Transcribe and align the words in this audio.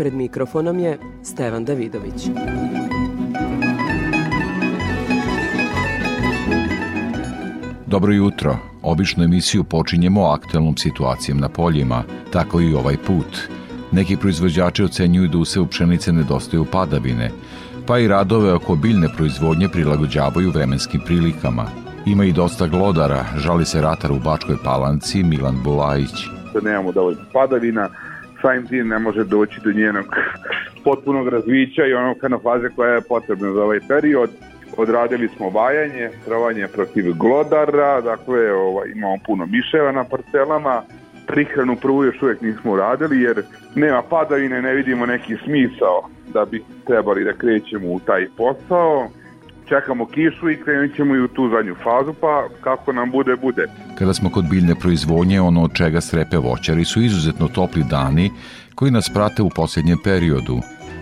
Pred 0.00 0.14
mikrofonom 0.14 0.78
je 0.78 0.98
Stevan 1.22 1.64
Davidović. 1.64 2.28
Dobro 7.86 8.12
jutro. 8.12 8.56
Obično 8.82 9.24
emisiju 9.24 9.64
počinjemo 9.64 10.24
aktualnom 10.24 10.76
situacijom 10.76 11.38
na 11.38 11.48
poljima, 11.48 12.02
tako 12.32 12.60
i 12.60 12.74
ovaj 12.74 12.96
put. 13.06 13.38
Neki 13.92 14.16
proizvođači 14.16 14.84
ocenjuju 14.84 15.28
da 15.28 15.38
u 15.38 15.44
u 15.62 15.66
pšenice 15.66 16.12
nedostaju 16.12 16.64
padavine, 16.72 17.30
pa 17.86 17.98
i 17.98 18.08
radove 18.08 18.52
oko 18.52 18.76
biljne 18.76 19.08
proizvodnje 19.16 19.68
prilagođavaju 19.68 20.50
vremenskim 20.50 21.00
prilikama. 21.06 21.66
Ima 22.06 22.24
i 22.24 22.32
dosta 22.32 22.66
glodara, 22.66 23.24
žali 23.36 23.64
se 23.64 23.80
ratar 23.80 24.12
u 24.12 24.18
Bačkoj 24.18 24.56
palanci 24.64 25.22
Milan 25.22 25.62
Bulajić. 25.64 26.26
Da 26.54 26.60
nemamo 26.60 26.92
dovoljno 26.92 27.20
padavina, 27.32 27.88
samim 28.42 28.66
tim 28.66 28.88
ne 28.88 28.98
može 28.98 29.24
doći 29.24 29.60
do 29.64 29.72
njenog 29.72 30.04
potpunog 30.84 31.28
razvića 31.28 31.86
i 31.86 31.94
onog 31.94 32.16
kana 32.18 32.38
faze 32.38 32.68
koja 32.76 32.94
je 32.94 33.08
potrebna 33.08 33.52
za 33.52 33.62
ovaj 33.62 33.80
period. 33.88 34.30
Odradili 34.76 35.28
smo 35.28 35.50
vajanje, 35.50 36.10
trovanje 36.24 36.66
protiv 36.66 37.04
glodara, 37.14 38.00
dakle 38.00 38.52
ovaj, 38.52 38.88
imamo 38.90 39.16
puno 39.26 39.46
miševa 39.46 39.92
na 39.92 40.04
parcelama, 40.04 40.82
prihranu 41.26 41.76
prvu 41.76 42.04
još 42.04 42.22
uvijek 42.22 42.40
nismo 42.40 42.72
uradili 42.72 43.22
jer 43.22 43.42
nema 43.74 44.02
padavine, 44.02 44.62
ne 44.62 44.74
vidimo 44.74 45.06
neki 45.06 45.36
smisao 45.44 46.08
da 46.34 46.44
bi 46.44 46.62
trebali 46.86 47.24
da 47.24 47.32
krećemo 47.32 47.88
u 47.88 48.00
taj 48.00 48.26
posao. 48.36 49.08
Čekamo 49.70 50.06
kišu 50.06 50.50
i 50.50 50.56
krenut 50.64 50.96
ćemo 50.96 51.14
i 51.14 51.20
u 51.20 51.28
tu 51.28 51.48
zadnju 51.48 51.74
fazu, 51.74 52.14
pa 52.20 52.48
kako 52.60 52.92
nam 52.92 53.10
bude, 53.10 53.36
bude. 53.36 53.66
Kada 53.98 54.14
smo 54.14 54.30
kod 54.30 54.44
biljne 54.50 54.74
proizvodnje, 54.74 55.40
ono 55.40 55.62
od 55.62 55.72
čega 55.74 56.00
strepe 56.00 56.36
voćari 56.36 56.84
su 56.84 57.02
izuzetno 57.02 57.48
topli 57.48 57.84
dani 57.90 58.30
koji 58.74 58.90
nas 58.90 59.10
prate 59.14 59.42
u 59.42 59.50
posljednjem 59.50 59.98
periodu. 60.04 60.58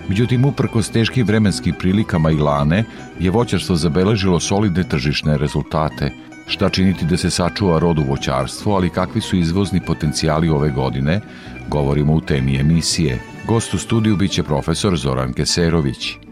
Međutim, 0.08 0.44
uprkos 0.44 0.90
teškim 0.90 1.26
vremenskim 1.26 1.74
prilikama 1.78 2.30
i 2.30 2.36
lane, 2.36 2.84
je 3.18 3.30
voćarstvo 3.30 3.76
zabeležilo 3.76 4.40
solidne 4.40 4.84
tržišne 4.88 5.38
rezultate. 5.38 6.10
Šta 6.46 6.68
činiti 6.68 7.04
da 7.04 7.16
se 7.16 7.30
sačuva 7.30 7.78
rodu 7.78 8.02
voćarstvo, 8.08 8.74
ali 8.74 8.90
kakvi 8.90 9.20
su 9.20 9.36
izvozni 9.36 9.80
potencijali 9.86 10.48
ove 10.48 10.70
godine, 10.70 11.20
govorimo 11.68 12.14
u 12.14 12.20
temi 12.20 12.60
emisije. 12.60 13.18
Gost 13.46 13.74
u 13.74 13.78
studiju 13.78 14.16
biće 14.16 14.42
profesor 14.42 14.96
Zoran 14.96 15.32
Keserović. 15.32 16.27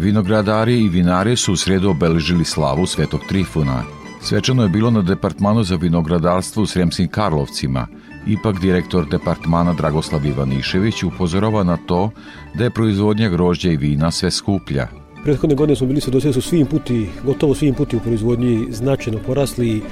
Vinogradari 0.00 0.80
i 0.80 0.88
vinari 0.88 1.36
su 1.36 1.52
u 1.52 1.56
sredu 1.56 1.90
obeležili 1.90 2.44
slavu 2.44 2.86
Svetog 2.86 3.20
Trifuna. 3.28 3.82
Svečano 4.22 4.62
je 4.62 4.68
bilo 4.68 4.90
na 4.90 5.02
Departmanu 5.02 5.62
za 5.62 5.76
vinogradarstvo 5.76 6.62
u 6.62 6.66
Sremskim 6.66 7.08
Karlovcima– 7.08 7.86
Ipak 8.26 8.60
direktor 8.60 9.08
departmana 9.08 9.72
Dragoslav 9.72 10.26
Ivanišević 10.26 11.02
upozorava 11.02 11.64
na 11.64 11.76
to 11.76 12.10
da 12.54 12.64
je 12.64 12.70
proizvodnja 12.70 13.28
grožđa 13.28 13.70
i 13.70 13.76
vina 13.76 14.10
sve 14.10 14.30
skuplja. 14.30 14.88
Prethodne 15.24 15.56
godine 15.56 15.76
smo 15.76 15.86
bili 15.86 16.00
svedoci 16.00 16.26
da 16.26 16.32
su 16.32 16.42
svi 16.42 16.58
inputi, 16.60 17.08
gotovo 17.24 17.54
svi 17.54 17.68
inputi 17.68 17.96
u 17.96 18.00
proizvodnji 18.00 18.66
značajno 18.70 19.18
porasli 19.26 19.82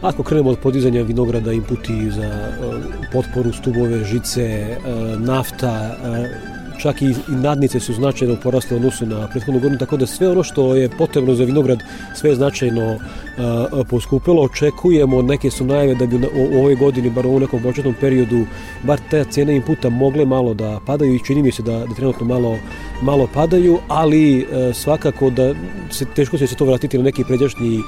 Ako 0.00 0.22
krenemo 0.22 0.50
od 0.50 0.58
podizanja 0.58 1.02
vinograda, 1.02 1.52
inputi 1.52 2.10
za 2.10 2.52
potporu 3.12 3.52
stubove, 3.52 4.04
žice, 4.04 4.76
nafta, 5.18 5.96
čak 6.82 7.02
i, 7.02 7.14
nadnice 7.28 7.80
su 7.80 7.94
značajno 7.94 8.36
porasle 8.42 8.76
odnosu 8.76 9.06
na 9.06 9.28
prethodnu 9.28 9.60
godinu, 9.60 9.78
tako 9.78 9.96
da 9.96 10.06
sve 10.06 10.28
ono 10.28 10.42
što 10.42 10.74
je 10.76 10.88
potrebno 10.88 11.34
za 11.34 11.44
vinograd 11.44 11.78
sve 12.14 12.30
je 12.30 12.36
značajno 12.36 12.98
a, 13.38 13.82
poskupilo. 13.90 14.42
Očekujemo, 14.42 15.22
neke 15.22 15.50
su 15.50 15.64
najave 15.64 15.94
da 15.94 16.06
bi 16.06 16.16
u, 16.16 16.58
ovoj 16.58 16.74
godini, 16.74 17.10
bar 17.10 17.26
u 17.26 17.40
nekom 17.40 17.62
početnom 17.62 17.94
periodu, 18.00 18.44
bar 18.82 19.00
te 19.10 19.24
cene 19.24 19.56
inputa 19.56 19.88
mogle 19.90 20.24
malo 20.24 20.54
da 20.54 20.80
padaju 20.86 21.14
i 21.14 21.24
čini 21.26 21.42
mi 21.42 21.52
se 21.52 21.62
da, 21.62 21.78
da 21.78 21.94
trenutno 21.94 22.26
malo, 22.26 22.58
malo 23.02 23.28
padaju, 23.34 23.78
ali 23.88 24.46
a, 24.52 24.72
svakako 24.74 25.30
da 25.30 25.54
se, 25.90 26.04
teško 26.04 26.38
se 26.38 26.54
to 26.56 26.64
vratiti 26.64 26.98
na 26.98 27.04
neki 27.04 27.24
pređašnji 27.24 27.80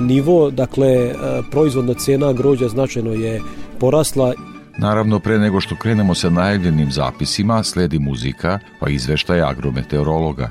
nivo, 0.00 0.50
dakle 0.50 1.14
proizvodna 1.50 1.94
cena 1.94 2.32
grođa 2.32 2.68
značajno 2.68 3.12
je 3.12 3.40
porasla 3.78 4.34
Naravno, 4.78 5.18
pre 5.18 5.38
nego 5.38 5.60
što 5.60 5.76
krenemo 5.76 6.14
sa 6.14 6.30
najavljenim 6.30 6.90
zapisima, 6.90 7.62
sledi 7.62 7.98
muzika, 7.98 8.58
pa 8.80 8.88
izveštaj 8.88 9.42
agrometeorologa. 9.42 10.50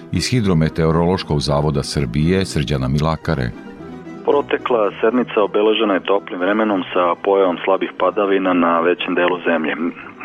iz 0.11 0.29
Hidrometeorološkog 0.31 1.39
zavoda 1.39 1.83
Srbije 1.83 2.45
Srđana 2.45 2.87
Milakare. 2.87 3.47
Protekla 4.25 4.91
sedmica 5.01 5.41
obeležena 5.43 5.93
je 5.93 6.07
toplim 6.11 6.39
vremenom 6.39 6.83
sa 6.93 7.15
pojavom 7.23 7.57
slabih 7.63 7.91
padavina 7.99 8.53
na 8.53 8.79
većem 8.79 9.15
delu 9.15 9.37
zemlje. 9.47 9.75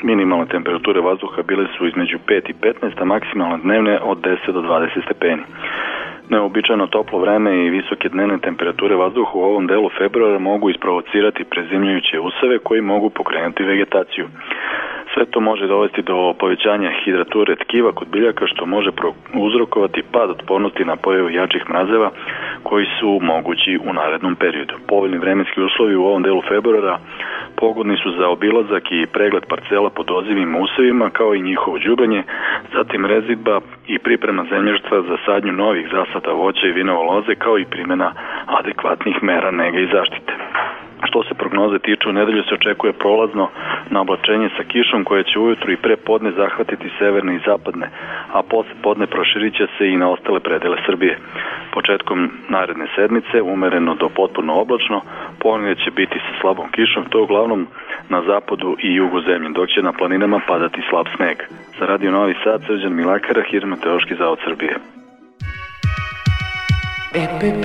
Minimalne 0.02 0.46
temperature 0.46 1.00
vazduha 1.00 1.42
bile 1.42 1.66
su 1.78 1.86
između 1.86 2.18
5 2.28 2.50
i 2.50 2.54
15, 2.62 3.02
a 3.02 3.04
maksimalne 3.04 3.58
dnevne 3.62 4.00
od 4.00 4.18
10 4.18 4.52
do 4.52 4.60
20 4.60 5.04
stepeni. 5.04 5.42
Neobičajno 6.28 6.86
toplo 6.86 7.18
vreme 7.18 7.50
i 7.56 7.70
visoke 7.70 8.08
dnevne 8.08 8.38
temperature 8.38 8.94
vazduha 8.96 9.32
u 9.34 9.42
ovom 9.42 9.66
delu 9.66 9.90
februara 9.98 10.38
mogu 10.38 10.70
isprovocirati 10.70 11.44
prezimljujuće 11.44 12.20
useve 12.20 12.58
koji 12.58 12.80
mogu 12.80 13.10
pokrenuti 13.10 13.62
vegetaciju. 13.62 14.26
Sve 15.16 15.24
to 15.24 15.40
može 15.40 15.66
dovesti 15.66 16.02
do 16.02 16.34
povećanja 16.38 16.90
hidrature 17.04 17.56
tkiva 17.56 17.92
kod 17.92 18.08
biljaka 18.08 18.46
što 18.46 18.66
može 18.66 18.90
uzrokovati 19.34 20.02
pad 20.12 20.30
otpornosti 20.30 20.84
na 20.84 20.96
pojavu 20.96 21.30
jačih 21.30 21.62
mrazeva 21.70 22.10
koji 22.62 22.86
su 23.00 23.18
mogući 23.22 23.78
u 23.88 23.92
narednom 23.92 24.34
periodu. 24.34 24.74
Povoljni 24.88 25.18
vremenski 25.18 25.60
uslovi 25.60 25.96
u 25.96 26.04
ovom 26.04 26.22
delu 26.22 26.42
februara 26.48 26.98
pogodni 27.56 27.96
su 27.96 28.10
za 28.18 28.28
obilazak 28.28 28.92
i 28.92 29.06
pregled 29.12 29.44
parcela 29.48 29.90
pod 29.90 30.10
ozivim 30.10 30.56
usevima 30.56 31.10
kao 31.10 31.34
i 31.34 31.42
njihovo 31.42 31.78
đubanje, 31.78 32.22
zatim 32.74 33.06
rezidba 33.06 33.60
i 33.86 33.98
priprema 33.98 34.44
zemljišta 34.50 35.02
za 35.02 35.16
sadnju 35.26 35.52
novih 35.52 35.88
zasada 35.92 36.32
voća 36.32 36.66
i 36.66 36.72
vinova 36.72 37.02
loze 37.02 37.34
kao 37.34 37.58
i 37.58 37.70
primjena 37.70 38.12
adekvatnih 38.46 39.22
mera 39.22 39.50
nege 39.50 39.82
i 39.82 39.92
zaštite. 39.92 40.32
Što 41.04 41.22
se 41.22 41.34
prognoze 41.34 41.78
tiče, 41.78 42.08
u 42.08 42.12
nedelju 42.12 42.42
se 42.42 42.54
očekuje 42.54 42.92
prolazno 42.92 43.48
na 43.90 44.00
oblačenje 44.00 44.48
sa 44.56 44.62
kišom 44.62 45.04
koje 45.04 45.24
će 45.24 45.38
ujutru 45.38 45.72
i 45.72 45.76
pre 45.76 45.96
podne 45.96 46.30
zahvatiti 46.32 46.90
severne 46.98 47.34
i 47.34 47.44
zapadne, 47.46 47.90
a 48.32 48.42
posle 48.42 48.74
podne 48.82 49.06
proširit 49.06 49.54
će 49.54 49.66
se 49.78 49.88
i 49.88 49.96
na 49.96 50.10
ostale 50.10 50.40
predele 50.40 50.76
Srbije. 50.86 51.18
Početkom 51.72 52.30
naredne 52.48 52.86
sedmice, 52.96 53.42
umereno 53.42 53.94
do 53.94 54.08
potpuno 54.08 54.54
oblačno, 54.54 55.00
ponije 55.38 55.74
će 55.74 55.90
biti 55.90 56.18
sa 56.18 56.40
slabom 56.40 56.68
kišom, 56.70 57.04
to 57.10 57.22
uglavnom 57.22 57.66
na 58.08 58.22
zapadu 58.22 58.76
i 58.82 58.94
jugu 58.94 59.20
zemlje, 59.20 59.48
dok 59.48 59.68
će 59.68 59.82
na 59.82 59.92
planinama 59.92 60.40
padati 60.48 60.80
slab 60.90 61.06
sneg. 61.16 61.36
Za 61.78 61.86
Radio 61.86 62.10
Novi 62.10 62.34
Sad, 62.44 62.62
Srđan 62.66 62.94
Milakara, 62.94 63.42
Hidrometeorološki 63.50 64.14
zavod 64.14 64.38
Srbije. 64.44 64.74
EPP 67.14 67.64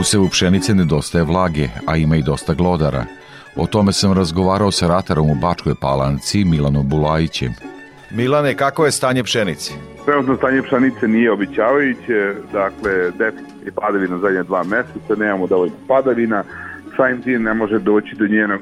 Usevu 0.00 0.28
pšenice 0.28 0.74
nedostaje 0.74 1.24
vlage, 1.24 1.68
a 1.86 1.96
ima 1.96 2.16
i 2.16 2.22
dosta 2.22 2.54
glodara. 2.54 3.04
O 3.56 3.66
tome 3.66 3.92
sam 3.92 4.12
razgovarao 4.12 4.70
sa 4.70 4.86
ratarom 4.86 5.30
u 5.30 5.34
Bačkoj 5.34 5.74
Palanci, 5.80 6.44
Milanom 6.44 6.88
Bulajićem. 6.88 7.52
Milane, 8.10 8.54
kako 8.54 8.84
je 8.84 8.92
stanje 8.92 9.22
pšenice? 9.22 9.72
Trenutno 10.04 10.36
stanje 10.36 10.62
pšenice 10.62 11.08
nije 11.08 11.32
običavajuće, 11.32 12.34
dakle, 12.52 13.10
deficit 13.18 13.66
je 13.66 13.72
padavina 13.72 14.18
zadnje 14.18 14.42
dva 14.42 14.62
meseca, 14.64 15.14
nemamo 15.16 15.46
dovoljno 15.46 15.74
padavina, 15.88 16.44
samim 16.96 17.22
tim 17.22 17.42
ne 17.42 17.54
može 17.54 17.78
doći 17.78 18.16
do 18.16 18.26
njenog 18.26 18.60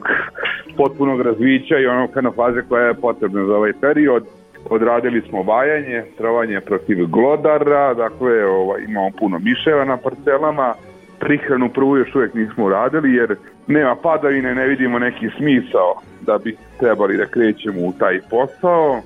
potpunog 0.77 1.21
razvića 1.21 1.79
i 1.79 1.87
onog 1.87 2.11
kana 2.11 2.31
faze 2.37 2.63
koja 2.69 2.87
je 2.87 2.95
potrebna 2.95 3.47
za 3.47 3.57
ovaj 3.57 3.73
period. 3.81 4.25
Odradili 4.71 5.23
smo 5.29 5.43
vajanje, 5.43 6.05
trovanje 6.19 6.61
protiv 6.61 7.07
glodara, 7.07 7.95
dakle 7.95 8.47
ovaj, 8.47 8.83
imamo 8.89 9.11
puno 9.19 9.39
miševa 9.39 9.85
na 9.85 9.97
parcelama, 9.97 10.75
prihranu 11.21 11.69
prvu 11.69 11.97
još 11.97 12.15
uvijek 12.15 12.35
nismo 12.35 12.65
uradili 12.65 13.15
jer 13.15 13.37
nema 13.67 13.97
padavine, 13.97 14.55
ne 14.55 14.67
vidimo 14.67 14.99
neki 14.99 15.29
smisao 15.39 15.95
da 16.21 16.39
bi 16.39 16.57
trebali 16.79 17.17
da 17.17 17.27
krećemo 17.27 17.81
u 17.81 17.93
taj 17.99 18.21
posao. 18.31 19.03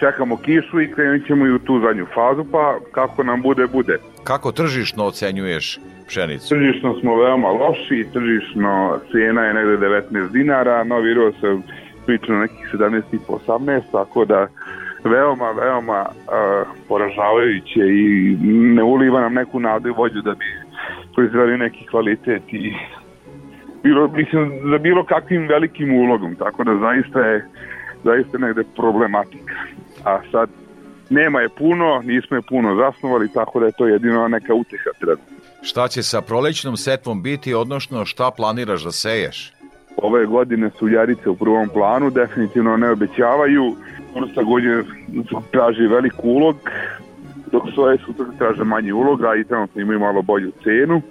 Čekamo 0.00 0.36
kišu 0.36 0.80
i 0.80 0.92
krenut 0.92 1.26
ćemo 1.26 1.46
i 1.46 1.52
u 1.52 1.58
tu 1.58 1.80
zadnju 1.80 2.06
fazu, 2.14 2.44
pa 2.52 2.78
kako 2.92 3.22
nam 3.22 3.42
bude, 3.42 3.66
bude. 3.66 3.98
Kako 4.24 4.52
tržišno 4.52 5.04
ocenjuješ 5.04 5.78
pšenicu? 6.06 6.48
Tržišno 6.48 7.00
smo 7.00 7.16
veoma 7.16 7.48
loši, 7.48 8.06
tržišno 8.12 8.98
cijena 9.10 9.44
je 9.44 9.54
negde 9.54 9.86
19 9.86 10.30
dinara, 10.30 10.84
novi 10.84 11.14
ro 11.14 11.32
se 11.32 11.56
priča 12.06 12.32
na 12.32 12.40
nekih 12.40 12.68
17,5-18, 12.72 13.80
tako 13.92 14.24
da 14.24 14.48
veoma, 15.04 15.50
veoma 15.50 16.06
uh, 16.08 16.68
poražavajuće 16.88 17.80
i 17.80 18.36
ne 18.46 18.82
uliva 18.82 19.20
nam 19.20 19.34
neku 19.34 19.60
nadu 19.60 19.88
i 19.88 19.92
vođu 19.92 20.22
da 20.22 20.34
bi 20.34 20.44
proizveli 21.14 21.58
neki 21.58 21.86
kvalitet 21.86 22.42
i 22.52 22.74
bilo, 23.82 24.08
mislim, 24.08 24.60
za 24.70 24.78
bilo 24.78 25.04
kakvim 25.04 25.48
velikim 25.48 25.94
ulogom, 25.94 26.34
tako 26.34 26.64
da 26.64 26.78
zaista 26.78 27.20
je 27.20 27.48
zaista 28.04 28.38
negde 28.38 28.62
problematika. 28.76 29.54
A 30.04 30.20
sad, 30.32 30.48
nema 31.10 31.40
je 31.40 31.48
puno, 31.48 32.02
nismo 32.04 32.36
je 32.36 32.42
puno 32.48 32.76
zasnovali, 32.76 33.32
tako 33.32 33.60
da 33.60 33.66
je 33.66 33.72
to 33.72 33.86
jedino 33.86 34.28
neka 34.28 34.54
uteha 34.54 34.90
trenutno. 35.00 35.36
Šta 35.62 35.88
će 35.88 36.02
sa 36.02 36.20
prolećnom 36.20 36.76
setvom 36.76 37.22
biti, 37.22 37.54
odnosno 37.54 38.04
šta 38.04 38.30
planiraš 38.30 38.84
da 38.84 38.92
seješ? 38.92 39.52
Ove 39.96 40.26
godine 40.26 40.70
su 40.78 40.88
jarice 40.88 41.30
u 41.30 41.36
prvom 41.36 41.68
planu, 41.68 42.10
definitivno 42.10 42.76
ne 42.76 42.90
obećavaju. 42.90 43.76
Vrsta 44.14 44.42
godine 44.42 44.82
traži 45.50 45.86
velik 45.86 46.14
ulog, 46.22 46.56
svoje 47.74 47.98
sutra 47.98 48.26
traže 48.38 48.64
manji 48.64 48.92
uloga 48.92 49.34
i 49.34 49.44
trenutno 49.44 49.82
imaju 49.82 50.00
malo 50.00 50.22
bolju 50.22 50.52
cenu 50.64 51.02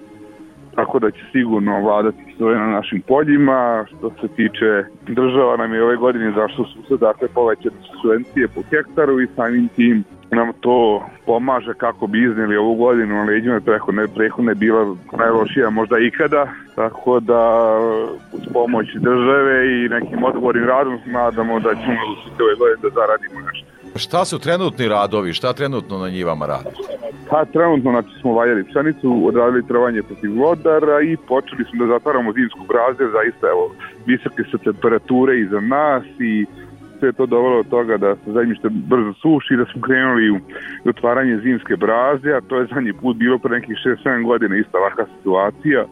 tako 0.76 1.00
da 1.00 1.12
će 1.12 1.20
sigurno 1.32 1.82
vladati 1.82 2.34
stoje 2.36 2.60
na 2.60 2.68
našim 2.68 3.02
poljima. 3.02 3.86
Što 3.88 4.10
se 4.22 4.28
tiče 4.28 4.84
država 5.08 5.58
nam 5.58 5.74
je 5.74 5.84
ove 5.84 5.96
godine 5.96 6.32
zašto 6.36 6.64
su 6.64 6.84
se 6.88 6.98
dakle 6.98 7.28
povećane 7.28 7.76
subvencije 8.02 8.48
po 8.48 8.62
hektaru 8.70 9.22
i 9.22 9.28
samim 9.36 9.68
tim 9.68 10.04
nam 10.32 10.52
to 10.62 11.06
pomaže 11.26 11.74
kako 11.74 12.08
bi 12.08 12.24
izneli 12.24 12.58
ovu 12.58 12.76
godinu 12.76 13.16
na 13.16 13.24
leđima 13.24 13.60
prehodne, 13.60 14.08
prehodne 14.16 14.56
bila 14.56 14.96
najlošija 15.18 15.70
možda 15.70 16.00
ikada, 16.00 16.48
tako 16.76 17.20
da 17.20 17.42
uz 18.34 18.42
pomoć 18.54 18.88
države 18.96 19.68
i 19.68 19.90
nekim 19.90 20.24
odgovornim 20.24 20.66
radom 20.66 21.00
nadamo 21.06 21.60
da 21.60 21.76
ćemo 21.76 22.02
ove 22.44 22.56
godine 22.60 22.82
da 22.82 22.90
zaradimo 22.90 23.40
nešto. 23.52 23.73
Šta 23.96 24.26
su 24.26 24.40
trenutni 24.40 24.88
radovi? 24.88 25.34
Šta 25.34 25.54
trenutno 25.54 25.98
na 25.98 26.10
njivama 26.10 26.46
radi? 26.46 26.70
Pa 27.30 27.46
trenutno 27.46 27.92
znači, 27.92 28.10
smo 28.22 28.34
valjali 28.34 28.64
pšenicu, 28.64 29.28
odradili 29.28 29.68
trovanje 29.68 30.04
protiv 30.04 30.40
vodara 30.42 31.02
i 31.02 31.18
počeli 31.28 31.64
smo 31.64 31.86
da 31.86 31.94
zatvaramo 31.94 32.34
zimsku 32.34 32.60
brazde, 32.68 33.06
zaista 33.18 33.48
evo, 33.48 33.76
visoke 34.06 34.44
su 34.52 34.58
temperature 34.58 35.40
iza 35.40 35.60
nas 35.60 36.04
i 36.20 36.46
sve 37.00 37.12
to 37.12 37.26
dovelo 37.26 37.64
do 37.64 37.70
toga 37.70 37.98
da 37.98 38.16
se 38.16 38.32
zemljište 38.32 38.70
brzo 38.70 39.14
suši, 39.14 39.56
da 39.56 39.66
smo 39.66 39.82
krenuli 39.82 40.30
u 40.32 40.40
otvaranje 40.90 41.38
zimske 41.38 41.76
brazde, 41.76 42.34
a 42.34 42.42
to 42.42 42.58
je 42.58 42.68
zadnji 42.74 42.94
put 42.94 43.18
bilo 43.18 43.38
pre 43.40 43.56
nekih 43.56 43.78
6-7 44.06 44.26
godina 44.26 44.56
ista 44.58 44.78
ovakva 44.78 45.06
situacija, 45.18 45.86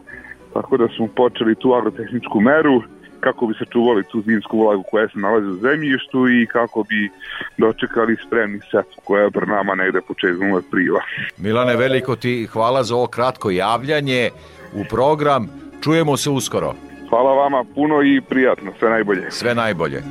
tako 0.54 0.76
da 0.76 0.88
smo 0.96 1.06
počeli 1.06 1.54
tu 1.54 1.74
agrotehničku 1.74 2.40
meru, 2.40 2.82
kako 3.22 3.46
bi 3.46 3.54
sačuvali 3.58 4.02
tu 4.10 4.22
zimsku 4.22 4.60
vlagu 4.64 4.82
koja 4.90 5.08
se 5.08 5.18
nalazi 5.18 5.46
u 5.46 5.56
zemljištu 5.56 6.28
i 6.28 6.46
kako 6.46 6.82
bi 6.82 7.10
dočekali 7.58 8.16
spremni 8.26 8.60
setvu 8.70 9.00
koja 9.04 9.22
je 9.24 9.30
pre 9.30 9.46
nama 9.46 9.74
negde 9.74 10.00
početkom 10.00 10.54
aprila. 10.54 11.00
Milane, 11.38 11.76
veliko 11.76 12.16
ti 12.16 12.46
hvala 12.52 12.82
za 12.82 12.96
ovo 12.96 13.06
kratko 13.06 13.50
javljanje 13.50 14.30
u 14.74 14.84
program. 14.90 15.48
Čujemo 15.84 16.16
se 16.16 16.30
uskoro. 16.30 16.74
Hvala 17.08 17.32
vama 17.34 17.64
puno 17.74 18.02
i 18.02 18.20
prijatno, 18.20 18.72
sve 18.78 18.90
najbolje. 18.90 19.30
Sve 19.30 19.54
najbolje. 19.54 20.02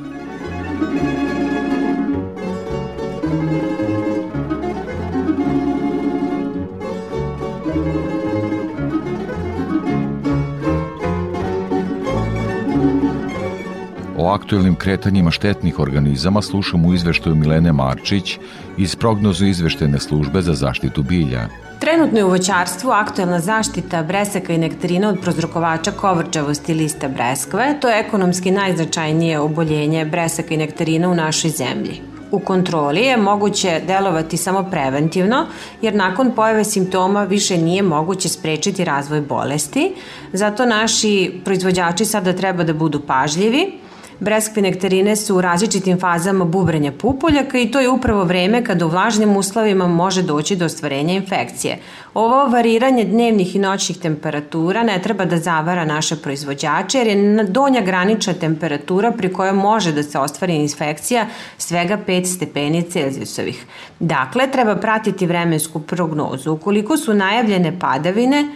O 14.22 14.28
aktuelnim 14.28 14.74
kretanjima 14.74 15.30
štetnih 15.30 15.78
organizama 15.78 16.42
slušamo 16.42 16.88
u 16.88 16.94
izveštaju 16.94 17.36
Milene 17.36 17.72
Marčić 17.72 18.38
iz 18.78 18.96
prognozu 18.96 19.46
izveštene 19.46 19.98
službe 19.98 20.42
za 20.42 20.54
zaštitu 20.54 21.02
bilja. 21.02 21.48
Trenutno 21.78 22.18
je 22.18 22.24
u 22.24 22.28
voćarstvu 22.28 22.90
aktuelna 22.90 23.40
zaštita 23.40 24.02
breseka 24.02 24.52
i 24.52 24.58
nektarina 24.58 25.08
od 25.08 25.18
prozrokovača 25.20 25.90
kovrđavosti 25.90 26.74
lista 26.74 27.08
breskve. 27.08 27.74
To 27.80 27.88
je 27.88 27.98
ekonomski 28.00 28.50
najznačajnije 28.50 29.38
oboljenje 29.38 30.04
breseka 30.04 30.54
i 30.54 30.56
nektarina 30.56 31.08
u 31.08 31.14
našoj 31.14 31.50
zemlji. 31.50 32.00
U 32.30 32.38
kontroli 32.38 33.00
je 33.00 33.16
moguće 33.16 33.80
delovati 33.86 34.36
samo 34.36 34.62
preventivno, 34.70 35.46
jer 35.82 35.94
nakon 35.94 36.30
pojave 36.36 36.64
simptoma 36.64 37.24
više 37.24 37.58
nije 37.58 37.82
moguće 37.82 38.28
sprečiti 38.28 38.84
razvoj 38.84 39.20
bolesti. 39.20 39.94
Zato 40.32 40.66
naši 40.66 41.40
proizvođači 41.44 42.04
sada 42.04 42.32
treba 42.32 42.64
da 42.64 42.72
budu 42.72 43.00
pažljivi, 43.00 43.82
Breskve 44.22 44.62
nektarine 44.62 45.16
su 45.16 45.36
u 45.36 45.40
različitim 45.40 46.00
fazama 46.00 46.44
bubrenja 46.44 46.92
pupoljaka 46.92 47.58
i 47.58 47.70
to 47.70 47.80
je 47.80 47.88
upravo 47.88 48.24
vreme 48.24 48.64
kada 48.64 48.86
u 48.86 48.88
vlažnim 48.88 49.36
uslovima 49.36 49.86
može 49.88 50.22
doći 50.22 50.56
do 50.56 50.64
ostvarenja 50.64 51.14
infekcije. 51.14 51.78
Ovo 52.14 52.46
variranje 52.46 53.04
dnevnih 53.04 53.56
i 53.56 53.58
noćnih 53.58 53.98
temperatura 53.98 54.82
ne 54.82 55.00
treba 55.02 55.24
da 55.24 55.38
zavara 55.38 55.84
naše 55.84 56.16
proizvođače 56.16 56.98
jer 56.98 57.06
je 57.06 57.44
donja 57.44 57.80
granična 57.80 58.34
temperatura 58.34 59.10
pri 59.12 59.32
kojoj 59.32 59.52
može 59.52 59.92
da 59.92 60.02
se 60.02 60.18
ostvari 60.18 60.54
infekcija 60.54 61.26
svega 61.58 61.98
5 62.06 62.24
stepeni 62.36 62.82
Celzijusovih. 62.82 63.66
Dakle, 63.98 64.50
treba 64.50 64.76
pratiti 64.76 65.26
vremensku 65.26 65.80
prognozu. 65.80 66.52
Ukoliko 66.52 66.96
su 66.96 67.14
najavljene 67.14 67.78
padavine 67.78 68.48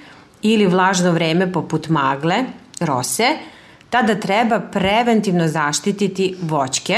ili 0.42 0.66
vlažno 0.66 1.12
vreme 1.12 1.52
poput 1.52 1.88
magle, 1.88 2.44
rose, 2.80 3.36
tada 3.90 4.14
treba 4.14 4.60
preventivno 4.60 5.48
zaštititi 5.48 6.36
voćke, 6.42 6.94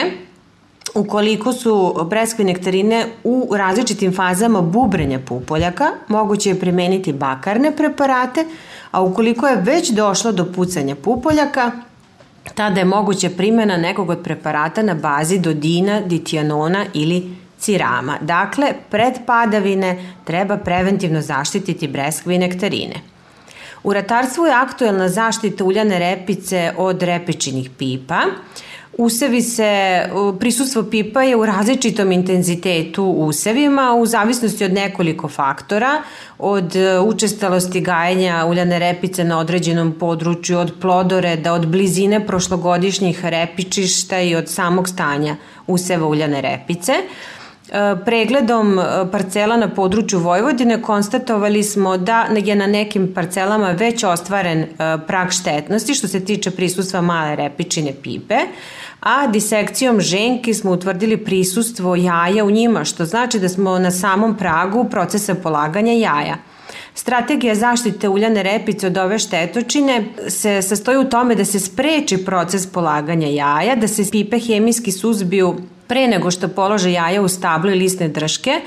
Ukoliko 0.95 1.53
su 1.53 1.95
breskve 2.11 2.45
nektarine 2.45 3.07
u 3.25 3.49
različitim 3.57 4.15
fazama 4.15 4.61
bubrenja 4.61 5.19
pupoljaka, 5.19 5.91
moguće 6.09 6.51
je 6.51 6.61
primeniti 6.61 7.13
bakarne 7.13 7.77
preparate, 7.77 8.45
a 8.91 9.03
ukoliko 9.03 9.47
je 9.47 9.57
već 9.57 9.91
došlo 9.91 10.33
do 10.33 10.53
pucanja 10.53 10.97
pupoljaka, 10.97 11.73
tada 12.55 12.81
je 12.81 12.85
moguća 12.85 13.31
primjena 13.37 13.77
nekog 13.77 14.11
od 14.11 14.23
preparata 14.25 14.83
na 14.83 14.95
bazi 14.95 15.39
dodina, 15.39 16.01
ditijanona 16.01 16.85
ili 16.95 17.37
cirama. 17.59 18.19
Dakle, 18.21 18.73
pred 18.91 19.15
padavine 19.27 20.13
treba 20.25 20.57
preventivno 20.57 21.21
zaštititi 21.21 21.89
breskve 21.89 22.35
i 22.35 22.39
nektarine. 22.39 22.95
U 23.83 23.93
ratarstvu 23.93 24.47
je 24.47 24.53
aktuelna 24.53 25.09
zaštita 25.09 25.65
uljane 25.65 25.99
repice 25.99 26.73
od 26.77 27.03
repičinih 27.03 27.71
pipa. 27.79 28.21
Usevi 28.99 29.43
se, 29.43 30.03
prisustvo 30.41 30.83
pipa 30.83 31.23
je 31.23 31.37
u 31.37 31.47
različitom 31.47 32.13
intenzitetu 32.13 33.05
usevima 33.05 33.95
u 33.95 34.07
zavisnosti 34.07 34.65
od 34.65 34.73
nekoliko 34.73 35.29
faktora, 35.29 36.03
od 36.39 36.77
e, 36.77 36.99
učestalosti 36.99 37.81
gajenja 37.81 38.45
uljane 38.49 38.79
repice 38.79 39.25
na 39.25 39.39
određenom 39.39 39.93
području, 39.93 40.59
od 40.59 40.73
plodoreda, 40.81 41.53
od 41.53 41.67
blizine 41.67 42.27
prošlogodišnjih 42.27 43.25
repičišta 43.25 44.21
i 44.21 44.35
od 44.37 44.49
samog 44.49 44.89
stanja 44.89 45.37
useva 45.67 46.07
uljane 46.07 46.41
repice. 46.41 46.93
E, 47.73 47.97
pregledom 48.05 48.79
e, 48.79 48.83
parcela 49.13 49.57
na 49.57 49.69
području 49.69 50.19
Vojvodine 50.19 50.83
konstatovali 50.83 51.63
smo 51.63 51.97
da 51.97 52.27
je 52.45 52.55
na 52.57 52.67
nekim 52.67 53.15
parcelama 53.15 53.71
već 53.71 54.05
ostvaren 54.05 54.59
e, 54.59 54.67
prag 55.07 55.31
štetnosti 55.31 55.95
što 55.95 56.09
se 56.09 56.25
tiče 56.25 56.51
prisustva 56.51 57.01
male 57.01 57.37
repičine 57.37 57.93
pipe, 58.03 58.37
a 59.01 59.27
disekcijom 59.27 60.01
ženki 60.01 60.55
smo 60.55 60.71
utvrdili 60.71 61.17
prisustvo 61.17 61.97
jaja 61.97 62.45
u 62.45 62.51
njima, 62.51 62.85
što 62.85 63.05
znači 63.05 63.39
da 63.39 63.49
smo 63.49 63.79
na 63.79 63.91
samom 63.91 64.37
pragu 64.37 64.85
procesa 64.85 65.35
polaganja 65.35 65.93
jaja. 65.93 66.37
Strategija 66.99 67.55
zaštite 67.55 68.09
uljane 68.09 68.43
repice 68.43 68.87
od 68.87 68.97
ove 68.99 69.19
štetočine 69.19 70.05
se 70.29 70.63
sastoji 70.63 70.99
u 70.99 71.05
tome 71.05 71.35
da 71.35 71.45
se 71.45 71.61
spreči 71.61 72.17
proces 72.25 72.67
polaganja 72.67 73.29
jaja, 73.29 73.77
da 73.77 73.89
se 73.89 74.11
pipe 74.11 74.39
hemijski 74.39 74.93
suzbiju 74.93 75.57
pre 75.87 76.09
nego 76.09 76.31
što 76.31 76.49
polože 76.49 76.93
jaja 76.93 77.23
u 77.23 77.29
stablo 77.29 77.71
i 77.71 77.75
lisne 77.75 78.09
drške, 78.09 78.61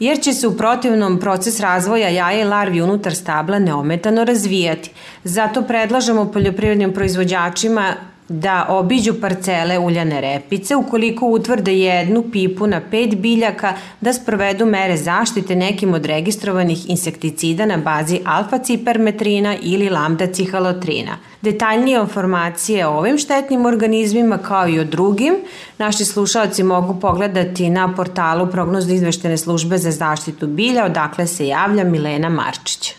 jer 0.00 0.20
će 0.20 0.32
se 0.32 0.48
u 0.48 0.56
protivnom 0.56 1.20
proces 1.20 1.60
razvoja 1.60 2.08
jaja 2.08 2.40
i 2.40 2.44
larvi 2.44 2.82
unutar 2.82 3.14
stabla 3.14 3.58
neometano 3.58 4.24
razvijati. 4.24 4.90
Zato 5.24 5.62
predlažemo 5.62 6.32
poljoprivrednim 6.32 6.92
proizvođačima 6.92 7.94
da 8.28 8.66
obiđu 8.68 9.14
parcele 9.20 9.78
uljane 9.78 10.20
repice, 10.20 10.76
ukoliko 10.76 11.26
utvrde 11.26 11.78
jednu 11.78 12.24
pipu 12.32 12.66
na 12.66 12.80
pet 12.90 13.16
biljaka, 13.16 13.74
da 14.00 14.12
sprovedu 14.12 14.66
mere 14.66 14.96
zaštite 14.96 15.56
nekim 15.56 15.94
od 15.94 16.06
registrovanih 16.06 16.90
insekticida 16.90 17.66
na 17.66 17.76
bazi 17.76 18.20
alfa-cipermetrina 18.24 19.56
ili 19.62 19.90
lambda-cihalotrina. 19.90 21.16
Detaljnije 21.42 22.00
informacije 22.00 22.86
o 22.86 22.98
ovim 22.98 23.18
štetnim 23.18 23.66
organizmima 23.66 24.38
kao 24.38 24.68
i 24.68 24.80
o 24.80 24.84
drugim 24.84 25.34
naši 25.78 26.04
slušalci 26.04 26.62
mogu 26.62 27.00
pogledati 27.00 27.70
na 27.70 27.94
portalu 27.94 28.46
prognozno 28.46 28.94
izveštene 28.94 29.36
službe 29.36 29.78
za 29.78 29.90
zaštitu 29.90 30.46
bilja, 30.46 30.84
odakle 30.84 31.26
se 31.26 31.46
javlja 31.46 31.84
Milena 31.84 32.28
Marčić. 32.28 32.94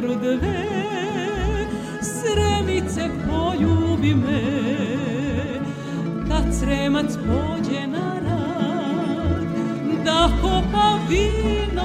Dve, 0.00 0.38
sremice 2.02 3.08
poljubi 3.26 4.14
me, 4.14 4.42
kad 6.28 6.54
sremac 6.60 7.16
pođe 7.16 7.86
na 7.86 8.14
rad, 8.24 9.46
da 10.04 10.28
kopa 10.42 10.98
vinograd, 11.08 11.77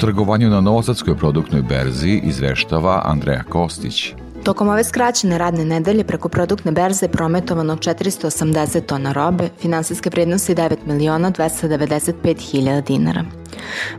trgovanju 0.00 0.50
na 0.50 0.60
Novosadskoj 0.60 1.16
produktnoj 1.16 1.62
berzi 1.62 2.20
izveštava 2.24 3.02
Andreja 3.04 3.42
Kostić. 3.42 4.12
Tokom 4.44 4.68
ove 4.68 4.84
skraćene 4.84 5.38
radne 5.38 5.64
nedelje 5.64 6.04
preko 6.04 6.28
produktne 6.28 6.72
berze 6.72 7.06
je 7.06 7.12
prometovano 7.12 7.76
480 7.76 8.80
tona 8.80 9.12
robe, 9.12 9.48
finansijske 9.58 10.10
vrednosti 10.10 10.54
9 10.54 10.76
miliona 10.86 11.30
295 11.30 12.50
hiljada 12.50 12.80
dinara. 12.80 13.24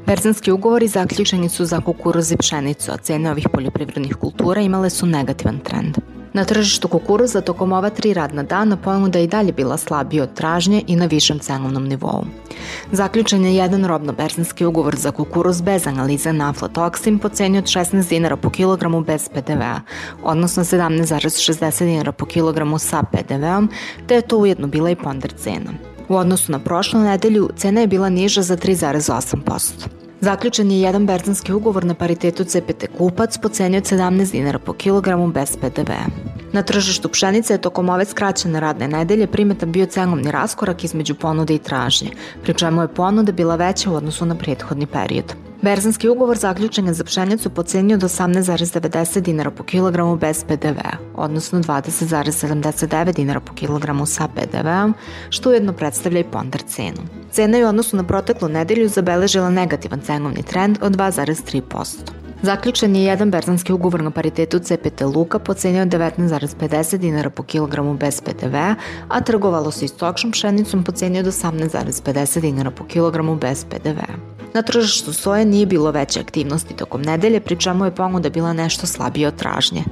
Berzanski 0.06 0.52
ugovori 0.52 0.88
zaključeni 0.88 1.50
su 1.50 1.66
za 1.66 1.82
kukuruz 1.82 2.32
i 2.32 2.38
pšenicu, 2.38 2.92
a 2.92 2.98
cene 2.98 3.32
ovih 3.32 3.48
poljoprivrednih 3.54 4.16
kultura 4.16 4.62
imale 4.62 4.90
su 4.90 5.06
negativan 5.06 5.60
trend. 5.60 5.98
Na 6.34 6.46
tržištu 6.46 6.88
kukuruza 6.88 7.42
tokom 7.42 7.74
ova 7.74 7.90
tri 7.90 8.14
radna 8.14 8.44
dana 8.44 8.78
ponuda 8.78 9.20
je 9.20 9.26
i 9.26 9.28
dalje 9.28 9.52
bila 9.52 9.78
slabija 9.78 10.24
od 10.24 10.34
tražnje 10.34 10.84
i 10.88 10.96
na 10.96 11.06
višem 11.06 11.40
cenovnom 11.40 11.88
nivou. 11.88 12.26
Zaključen 12.92 13.46
je 13.46 13.56
jedan 13.56 13.86
robno-berzanski 13.86 14.66
ugovor 14.66 14.96
za 14.96 15.12
kukuruz 15.12 15.62
bez 15.62 15.88
analize 15.88 16.34
na 16.34 16.50
aflatoksin 16.50 17.20
po 17.20 17.30
ceni 17.30 17.58
od 17.58 17.66
16 17.66 18.10
dinara 18.10 18.36
po 18.36 18.50
kilogramu 18.50 19.02
bez 19.02 19.30
PDV-a, 19.30 19.80
odnosno 20.24 20.64
17,60 20.64 21.86
dinara 21.86 22.12
po 22.12 22.26
kilogramu 22.26 22.80
sa 22.80 23.04
PDV-om, 23.04 23.70
te 24.08 24.16
je 24.16 24.22
to 24.22 24.38
ujedno 24.38 24.68
bila 24.68 24.90
i 24.90 24.96
ponder 24.96 25.34
cena. 25.34 25.72
U 26.10 26.16
odnosu 26.16 26.52
na 26.52 26.60
prošlu 26.60 27.00
nedelju, 27.00 27.50
cena 27.58 27.82
je 27.82 27.88
bila 27.88 28.10
niža 28.10 28.42
za 28.42 28.58
3,8%. 28.58 30.01
Zaključen 30.22 30.72
je 30.72 30.82
jedan 30.82 31.06
berzanski 31.06 31.54
ugovor 31.54 31.86
na 31.86 31.94
paritetu 31.94 32.44
CPT 32.44 32.86
kupac 32.98 33.38
po 33.38 33.50
ceni 33.50 33.78
od 33.78 33.84
17 33.84 34.32
dinara 34.32 34.60
po 34.60 34.74
kilogramu 34.74 35.28
bez 35.28 35.58
PDV-a. 35.58 36.06
Na 36.54 36.64
tržištu 36.64 37.10
pšenice 37.10 37.54
je 37.54 37.62
tokom 37.62 37.90
ove 37.90 38.06
skraćene 38.06 38.60
radne 38.60 38.88
nedelje 38.88 39.28
primetan 39.28 39.72
bio 39.72 39.86
cenovni 39.86 40.32
raskorak 40.32 40.84
između 40.84 41.16
ponude 41.16 41.56
i 41.56 41.60
tražnje, 41.60 42.10
pri 42.44 42.54
čemu 42.54 42.82
je 42.82 42.88
ponuda 42.88 43.32
bila 43.32 43.56
veća 43.56 43.92
u 43.92 43.96
odnosu 43.96 44.26
na 44.26 44.36
prethodni 44.36 44.86
period. 44.86 45.34
Berzanski 45.62 46.10
ugovor 46.10 46.38
zaključen 46.38 46.88
je 46.88 46.94
za 46.94 47.04
pšenicu 47.04 47.50
po 47.50 47.64
ceni 47.64 47.94
od 47.94 48.02
18,90 48.02 49.20
dinara 49.20 49.52
po 49.52 49.64
kilogramu 49.64 50.16
bez 50.16 50.44
PDV-a, 50.44 50.98
odnosno 51.16 51.60
20,79 51.60 53.16
dinara 53.16 53.40
po 53.40 53.54
kilogramu 53.54 54.06
sa 54.06 54.28
PDV-om, 54.28 54.94
što 55.30 55.50
ujedno 55.50 55.74
predstavlja 55.74 56.20
i 56.20 56.24
ponder 56.24 56.62
cenu. 56.62 57.02
Cena 57.32 57.58
je 57.58 57.66
u 57.66 57.70
odnosu 57.70 57.98
na 57.98 58.04
proteklu 58.04 58.50
nedelju 58.50 58.88
zabeležila 58.88 59.50
negativan 59.50 60.02
cenovni 60.02 60.44
trend 60.44 60.78
od 60.82 60.96
2,3%. 60.98 62.31
Zaključen 62.44 62.96
je 62.96 63.04
jedan 63.04 63.32
berzanski 63.32 63.74
ugovor 63.74 64.04
na 64.04 64.12
paritetu 64.12 64.60
CPT 64.60 65.02
Luka 65.02 65.40
po 65.40 65.54
ceni 65.54 65.82
od 65.82 65.88
19,50 65.88 66.98
dinara 66.98 67.30
po 67.30 67.44
kilogramu 67.44 67.94
bez 67.94 68.22
PDV-a, 68.22 68.76
a 69.08 69.22
trgovalo 69.22 69.72
se 69.72 69.86
i 69.86 69.88
stokšom 69.88 70.32
pšenicom 70.32 70.84
po 70.84 70.92
ceni 70.92 71.20
od 71.20 71.26
18,50 71.26 72.42
dinara 72.42 72.72
po 72.72 72.84
kilogramu 72.86 73.36
bez 73.36 73.66
PDV-a. 73.66 74.42
Na 74.54 74.62
tržištu 74.62 75.14
soje 75.14 75.46
nije 75.46 75.66
bilo 75.66 75.92
veće 75.92 76.20
aktivnosti 76.20 76.74
tokom 76.74 77.02
nedelje, 77.02 77.40
pri 77.40 77.56
čemu 77.56 77.86
je 77.86 77.96
ponuda 77.96 78.30
bila 78.30 78.54
nešto 78.54 78.88
slabija 78.88 79.28
od 79.28 79.36
tražnje. 79.36 79.84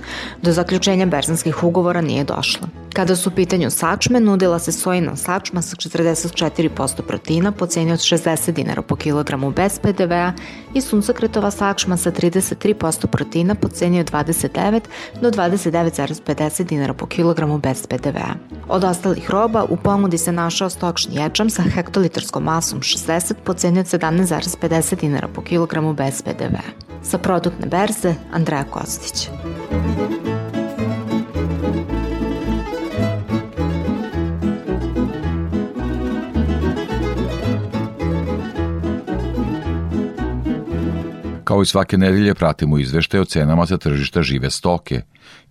Do 0.42 0.52
zaključenja 0.52 1.06
berzanskih 1.06 1.64
ugovora 1.64 2.02
nije 2.02 2.24
došlo. 2.24 2.68
Kada 2.94 3.16
su 3.16 3.30
u 3.30 3.34
pitanju 3.36 3.70
sačme, 3.70 4.20
nudila 4.20 4.60
se 4.60 4.72
sojina 4.72 5.16
sačma 5.16 5.62
sa 5.62 5.76
44% 5.76 7.02
proteina 7.02 7.52
po 7.52 7.66
ceni 7.66 7.92
od 7.92 8.00
60 8.00 8.52
dinara 8.52 8.82
po 8.82 8.96
kilogramu 8.96 9.52
bez 9.52 9.80
PDV-a 9.80 10.34
i 10.74 10.82
suncokretova 10.82 11.52
sačma 11.52 11.98
sa 11.98 12.12
33% 12.40 13.08
proteina 13.08 13.56
po 13.56 13.68
ceni 13.68 14.00
od 14.00 14.12
29 14.12 14.82
do 15.22 15.32
29,50 15.32 16.64
dinara 16.64 16.94
po 16.94 17.06
kilogramu 17.06 17.58
bez 17.58 17.88
PDV-a. 17.88 18.34
Od 18.68 18.84
ostalih 18.84 19.30
roba 19.30 19.66
u 19.70 19.76
ponudi 19.76 20.18
se 20.18 20.32
našao 20.32 20.70
stokšni 20.70 21.16
ječam 21.16 21.50
sa 21.50 21.62
hektolitarskom 21.62 22.44
masom 22.44 22.80
60 22.80 23.34
po 23.44 23.54
ceni 23.54 23.80
od 23.80 23.86
17,50 23.86 25.00
dinara 25.00 25.28
po 25.28 25.42
kilogramu 25.42 25.94
bez 25.94 26.22
PDV-a. 26.22 26.90
Sa 27.04 27.18
produktne 27.18 27.68
berze, 27.68 28.16
Andreja 28.32 28.64
Kostić. 28.64 29.30
Kao 41.50 41.62
i 41.62 41.66
svake 41.66 41.98
nedelje 41.98 42.34
pratimo 42.36 42.78
izveštaje 42.78 43.22
o 43.22 43.26
cenama 43.26 43.66
za 43.66 43.78
tržišta 43.78 44.22
žive 44.22 44.50
stoke. 44.50 45.02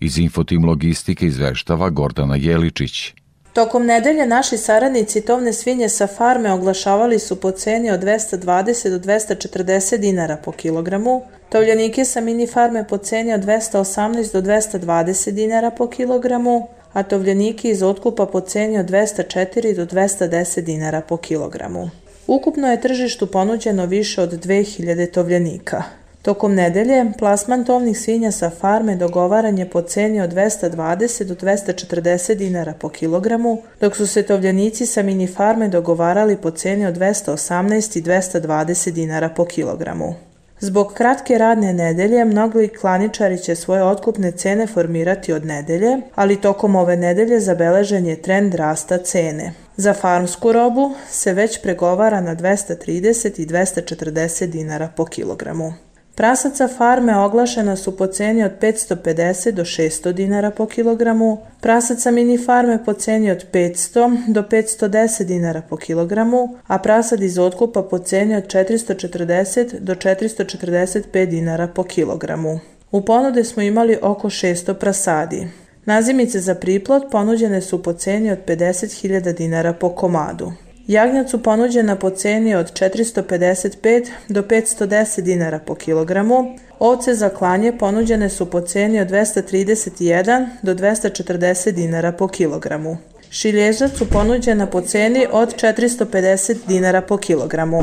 Iz 0.01 0.19
Infotim 0.19 0.65
Logistike 0.65 1.27
izveštava 1.27 1.91
Gordana 1.91 2.37
Jeličić. 2.37 3.15
Tokom 3.53 3.87
nedelje 3.87 4.27
naši 4.27 4.57
saradnici 4.57 5.21
tovne 5.21 5.53
svinje 5.53 5.89
sa 5.89 6.07
farme 6.07 6.53
oglašavali 6.53 7.19
su 7.19 7.41
po 7.41 7.51
ceni 7.51 7.91
od 7.91 8.01
220 8.01 8.91
do 8.91 8.99
240 8.99 9.97
dinara 9.97 10.37
po 10.45 10.53
kilogramu, 10.53 11.23
tovljenike 11.49 12.05
sa 12.05 12.21
mini 12.21 12.47
farme 12.47 12.87
po 12.89 12.99
ceni 12.99 13.35
od 13.35 13.41
218 13.41 14.33
do 14.33 14.43
220 14.43 15.31
dinara 15.31 15.71
po 15.71 15.87
kilogramu, 15.87 16.69
a 16.93 17.03
tovljenike 17.03 17.71
iz 17.71 17.83
otkupa 17.83 18.27
po 18.27 18.41
ceni 18.41 18.79
od 18.79 18.87
204 18.87 19.77
do 19.77 19.87
210 19.87 20.61
dinara 20.61 21.01
po 21.01 21.17
kilogramu. 21.17 21.91
Ukupno 22.29 22.71
je 22.71 22.81
tržištu 22.81 23.27
ponuđeno 23.27 23.87
više 23.87 24.23
od 24.23 24.47
2000 24.47 25.11
tovljenika. 25.11 25.83
Tokom 26.23 26.55
nedelje, 26.55 27.05
plasman 27.19 27.65
tovnih 27.65 27.99
svinja 27.99 28.33
sa 28.33 28.51
farme 28.51 28.97
dogovaran 28.97 29.59
je 29.59 29.71
po 29.71 29.83
ceni 29.83 30.21
od 30.21 30.31
220 30.35 31.25
do 31.25 31.35
240 31.35 32.35
dinara 32.35 32.75
po 32.81 32.89
kilogramu, 32.89 33.63
dok 33.81 33.97
su 33.97 34.07
se 34.07 34.23
tovljenici 34.23 34.87
sa 34.87 35.03
mini 35.03 35.27
farme 35.27 35.69
dogovarali 35.69 36.37
po 36.37 36.51
ceni 36.51 36.87
od 36.87 36.95
218 36.95 37.99
i 37.99 38.03
220 38.03 38.91
dinara 38.91 39.29
po 39.29 39.45
kilogramu. 39.45 40.15
Zbog 40.61 40.93
kratke 40.95 41.39
radne 41.39 41.73
nedelje, 41.73 42.25
mnogi 42.25 42.69
klaničari 42.69 43.39
će 43.39 43.55
svoje 43.55 43.85
otkupne 43.85 44.33
cene 44.33 44.67
formirati 44.67 45.33
od 45.33 45.47
nedelje, 45.47 46.01
ali 46.15 46.41
tokom 46.41 46.77
ove 46.77 46.97
nedelje 46.97 47.41
zabeležen 47.41 48.07
je 48.07 48.23
trend 48.23 48.55
rasta 48.55 48.99
cene. 48.99 49.68
Za 49.81 49.95
farmsku 49.95 50.53
robu 50.53 50.95
se 51.11 51.33
već 51.33 51.63
pregovara 51.63 52.21
na 52.21 52.37
230 52.37 53.41
i 53.41 53.47
240 53.47 54.47
dinara 54.47 54.89
po 54.97 55.05
kilogramu. 55.05 55.73
Prasaca 56.15 56.69
farme 56.69 57.19
oglašena 57.19 57.77
su 57.77 57.97
po 57.97 58.07
ceni 58.07 58.45
od 58.45 58.53
550 58.61 59.51
do 59.51 59.65
600 59.65 60.13
dinara 60.13 60.51
po 60.51 60.67
kilogramu, 60.67 61.39
prasaca 61.61 62.11
mini 62.11 62.39
farme 62.39 62.85
po 62.85 62.93
ceni 62.93 63.31
od 63.31 63.47
500 63.53 64.33
do 64.33 64.43
510 64.43 65.25
dinara 65.25 65.63
po 65.69 65.77
kilogramu, 65.77 66.57
a 66.67 66.79
prasad 66.79 67.23
iz 67.23 67.39
otkupa 67.39 67.83
po 67.83 67.99
ceni 67.99 68.37
od 68.37 68.47
440 68.47 69.79
do 69.81 69.95
445 69.95 71.27
dinara 71.27 71.67
po 71.67 71.85
kilogramu. 71.85 72.61
U 72.91 73.01
ponude 73.01 73.45
smo 73.45 73.63
imali 73.63 73.99
oko 74.03 74.29
600 74.29 74.75
prasadi. 74.75 75.49
Nazimice 75.89 76.41
za 76.41 76.55
priplot 76.55 77.03
ponuđene 77.11 77.61
su 77.61 77.83
po 77.83 77.93
ceni 77.93 78.31
od 78.31 78.39
50.000 78.47 79.37
dinara 79.37 79.73
po 79.73 79.95
komadu. 79.95 80.53
Jagnjac 80.87 81.31
su 81.31 81.43
ponuđena 81.43 81.97
po 81.97 82.11
ceni 82.11 82.55
od 82.55 82.73
455 82.73 84.09
do 84.29 84.43
510 84.43 85.21
dinara 85.21 85.59
po 85.59 85.75
kilogramu, 85.75 86.57
ovce 86.79 87.15
za 87.15 87.29
klanje 87.29 87.79
ponuđene 87.79 88.29
su 88.29 88.51
po 88.51 88.61
ceni 88.61 89.01
od 89.01 89.11
231 89.11 90.47
do 90.63 90.75
240 90.75 91.71
dinara 91.71 92.13
po 92.13 92.29
kilogramu. 92.29 92.97
Šilježac 93.31 93.93
su 93.99 94.09
ponuđena 94.11 94.67
po 94.67 94.81
ceni 94.81 95.27
od 95.33 95.55
450 95.55 96.57
dinara 96.67 97.01
po 97.01 97.17
kilogramu. 97.17 97.83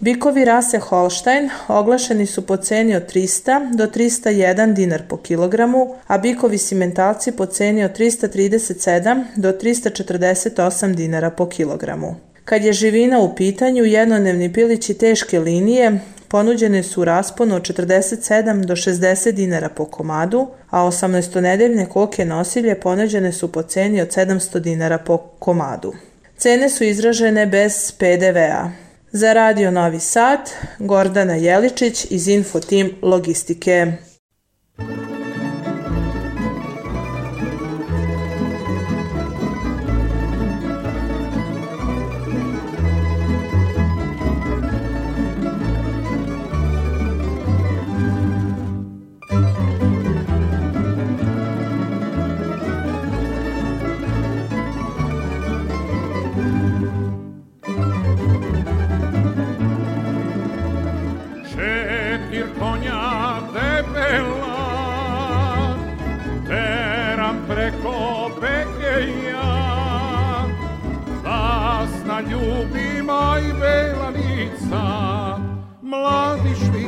Bikovi 0.00 0.44
rase 0.44 0.78
Holstein 0.78 1.50
oglašeni 1.68 2.26
su 2.26 2.46
po 2.46 2.56
ceni 2.56 2.96
od 2.96 3.12
300 3.12 3.76
do 3.76 3.86
301 3.86 4.74
dinar 4.74 5.02
po 5.08 5.16
kilogramu, 5.16 5.94
a 6.06 6.18
bikovi 6.18 6.58
simentalci 6.58 7.32
po 7.32 7.46
ceni 7.46 7.84
od 7.84 7.98
337 7.98 9.24
do 9.36 9.52
348 9.52 10.94
dinara 10.94 11.30
po 11.30 11.46
kilogramu. 11.46 12.16
Kad 12.44 12.64
je 12.64 12.72
živina 12.72 13.18
u 13.18 13.34
pitanju, 13.34 13.84
jednodnevni 13.84 14.52
pilići 14.52 14.94
teške 14.94 15.38
linije 15.40 16.00
ponuđene 16.28 16.82
su 16.82 17.00
u 17.00 17.04
rasponu 17.04 17.56
od 17.56 17.62
47 17.62 18.64
do 18.64 18.76
60 18.76 19.32
dinara 19.32 19.68
po 19.68 19.84
komadu, 19.84 20.46
a 20.70 20.84
18-nedeljne 20.84 21.86
koke 21.86 22.24
nosilje 22.24 22.80
ponuđene 22.80 23.32
su 23.32 23.52
po 23.52 23.62
ceni 23.62 24.00
od 24.00 24.08
700 24.08 24.58
dinara 24.58 24.98
po 24.98 25.16
komadu. 25.38 25.92
Cene 26.36 26.68
su 26.68 26.84
izražene 26.84 27.46
bez 27.46 27.92
PDV-a. 27.98 28.87
Za 29.12 29.32
Radio 29.32 29.70
Novi 29.70 30.00
Sad, 30.00 30.50
Gordana 30.78 31.34
Jeličić 31.34 32.06
iz 32.10 32.28
Infotim 32.28 32.90
Logistike. 33.02 33.92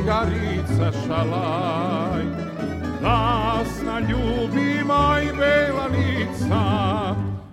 Mladi 0.01 0.09
švigarica 0.09 0.91
šalaj 1.07 2.23
Zasna 3.01 3.99
ljubima 3.99 5.19
i 5.23 5.27
belanica 5.37 6.61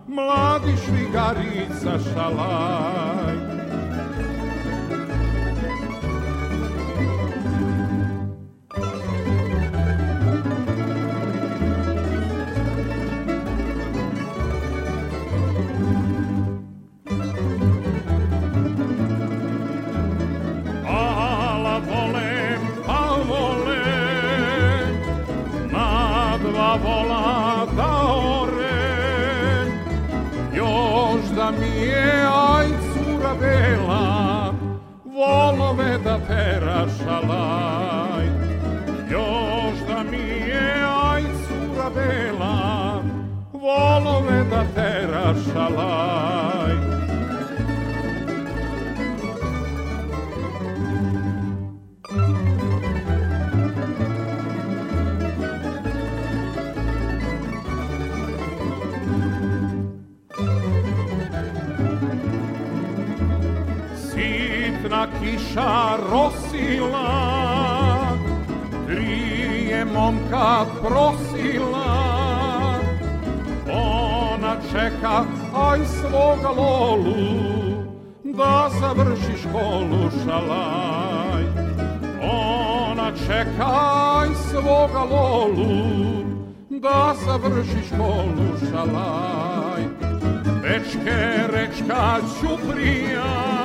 Mladi 0.08 0.76
švigarica 0.84 1.98
šalaj 2.14 3.27
tera 36.28 36.86
šalaj. 36.98 38.26
Još 39.10 39.78
da 39.88 40.02
mi 40.10 40.28
je 40.48 40.84
aj 41.04 41.22
cura 41.22 41.90
bela, 41.94 43.02
volove 43.52 44.44
da 44.50 44.64
tera 44.74 45.34
šalaj. 45.52 46.87
Kiša 65.48 65.96
rosila, 66.10 67.08
tri 68.86 69.68
je 69.70 69.84
momka 69.84 70.66
prosila, 70.82 71.88
ona 73.72 74.56
čeka 74.72 75.24
aj 75.54 75.80
svoga 75.86 76.48
lolu, 76.48 77.14
da 78.24 78.70
završi 78.80 79.34
školu 79.42 80.10
šalaj. 80.24 81.44
Ona 82.22 83.12
čeka 83.26 83.70
aj 84.20 84.28
svoga 84.50 85.02
lolu, 85.10 86.24
da 86.68 87.14
završi 87.26 87.82
školu 87.88 88.48
šalaj. 88.70 89.82
Rečke, 90.62 91.48
rečka 91.52 92.18
ćuprija, 92.40 93.57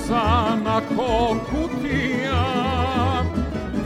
usana 0.00 0.80
ko 0.96 1.36
kutija, 1.50 2.44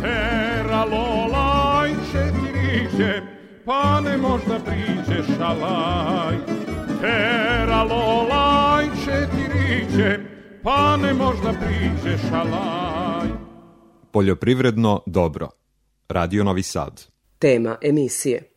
tera 0.02 0.84
lolaj 0.84 1.90
četiriće, 2.12 3.22
pa 3.64 4.00
ne 4.00 4.16
možda 4.16 4.58
priđe 4.58 5.22
šalaj. 5.36 6.36
Tera 7.00 7.82
lolaj 7.82 8.86
četiriće, 9.04 10.18
pa 10.62 10.96
ne 10.96 11.14
možda 11.14 11.52
priđe 11.52 12.18
šalaj. 12.28 13.28
Poljoprivredno 14.10 15.02
dobro. 15.06 15.48
Radio 16.08 16.44
Novi 16.44 16.62
Sad. 16.62 17.06
Tema 17.38 17.76
emisije. 17.82 18.53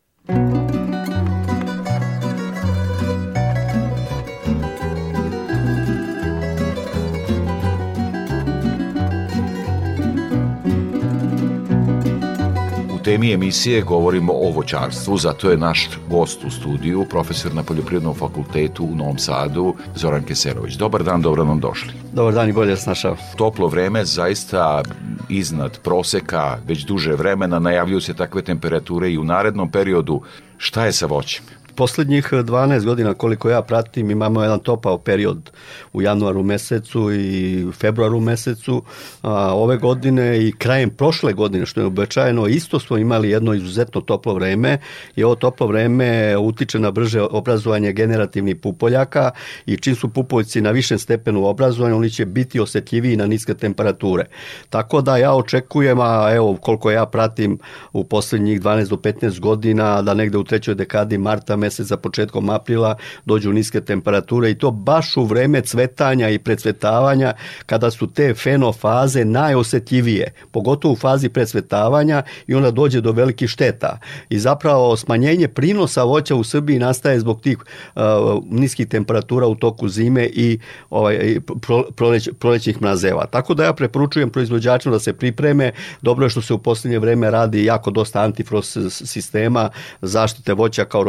Temi 13.18 13.34
emisije 13.34 13.82
govorimo 13.82 14.34
o 14.34 14.52
voćarstvu, 14.52 15.18
zato 15.18 15.50
je 15.50 15.58
naš 15.58 15.90
gost 16.10 16.44
u 16.44 16.50
studiju, 16.50 17.06
profesor 17.10 17.56
na 17.56 17.64
Poljoprivrednom 17.64 18.16
fakultetu 18.16 18.86
u 18.86 18.96
Novom 18.96 19.18
Sadu, 19.18 19.74
Zoran 19.96 20.24
Keserović. 20.24 20.74
Dobar 20.76 21.04
dan, 21.04 21.22
dobro 21.22 21.46
nam 21.46 21.60
došli. 21.60 21.94
Dobar 22.14 22.34
dan 22.34 22.50
i 22.50 22.54
bolje 22.54 22.72
vas 22.72 22.86
našao. 22.86 23.18
Toplo 23.36 23.68
vreme, 23.68 24.06
zaista 24.06 24.84
iznad 25.30 25.80
proseka, 25.84 26.58
već 26.68 26.86
duže 26.86 27.16
vremena, 27.16 27.60
najavljuju 27.60 28.02
se 28.02 28.14
takve 28.14 28.42
temperature 28.42 29.12
i 29.12 29.18
u 29.18 29.24
narednom 29.24 29.72
periodu. 29.72 30.22
Šta 30.58 30.86
je 30.86 30.92
sa 30.92 31.06
voćem? 31.06 31.46
Poslednjih 31.78 32.34
12 32.34 32.86
godina 32.86 33.14
koliko 33.14 33.50
ja 33.50 33.62
pratim 33.62 34.12
imamo 34.12 34.42
jedan 34.42 34.60
topao 34.60 34.98
period 34.98 35.52
u 35.94 36.02
januaru 36.02 36.44
mesecu 36.44 37.14
i 37.14 37.66
februaru 37.74 38.20
mesecu 38.20 38.84
a, 39.22 39.54
ove 39.54 39.78
godine 39.78 40.48
i 40.48 40.52
krajem 40.52 40.90
prošle 40.90 41.34
godine 41.34 41.66
što 41.66 41.80
je 41.80 41.86
običajeno 41.86 42.48
isto 42.48 42.80
smo 42.80 42.98
imali 42.98 43.30
jedno 43.30 43.54
izuzetno 43.54 44.02
toplo 44.02 44.34
vreme 44.34 44.78
i 45.16 45.24
ovo 45.24 45.36
toplo 45.36 45.68
vreme 45.68 46.38
utiče 46.38 46.80
na 46.80 46.92
brže 46.92 47.22
obrazovanje 47.22 47.92
generativnih 47.92 48.56
pupoljaka 48.56 49.32
i 49.66 49.78
čim 49.78 49.96
su 49.96 50.10
pupoljci 50.10 50.62
na 50.62 50.72
višem 50.72 51.00
stepenu 51.00 51.46
obrazovanja 51.46 51.96
oni 51.96 52.10
će 52.10 52.26
biti 52.26 52.60
osetljiviji 52.60 53.18
na 53.18 53.26
niske 53.26 53.54
temperature. 53.54 54.26
Tako 54.70 55.02
da 55.02 55.18
ja 55.18 55.34
očekujem, 55.34 56.00
a 56.00 56.32
evo 56.36 56.58
koliko 56.62 56.92
ja 56.92 57.06
pratim 57.06 57.60
u 57.94 58.04
poslednjih 58.04 58.62
12 58.62 58.90
do 58.90 58.96
15 58.96 59.40
godina 59.40 60.02
da 60.02 60.14
negde 60.14 60.38
u 60.38 60.44
trećoj 60.44 60.76
dekadi 60.76 61.18
marta 61.18 61.56
meseca 61.68 61.98
početkom 61.98 62.50
aprila 62.50 62.96
dođu 63.26 63.54
niske 63.54 63.82
temperature 63.82 64.52
i 64.52 64.56
to 64.56 64.72
baš 64.72 65.18
u 65.18 65.26
vreme 65.26 65.62
cvetanja 65.62 66.30
i 66.30 66.40
precvetavanja 66.40 67.34
kada 67.66 67.92
su 67.92 68.08
te 68.08 68.34
fenofaze 68.34 69.26
najosetljivije, 69.26 70.32
pogotovo 70.52 70.94
u 70.94 70.96
fazi 70.98 71.30
precvetavanja 71.30 72.24
i 72.48 72.56
onda 72.56 72.72
dođe 72.72 73.02
do 73.02 73.12
velikih 73.12 73.50
šteta. 73.50 74.00
I 74.30 74.40
zapravo 74.40 74.98
smanjenje 74.98 75.48
prinosa 75.48 76.04
voća 76.04 76.36
u 76.36 76.44
Srbiji 76.44 76.80
nastaje 76.80 77.20
zbog 77.20 77.42
tih 77.42 77.58
uh, 77.58 78.04
niskih 78.50 78.88
temperatura 78.88 79.48
u 79.48 79.56
toku 79.56 79.90
zime 79.90 80.26
i 80.26 80.60
ovaj, 80.90 81.40
pro, 81.62 81.84
proleć, 81.96 82.30
prolećnih 82.40 82.82
mrazeva. 82.82 83.26
Tako 83.26 83.54
da 83.54 83.64
ja 83.64 83.74
preporučujem 83.74 84.30
proizvođačima 84.30 84.94
da 84.94 85.00
se 85.00 85.14
pripreme. 85.14 85.72
Dobro 86.02 86.26
je 86.26 86.30
što 86.30 86.42
se 86.42 86.54
u 86.54 86.58
poslednje 86.58 87.00
vreme 87.00 87.32
radi 87.32 87.66
jako 87.66 87.92
dosta 87.92 88.22
antifrost 88.22 88.78
sistema 88.90 89.70
zaštite 90.02 90.54
voća 90.54 90.86
kao 90.86 91.04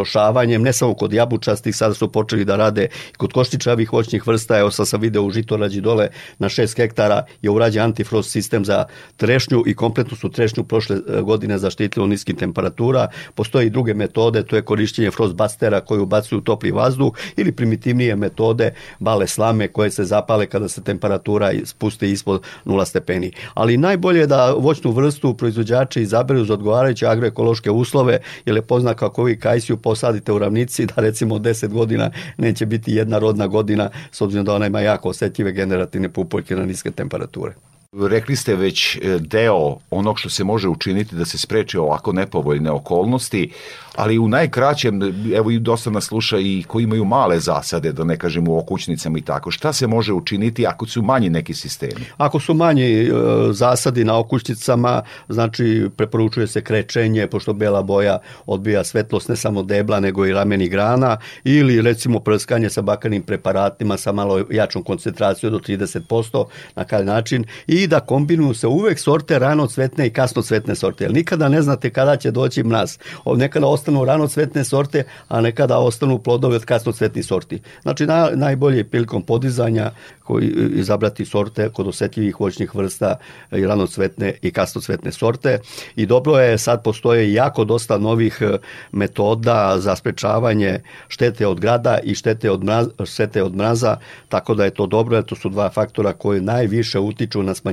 rošavanjem, 0.49 0.63
ne 0.63 0.73
samo 0.73 0.95
kod 0.95 1.13
jabučastih, 1.13 1.77
sada 1.77 1.95
su 1.95 2.09
počeli 2.13 2.45
da 2.45 2.57
rade 2.57 2.89
i 3.13 3.17
kod 3.17 3.33
koštičavih 3.33 3.93
voćnih 3.93 4.27
vrsta, 4.27 4.59
evo 4.59 4.71
sad 4.71 4.89
sam 4.89 5.01
video 5.01 5.23
u 5.23 5.31
Žitorađi 5.31 5.81
dole 5.81 6.09
na 6.39 6.49
6 6.49 6.77
hektara 6.77 7.25
je 7.43 7.51
urađen 7.51 7.83
antifrost 7.83 8.31
sistem 8.31 8.65
za 8.65 8.87
trešnju 9.17 9.63
i 9.67 9.75
kompletno 9.75 10.17
su 10.17 10.31
trešnju 10.31 10.65
prošle 10.65 10.97
e, 10.97 11.23
godine 11.23 11.59
zaštitili 11.59 12.05
od 12.05 12.11
niskih 12.11 12.37
temperatura. 12.37 13.09
Postoje 13.35 13.67
i 13.67 13.71
druge 13.71 13.95
metode, 13.95 14.43
to 14.43 14.57
je 14.57 14.63
korišćenje 14.63 15.11
frostbustera 15.11 15.81
koji 15.81 16.01
ubacuju 16.01 16.41
topli 16.41 16.71
vazduh 16.71 17.13
ili 17.37 17.53
primitivnije 17.53 18.17
metode 18.17 18.75
bale 18.99 19.27
slame 19.27 19.69
koje 19.69 19.91
se 19.91 20.05
zapale 20.05 20.47
kada 20.47 20.69
se 20.69 20.83
temperatura 20.83 21.53
spusti 21.65 22.11
ispod 22.11 22.43
0 22.65 22.85
stepeni. 22.85 23.33
Ali 23.55 23.77
najbolje 23.77 24.21
je 24.21 24.27
da 24.27 24.53
voćnu 24.53 24.91
vrstu 24.91 25.35
proizvođači 25.35 26.03
izaberu 26.03 26.45
za 26.45 26.55
odgovarajuće 26.55 27.07
agroekološke 27.07 27.71
uslove, 27.71 28.21
jer 28.47 28.57
je 28.57 28.63
pozna 28.63 28.95
kako 28.95 29.25
vi 29.25 29.39
kajsiju 29.41 29.77
posadite 29.77 30.33
u 30.33 30.38
ravnici 30.39 30.87
da 30.87 30.95
recimo 30.97 31.39
10 31.39 31.69
godina 31.69 32.11
neće 32.37 32.67
biti 32.67 32.93
jedna 32.93 33.19
rodna 33.19 33.47
godina 33.47 33.91
s 34.11 34.21
obzirom 34.21 34.47
da 34.47 34.55
ona 34.55 34.67
ima 34.67 34.81
jako 34.81 35.09
osetljive 35.09 35.53
generativne 35.53 36.09
pupoljke 36.09 36.57
na 36.57 36.67
niske 36.67 36.91
temperature. 36.91 37.53
Rekli 37.93 38.37
ste 38.37 38.57
već 38.57 38.97
e, 38.97 39.19
deo 39.21 39.77
onog 39.91 40.19
što 40.19 40.31
se 40.31 40.45
može 40.45 40.69
učiniti 40.69 41.15
da 41.15 41.25
se 41.25 41.39
spreče 41.39 41.81
ovako 41.81 42.13
nepovoljne 42.13 42.71
okolnosti, 42.71 43.53
ali 43.97 44.19
u 44.19 44.29
najkraćem, 44.29 45.01
evo 45.35 45.51
i 45.51 45.59
dosta 45.59 45.91
nas 45.91 46.05
sluša 46.05 46.39
i 46.39 46.65
koji 46.67 46.85
imaju 46.85 47.05
male 47.05 47.41
zasade, 47.41 47.93
da 47.93 48.05
ne 48.05 48.17
kažem 48.17 48.49
u 48.49 48.59
okućnicama 48.59 49.19
i 49.19 49.21
tako. 49.23 49.51
Šta 49.51 49.73
se 49.73 49.87
može 49.87 50.13
učiniti 50.13 50.67
ako 50.67 50.87
su 50.87 51.03
manji 51.03 51.31
neki 51.31 51.55
sistemi? 51.55 52.05
Ako 52.17 52.41
su 52.41 52.55
manji 52.55 53.03
e, 53.03 53.13
zasadi 53.51 54.05
na 54.05 54.19
okućnicama, 54.19 55.03
znači 55.29 55.89
preporučuje 55.97 56.47
se 56.47 56.65
krečenje, 56.65 57.27
pošto 57.27 57.53
bela 57.53 57.83
boja 57.83 58.19
odbija 58.47 58.85
svetlost 58.85 59.29
ne 59.29 59.37
samo 59.37 59.63
debla, 59.63 60.01
nego 60.01 60.27
i 60.27 60.33
rameni 60.33 60.69
grana, 60.69 61.17
ili 61.45 61.83
recimo 61.83 62.21
prskanje 62.21 62.71
sa 62.71 62.83
bakanim 62.83 63.23
preparatima 63.23 63.97
sa 63.97 64.13
malo 64.13 64.45
jačom 64.51 64.83
koncentracijom 64.83 65.53
do 65.53 65.59
30% 65.59 66.45
na 66.77 66.85
kaj 66.85 67.05
način 67.05 67.45
i 67.67 67.78
da 67.87 68.01
kombinuju 68.01 68.55
se 68.55 68.67
uvek 68.67 68.99
sorte 68.99 69.39
rano 69.39 69.67
cvetne 69.67 70.07
i 70.07 70.11
kasno 70.11 70.43
cvetne 70.43 70.75
sorte, 70.75 71.05
jer 71.05 71.15
nikada 71.15 71.49
ne 71.49 71.63
znate 71.63 71.91
kada 71.91 72.17
će 72.17 72.31
doći 72.31 72.63
mraz. 72.63 72.99
Nekada 73.27 73.67
ostanu 73.67 74.05
rano 74.05 74.29
cvetne 74.29 74.65
sorte, 74.65 75.05
a 75.29 75.41
nekada 75.41 75.79
ostanu 75.79 76.19
plodove 76.19 76.57
od 76.57 76.65
kasno 76.65 76.93
cvetnih 76.93 77.27
sorti. 77.27 77.61
Znači 77.83 78.07
na, 78.07 78.31
najbolje 78.35 78.77
je 78.77 78.91
prilikom 78.91 79.23
podizanja 79.23 79.91
koji 80.29 80.47
izabrati 80.77 81.25
sorte 81.25 81.69
kod 81.69 81.87
osetljivih 81.89 82.41
voćnih 82.41 82.75
vrsta 82.75 83.17
i 83.53 83.67
rano 83.67 83.87
cvetne 83.87 84.35
i 84.43 84.51
kasno 84.51 84.81
cvetne 84.81 85.13
sorte 85.13 85.59
i 85.97 86.07
dobro 86.07 86.37
je 86.39 86.59
sad 86.59 86.83
postoje 86.83 87.33
jako 87.33 87.65
dosta 87.65 87.99
novih 87.99 88.39
e, 88.41 88.59
metoda 88.93 89.77
za 89.79 89.97
sprečavanje 89.97 90.81
štete 91.09 91.47
od 91.47 91.61
grada 91.61 91.99
i 92.05 92.15
štete 92.15 92.51
od 92.51 92.65
mraza, 92.65 92.91
štete 93.05 93.43
od 93.43 93.57
mraza 93.57 93.97
tako 94.29 94.55
da 94.55 94.65
je 94.65 94.71
to 94.71 94.87
dobro 94.87 95.17
jer 95.17 95.25
to 95.25 95.37
su 95.37 95.49
dva 95.49 95.71
faktora 95.71 96.13
koji 96.13 96.41
najviše 96.41 96.99
utiču 96.99 97.43
na 97.43 97.55
smanjenje 97.55 97.68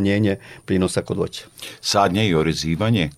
prinosa 0.66 1.02
kod 1.02 1.18
voća. 1.18 1.44
Sadnje 1.82 2.28
i 2.28 2.36
orezivanje? 2.36 3.10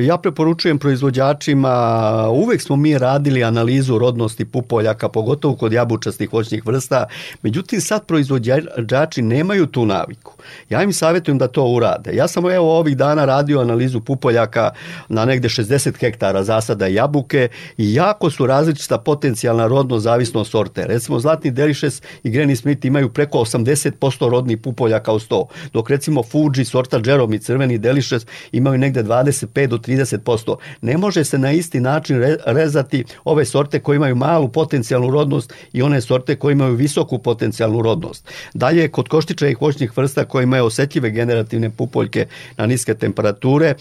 Ja 0.00 0.18
preporučujem 0.18 0.78
proizvođačima, 0.78 2.28
uvek 2.30 2.62
smo 2.62 2.76
mi 2.76 2.98
radili 2.98 3.44
analizu 3.44 3.98
rodnosti 3.98 4.44
pupoljaka, 4.44 5.08
pogotovo 5.08 5.56
kod 5.56 5.72
jabučastih 5.72 6.32
voćnih 6.32 6.66
vrsta, 6.66 7.06
međutim 7.42 7.80
sad 7.80 8.06
proizvođači 8.06 9.22
nemaju 9.22 9.66
tu 9.66 9.86
naviku. 9.86 10.32
Ja 10.70 10.82
im 10.82 10.92
savjetujem 10.92 11.38
da 11.38 11.48
to 11.48 11.64
urade. 11.64 12.16
Ja 12.16 12.28
sam 12.28 12.50
evo 12.50 12.78
ovih 12.78 12.96
dana 12.96 13.24
radio 13.24 13.60
analizu 13.60 14.00
pupoljaka 14.00 14.70
na 15.08 15.24
negde 15.24 15.48
60 15.48 16.00
hektara 16.00 16.44
zasada 16.44 16.86
jabuke 16.86 17.48
i 17.76 17.94
jako 17.94 18.30
su 18.30 18.46
različita 18.46 18.98
potencijalna 18.98 19.66
rodno 19.66 19.98
zavisno 19.98 20.44
sorte. 20.44 20.86
Recimo 20.86 21.20
Zlatni 21.20 21.50
Delicious 21.50 22.02
i 22.22 22.30
Granny 22.30 22.54
Smith 22.54 22.86
imaju 22.86 23.08
preko 23.08 23.38
80% 23.38 24.30
rodnih 24.30 24.58
pupoljaka 24.58 25.12
u 25.12 25.18
100, 25.18 25.44
dok 25.72 25.90
recimo 25.90 26.22
Fuji, 26.22 26.64
sorta 26.64 27.00
Jerome 27.04 27.36
i 27.36 27.38
Crveni 27.38 27.78
Delicious 27.78 28.26
imaju 28.52 28.78
negde 28.78 29.02
25 29.02 29.57
25 29.58 29.66
do 29.66 29.78
30%. 29.78 30.56
Ne 30.80 30.96
može 30.96 31.24
se 31.24 31.38
na 31.38 31.52
isti 31.52 31.80
način 31.80 32.22
rezati 32.46 33.04
ove 33.24 33.44
sorte 33.44 33.80
koje 33.80 33.96
imaju 33.96 34.16
malu 34.16 34.48
potencijalnu 34.48 35.10
rodnost 35.10 35.52
i 35.72 35.82
one 35.82 36.00
sorte 36.00 36.36
koje 36.36 36.52
imaju 36.52 36.74
visoku 36.74 37.18
potencijalnu 37.18 37.82
rodnost. 37.82 38.28
Dalje, 38.54 38.88
kod 38.88 39.08
koštičevih 39.08 39.60
voćnih 39.60 39.96
vrsta 39.96 40.24
koje 40.24 40.42
imaju 40.42 40.64
osetljive 40.64 41.10
generativne 41.10 41.70
pupoljke 41.70 42.26
na 42.56 42.66
niske 42.66 42.94
temperature, 42.94 43.74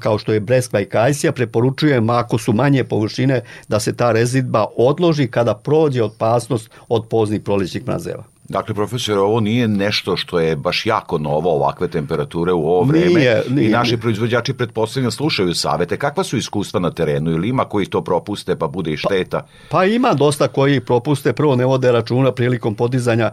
kao 0.00 0.18
što 0.18 0.32
je 0.32 0.40
breskva 0.40 0.80
i 0.80 0.84
kajsija, 0.84 1.32
preporučujem 1.32 2.10
ako 2.10 2.38
su 2.38 2.52
manje 2.52 2.84
površine 2.84 3.40
da 3.68 3.80
se 3.80 3.96
ta 3.96 4.12
rezidba 4.12 4.66
odloži 4.76 5.26
kada 5.26 5.54
prođe 5.54 6.02
opasnost 6.02 6.70
od 6.88 7.08
poznih 7.08 7.40
prolećnih 7.40 7.86
mrazeva. 7.86 8.39
Dakle, 8.50 8.74
profesor, 8.74 9.18
ovo 9.18 9.40
nije 9.40 9.68
nešto 9.68 10.16
što 10.16 10.40
je 10.40 10.56
baš 10.56 10.86
jako 10.86 11.18
novo, 11.18 11.50
ovakve 11.54 11.88
temperature 11.88 12.52
u 12.52 12.66
ovo 12.66 12.82
vreme. 12.82 13.20
Nije, 13.20 13.42
nije, 13.50 13.68
I 13.68 13.72
naši 13.72 13.96
proizvođači 13.96 14.54
pretpostavljeno 14.54 15.10
slušaju 15.10 15.54
savete. 15.54 15.96
Kakva 15.96 16.24
su 16.24 16.36
iskustva 16.36 16.80
na 16.80 16.90
terenu 16.90 17.30
ili 17.30 17.48
ima 17.48 17.64
koji 17.64 17.86
to 17.86 18.04
propuste 18.04 18.56
pa 18.56 18.66
bude 18.66 18.92
i 18.92 18.96
šteta? 18.96 19.38
Pa, 19.40 19.76
pa 19.76 19.84
ima 19.84 20.14
dosta 20.14 20.48
koji 20.48 20.80
propuste, 20.80 21.32
prvo 21.32 21.56
ne 21.56 21.64
vode 21.64 21.92
računa 21.92 22.32
prilikom 22.32 22.74
podizanja, 22.74 23.30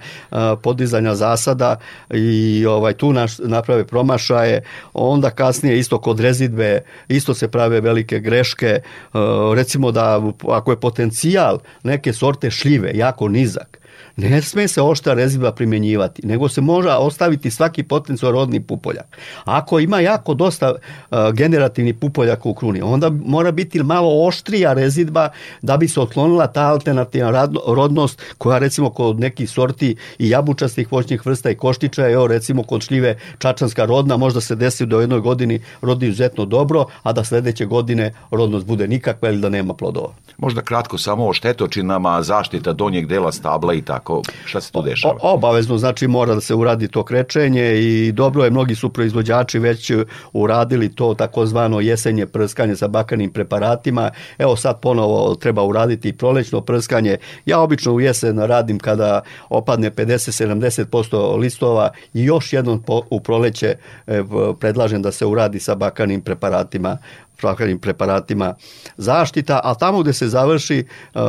podizanja 0.61 1.15
zasada 1.15 1.75
i 2.13 2.65
ovaj 2.65 2.93
tu 2.93 3.13
naš, 3.13 3.37
naprave 3.39 3.87
promašaje, 3.87 4.61
onda 4.93 5.29
kasnije 5.29 5.79
isto 5.79 5.99
kod 5.99 6.19
rezidbe 6.19 6.81
isto 7.07 7.33
se 7.33 7.47
prave 7.47 7.81
velike 7.81 8.19
greške, 8.19 8.81
uh, 9.13 9.19
recimo 9.55 9.91
da 9.91 10.21
ako 10.49 10.71
je 10.71 10.79
potencijal 10.79 11.59
neke 11.83 12.13
sorte 12.13 12.51
šljive 12.51 12.91
jako 12.95 13.27
nizak, 13.27 13.79
ne 14.17 14.41
sme 14.41 14.67
se 14.67 14.81
oštra 14.81 15.13
rezidba 15.13 15.51
primjenjivati, 15.51 16.27
nego 16.27 16.49
se 16.49 16.61
može 16.61 16.89
ostaviti 16.89 17.51
svaki 17.51 17.83
potencijal 17.83 18.31
rodni 18.31 18.59
pupoljak. 18.59 19.17
Ako 19.43 19.79
ima 19.79 19.99
jako 19.99 20.33
dosta 20.33 20.71
uh, 20.71 21.17
generativnih 21.33 21.95
pupoljaka 21.95 22.49
u 22.49 22.53
kruni, 22.53 22.81
onda 22.81 23.09
mora 23.09 23.51
biti 23.51 23.83
malo 23.83 24.27
oštrija 24.27 24.73
rezidba 24.73 25.29
da 25.61 25.77
bi 25.77 25.87
se 25.87 26.01
otklonila 26.01 26.47
ta 26.47 26.61
alternativna 26.61 27.47
rodnost 27.67 28.21
koja 28.37 28.57
recimo 28.57 28.89
kod 28.89 29.19
nekih 29.19 29.49
sorti 29.49 29.95
i 30.19 30.29
jabučastih 30.29 30.91
voćnih 30.91 31.25
vrsta 31.25 31.49
i 31.49 31.55
koštića, 31.55 32.09
evo 32.09 32.27
recimo 32.27 32.63
kod 32.63 32.83
šljive 32.83 33.19
čačanska 33.37 33.85
rodna 33.85 34.17
možda 34.17 34.41
se 34.41 34.55
desi 34.55 34.85
da 34.85 34.97
u 34.97 35.01
jednoj 35.01 35.19
godini 35.19 35.61
rodi 35.81 36.07
izuzetno 36.07 36.45
dobro, 36.45 36.85
a 37.03 37.13
da 37.13 37.23
sledeće 37.23 37.65
godine 37.65 38.13
rodnost 38.31 38.65
bude 38.65 38.87
nikakva 38.87 39.29
ili 39.29 39.41
da 39.41 39.49
nema 39.49 39.73
plodova. 39.73 40.13
Možda 40.37 40.61
kratko 40.61 40.97
samo 40.97 41.27
o 41.27 41.33
štetočinama, 41.33 42.23
zaštita 42.23 42.73
donjeg 42.73 43.07
dela 43.07 43.31
stabla 43.31 43.73
i 43.73 43.81
tako 43.81 44.06
kako, 44.07 44.21
šta 44.45 44.61
se 44.61 44.71
tu 44.71 44.81
dešava? 44.81 45.13
O, 45.21 45.33
obavezno, 45.33 45.77
znači 45.77 46.07
mora 46.07 46.35
da 46.35 46.41
se 46.41 46.55
uradi 46.55 46.87
to 46.87 47.03
krečenje 47.03 47.79
i 47.79 48.11
dobro 48.11 48.43
je, 48.43 48.51
mnogi 48.51 48.75
su 48.75 48.89
proizvođači 48.89 49.59
već 49.59 49.91
uradili 50.33 50.95
to 50.95 51.13
takozvano 51.13 51.79
jesenje 51.79 52.25
prskanje 52.25 52.75
sa 52.75 52.87
bakanim 52.87 53.31
preparatima. 53.31 54.11
Evo 54.37 54.55
sad 54.55 54.79
ponovo 54.79 55.35
treba 55.35 55.63
uraditi 55.63 56.13
prolećno 56.17 56.61
prskanje. 56.61 57.17
Ja 57.45 57.59
obično 57.59 57.93
u 57.93 58.01
jesen 58.01 58.39
radim 58.39 58.79
kada 58.79 59.21
opadne 59.49 59.91
50-70% 59.91 61.37
listova 61.37 61.89
i 62.13 62.23
još 62.23 62.53
jednom 62.53 62.81
po, 62.81 63.01
u 63.09 63.19
proleće 63.19 63.75
e, 64.07 64.23
predlažem 64.59 65.01
da 65.01 65.11
se 65.11 65.25
uradi 65.25 65.59
sa 65.59 65.75
bakanim 65.75 66.21
preparatima 66.21 66.97
svakakvim 67.39 67.79
preparatima 67.79 68.55
zaštita, 68.97 69.61
a 69.63 69.75
tamo 69.75 70.01
gde 70.01 70.13
se 70.13 70.27
završi 70.27 70.85
uh, 71.13 71.21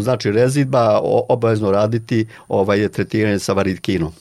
znači 0.00 0.32
rezidba 0.32 1.00
obavezno 1.28 1.70
raditi 1.70 2.26
ovaj 2.48 2.88
tretiranje 2.88 3.38
sa 3.38 3.52
varitkinom. 3.52 4.12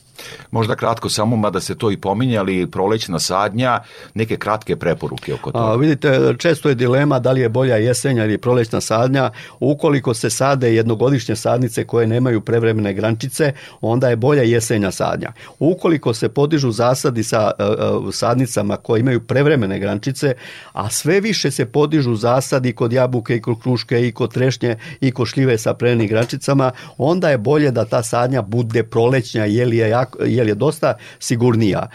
Možda 0.51 0.75
kratko 0.75 1.09
samo, 1.09 1.35
mada 1.35 1.59
se 1.59 1.75
to 1.77 1.91
i 1.91 1.97
pominje, 1.97 2.37
ali 2.37 2.67
prolećna 2.71 3.19
sadnja, 3.19 3.79
neke 4.13 4.37
kratke 4.37 4.75
preporuke 4.75 5.33
oko 5.33 5.51
toga. 5.51 5.65
A, 5.65 5.75
vidite, 5.75 6.33
često 6.37 6.69
je 6.69 6.75
dilema 6.75 7.19
da 7.19 7.31
li 7.31 7.41
je 7.41 7.49
bolja 7.49 7.75
jesenja 7.75 8.25
ili 8.25 8.37
prolećna 8.37 8.81
sadnja. 8.81 9.31
Ukoliko 9.59 10.13
se 10.13 10.29
sade 10.29 10.75
jednogodišnje 10.75 11.35
sadnice 11.35 11.83
koje 11.83 12.07
nemaju 12.07 12.41
prevremene 12.41 12.93
grančice, 12.93 13.53
onda 13.81 14.09
je 14.09 14.15
bolja 14.15 14.43
jesenja 14.43 14.91
sadnja. 14.91 15.31
Ukoliko 15.59 16.13
se 16.13 16.29
podižu 16.29 16.71
zasadi 16.71 17.23
sa 17.23 17.51
e, 17.59 17.63
sadnicama 18.11 18.77
koje 18.77 18.99
imaju 18.99 19.19
prevremene 19.21 19.79
grančice, 19.79 20.33
a 20.73 20.89
sve 20.89 21.19
više 21.19 21.51
se 21.51 21.65
podižu 21.65 22.15
zasadi 22.15 22.73
kod 22.73 22.93
jabuke 22.93 23.35
i 23.35 23.41
kod 23.41 23.61
kruške 23.61 24.07
i 24.07 24.11
kod 24.11 24.33
trešnje 24.33 24.75
i 25.01 25.11
kod 25.11 25.27
šljive 25.27 25.57
sa 25.57 25.73
prevremenim 25.73 26.09
grančicama, 26.09 26.71
onda 26.97 27.29
je 27.29 27.37
bolje 27.37 27.71
da 27.71 27.85
ta 27.85 28.03
sadnja 28.03 28.41
bude 28.41 28.83
prolećnja 28.83 29.45
jer 29.45 29.73
je, 29.73 29.89
jako, 29.89 30.08
jer 30.25 30.47
je 30.47 30.55
dosta 30.55 30.93
sigurnija. 31.19 31.87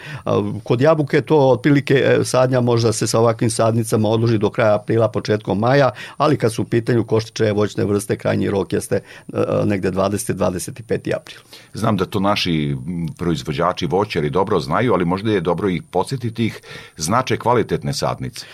Kod 0.63 0.81
jabuke 0.81 1.21
to 1.21 1.37
otprilike 1.37 1.93
e, 1.93 2.23
sadnja 2.23 2.61
možda 2.61 2.93
se 2.93 3.07
sa 3.07 3.19
ovakvim 3.19 3.49
sadnicama 3.49 4.09
odloži 4.09 4.37
do 4.37 4.49
kraja 4.49 4.75
aprila, 4.75 5.09
početkom 5.11 5.59
maja, 5.59 5.91
ali 6.17 6.37
kad 6.37 6.53
su 6.53 6.61
u 6.61 6.65
pitanju 6.65 7.03
koštičeve 7.03 7.51
voćne 7.51 7.85
vrste, 7.85 8.17
krajnji 8.17 8.49
rok 8.49 8.73
jeste 8.73 8.95
e, 8.95 9.39
negde 9.65 9.91
20-25. 9.91 11.15
april. 11.15 11.39
Znam 11.73 11.97
da 11.97 12.05
to 12.05 12.19
naši 12.19 12.77
proizvođači 13.17 13.85
voćari 13.85 14.29
dobro 14.29 14.59
znaju, 14.59 14.93
ali 14.93 15.05
možda 15.05 15.31
je 15.31 15.41
dobro 15.41 15.69
ih 15.69 15.83
podsjetiti 15.91 16.45
ih 16.45 16.61
značaj 16.97 17.37
kvalitetne 17.37 17.93
sadnice. 17.93 18.45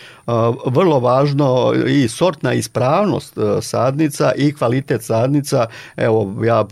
Vrlo 0.66 1.00
važno 1.00 1.72
i 1.88 2.08
sortna 2.08 2.52
ispravnost 2.52 3.38
e, 3.38 3.62
sadnica 3.62 4.32
i 4.36 4.52
kvalitet 4.52 5.02
sadnica. 5.02 5.66
Evo, 5.96 6.44
ja 6.44 6.64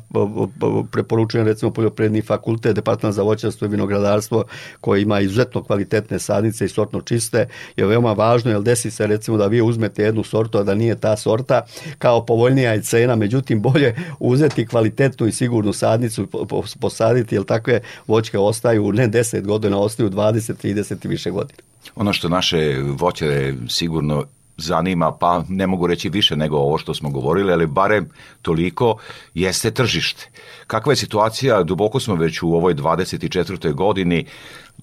preporučujem 0.90 1.46
recimo 1.46 1.70
poljoprivredni 1.70 2.22
fakultet, 2.22 2.78
departman 2.80 3.12
za 3.12 3.22
voćarstvo 3.22 3.66
i 3.66 3.68
vinogradarstvo 3.68 4.44
koji 4.80 5.02
ima 5.02 5.20
izuzetno 5.20 5.62
kvalitetne 5.62 6.18
sadnice 6.18 6.64
i 6.64 6.68
sortno 6.68 7.00
čiste 7.00 7.48
je 7.76 7.86
veoma 7.86 8.12
važno 8.12 8.50
jer 8.50 8.62
desi 8.62 8.90
se 8.90 9.06
recimo 9.06 9.36
da 9.36 9.46
vi 9.46 9.62
uzmete 9.62 10.02
jednu 10.02 10.24
sortu 10.24 10.58
a 10.58 10.62
da 10.62 10.74
nije 10.74 10.96
ta 10.96 11.16
sorta 11.16 11.62
kao 11.98 12.26
povoljnija 12.26 12.72
je 12.72 12.82
cena, 12.82 13.16
međutim 13.16 13.62
bolje 13.62 13.94
uzeti 14.18 14.66
kvalitetnu 14.66 15.26
i 15.26 15.32
sigurnu 15.32 15.72
sadnicu 15.72 16.26
po- 16.26 16.44
po- 16.44 16.64
posaditi 16.80 17.34
jer 17.34 17.44
takve 17.44 17.80
voćke 18.06 18.38
ostaju 18.38 18.92
ne 18.92 19.08
10 19.08 19.46
godina, 19.46 19.78
ostaju 19.78 20.10
20, 20.10 20.54
30 20.62 21.04
i 21.04 21.08
više 21.08 21.30
godina. 21.30 21.58
Ono 21.94 22.12
što 22.12 22.28
naše 22.28 22.78
voćare 22.82 23.54
sigurno 23.68 24.24
zanima, 24.60 25.12
pa 25.12 25.44
ne 25.48 25.66
mogu 25.66 25.86
reći 25.86 26.08
više 26.08 26.36
nego 26.36 26.56
ovo 26.56 26.78
što 26.78 26.94
smo 26.94 27.10
govorili, 27.10 27.52
ali 27.52 27.66
barem 27.66 28.08
toliko 28.42 28.96
jeste 29.34 29.70
tržište. 29.70 30.28
Kakva 30.66 30.92
je 30.92 30.96
situacija, 30.96 31.62
duboko 31.62 32.00
smo 32.00 32.14
već 32.14 32.42
u 32.42 32.54
ovoj 32.54 32.74
24. 32.74 33.72
godini, 33.72 34.26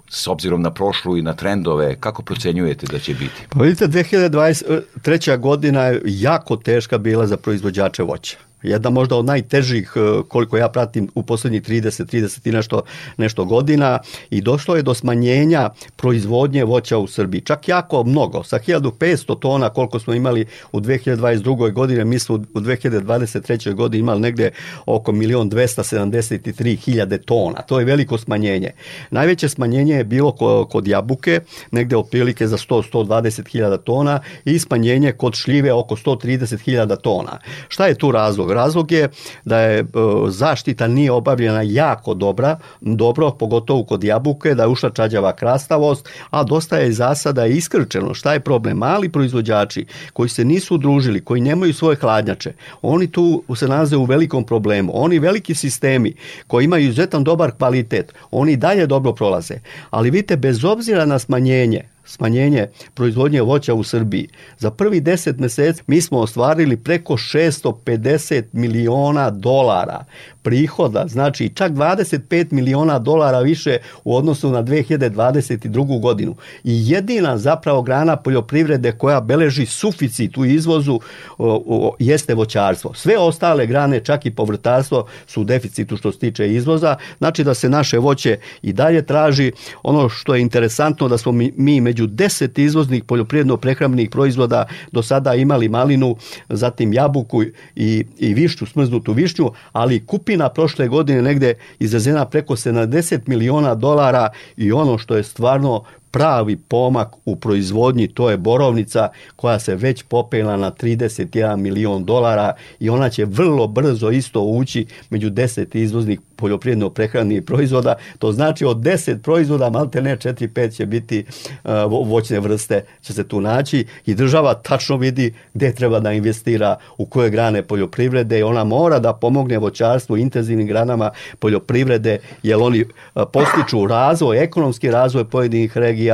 s 0.10 0.28
obzirom 0.28 0.62
na 0.62 0.72
prošlu 0.72 1.18
i 1.18 1.22
na 1.22 1.34
trendove, 1.34 1.96
kako 2.00 2.22
procenjujete 2.22 2.86
da 2.92 3.00
će 3.00 3.14
biti? 3.14 3.48
Pa 3.50 3.64
vidite, 3.64 3.88
2023. 3.88 5.38
godina 5.40 5.84
je 5.84 6.02
jako 6.06 6.56
teška 6.56 6.98
bila 6.98 7.28
za 7.28 7.38
proizvođače 7.38 8.04
voća. 8.04 8.47
Jedna 8.68 8.90
možda 8.90 9.16
od 9.16 9.26
najtežih 9.26 9.94
e, 9.96 10.00
koliko 10.28 10.58
ja 10.58 10.70
pratim 10.70 11.10
u 11.16 11.24
poslednjih 11.24 11.62
30, 11.62 12.06
30 12.06 12.50
i 12.50 12.52
nešto, 12.52 12.82
nešto 13.18 13.46
godina 13.46 14.00
i 14.30 14.42
došlo 14.42 14.76
je 14.76 14.82
do 14.82 14.94
smanjenja 14.94 15.70
proizvodnje 15.96 16.64
voća 16.64 16.98
u 16.98 17.08
Srbiji. 17.08 17.42
Čak 17.42 17.68
jako 17.68 18.04
mnogo. 18.04 18.44
Sa 18.44 18.60
1500 18.60 19.40
tona 19.40 19.70
koliko 19.70 20.00
smo 20.00 20.14
imali 20.14 20.46
u 20.72 20.80
2022. 20.80 21.74
godine, 21.74 22.06
mi 22.06 22.20
smo 22.20 22.36
u 22.36 22.40
2023. 22.60 23.74
godini 23.74 24.00
imali 24.00 24.22
negde 24.22 24.52
oko 24.86 25.12
1.273.000 25.12 26.78
hiljade 26.78 27.18
tona. 27.18 27.62
To 27.62 27.80
je 27.80 27.86
veliko 27.86 28.18
smanjenje. 28.18 28.72
Najveće 29.12 29.50
smanjenje 29.50 29.96
je 29.96 30.04
bilo 30.04 30.32
ko- 30.32 30.66
kod 30.66 30.88
jabuke, 30.88 31.40
negde 31.72 31.98
otprilike 31.98 32.48
za 32.48 32.58
100-120 32.58 33.48
hiljada 33.52 33.78
tona 33.78 34.20
i 34.46 34.60
smanjenje 34.60 35.12
kod 35.12 35.36
šljive 35.36 35.74
oko 35.74 35.96
130 35.96 36.60
hiljada 36.64 36.96
tona. 36.96 37.40
Šta 37.68 37.88
je 37.88 37.96
tu 37.96 38.12
razlog? 38.12 38.52
Razlog 38.58 38.92
je 38.92 39.10
da 39.46 39.60
je 39.60 39.80
e, 39.80 39.86
zaštita 40.28 40.88
nije 40.88 41.12
obavljena 41.12 41.62
jako 41.62 42.14
dobra, 42.14 42.58
dobro, 42.82 43.32
pogotovo 43.32 43.84
kod 43.84 44.04
jabuke, 44.04 44.56
da 44.56 44.64
je 44.64 44.70
ušla 44.70 44.90
čađava 44.90 45.36
krastavost, 45.36 46.10
a 46.30 46.44
dosta 46.44 46.78
je 46.78 46.92
zasada 46.92 47.46
iskrčeno. 47.46 48.14
Šta 48.14 48.34
je 48.34 48.40
problem? 48.40 48.78
Mali 48.78 49.10
proizvođači 49.10 49.86
koji 50.14 50.30
se 50.30 50.46
nisu 50.46 50.76
udružili, 50.76 51.24
koji 51.24 51.42
nemaju 51.42 51.74
svoje 51.74 51.96
hladnjače, 51.96 52.54
oni 52.82 53.12
tu 53.12 53.44
se 53.56 53.68
nalaze 53.68 53.98
u 53.98 54.06
velikom 54.06 54.44
problemu. 54.44 54.92
Oni 54.96 55.20
veliki 55.20 55.56
sistemi 55.56 56.16
koji 56.48 56.66
imaju 56.66 56.84
izuzetan 56.84 57.24
dobar 57.24 57.52
kvalitet, 57.52 58.14
oni 58.32 58.56
dalje 58.56 58.88
dobro 58.88 59.14
prolaze. 59.14 59.56
Ali 59.90 60.10
vidite, 60.10 60.38
bez 60.38 60.66
obzira 60.66 61.06
na 61.06 61.20
smanjenje, 61.20 61.97
smanjenje 62.08 62.68
proizvodnje 62.94 63.42
voća 63.42 63.74
u 63.74 63.84
Srbiji. 63.84 64.28
Za 64.58 64.72
prvi 64.72 65.02
10 65.02 65.40
meseci 65.40 65.84
mi 65.88 66.02
smo 66.02 66.20
ostvarili 66.20 66.78
preko 66.78 67.14
650 67.14 68.44
miliona 68.52 69.30
dolara 69.30 70.06
prihoda, 70.48 71.08
znači 71.08 71.50
čak 71.50 71.72
25 71.72 72.52
miliona 72.52 73.00
dolara 73.00 73.40
više 73.40 73.78
u 74.04 74.16
odnosu 74.16 74.52
na 74.52 74.64
2022. 74.64 76.02
godinu. 76.02 76.36
I 76.64 76.90
jedina 76.90 77.38
zapravo 77.38 77.82
grana 77.82 78.16
poljoprivrede 78.16 78.92
koja 78.92 79.22
beleži 79.22 79.66
suficit 79.66 80.38
u 80.38 80.46
izvozu 80.46 81.00
o, 81.38 81.64
o, 81.68 81.96
jeste 82.00 82.34
voćarstvo. 82.34 82.94
Sve 82.94 83.18
ostale 83.18 83.66
grane, 83.66 84.00
čak 84.00 84.26
i 84.26 84.32
povrtarstvo, 84.32 85.06
su 85.28 85.42
u 85.42 85.44
deficitu 85.44 85.98
što 85.98 86.12
se 86.12 86.20
tiče 86.20 86.54
izvoza. 86.54 86.96
Znači 87.18 87.44
da 87.44 87.54
se 87.54 87.70
naše 87.70 87.98
voće 87.98 88.38
i 88.62 88.74
dalje 88.74 89.02
traži. 89.02 89.52
Ono 89.84 90.10
što 90.10 90.36
je 90.36 90.42
interesantno 90.42 91.08
da 91.08 91.18
smo 91.18 91.32
mi, 91.32 91.52
mi 91.58 91.82
među 91.82 92.08
10 92.08 92.60
izvoznih 92.60 93.04
poljoprivredno-prehrambenih 93.04 94.10
proizvoda 94.10 94.66
do 94.92 95.04
sada 95.04 95.36
imali 95.36 95.70
malinu, 95.70 96.16
zatim 96.50 96.94
jabuku 96.94 97.44
i, 97.76 98.06
i 98.18 98.34
višnju, 98.34 98.68
smrznutu 98.68 99.14
višnju, 99.14 99.52
ali 99.72 100.06
kupina 100.06 100.37
prošle 100.50 100.88
godine 100.88 101.22
negde 101.22 101.54
izvezena 101.80 102.26
preko 102.26 102.56
70 102.56 103.20
miliona 103.26 103.76
dolara 103.76 104.30
i 104.58 104.72
ono 104.72 104.98
što 104.98 105.16
je 105.16 105.24
stvarno 105.24 105.84
pravi 106.18 106.56
pomak 106.56 107.16
u 107.26 107.36
proizvodnji, 107.36 108.08
to 108.08 108.30
je 108.30 108.38
borovnica 108.38 109.10
koja 109.36 109.60
se 109.60 109.76
već 109.76 110.04
popela 110.04 110.58
na 110.58 110.72
31 110.72 111.56
milion 111.56 112.06
dolara 112.06 112.54
i 112.80 112.90
ona 112.90 113.10
će 113.10 113.26
vrlo 113.26 113.68
brzo 113.68 114.10
isto 114.10 114.42
ući 114.42 114.86
među 115.10 115.30
10 115.30 115.78
izvoznih 115.78 116.20
poljoprivredno 116.38 116.90
prehranih 116.90 117.44
proizvoda. 117.44 117.96
To 118.20 118.32
znači 118.32 118.66
od 118.66 118.78
10 118.78 119.22
proizvoda 119.22 119.70
malte 119.70 120.02
ne 120.02 120.18
4-5 120.18 120.76
će 120.76 120.86
biti 120.86 121.26
uh, 121.64 121.72
voćne 122.08 122.40
vrste 122.40 122.84
će 123.02 123.14
se 123.14 123.28
tu 123.28 123.42
naći 123.42 123.86
i 124.06 124.16
država 124.16 124.54
tačno 124.54 124.98
vidi 124.98 125.34
gde 125.54 125.74
treba 125.74 126.00
da 126.00 126.14
investira 126.14 126.78
u 126.98 127.06
koje 127.06 127.30
grane 127.30 127.62
poljoprivrede 127.62 128.40
i 128.40 128.44
ona 128.44 128.64
mora 128.64 129.00
da 129.00 129.14
pomogne 129.14 129.58
voćarstvu 129.58 130.18
intenzivnim 130.18 130.68
granama 130.68 131.12
poljoprivrede 131.40 132.20
jer 132.44 132.58
oni 132.58 132.82
uh, 132.82 133.24
postiču 133.34 133.88
razvoj, 133.88 134.44
ekonomski 134.44 134.92
razvoj 134.92 135.26
pojedinih 135.26 135.78
regija, 135.78 136.07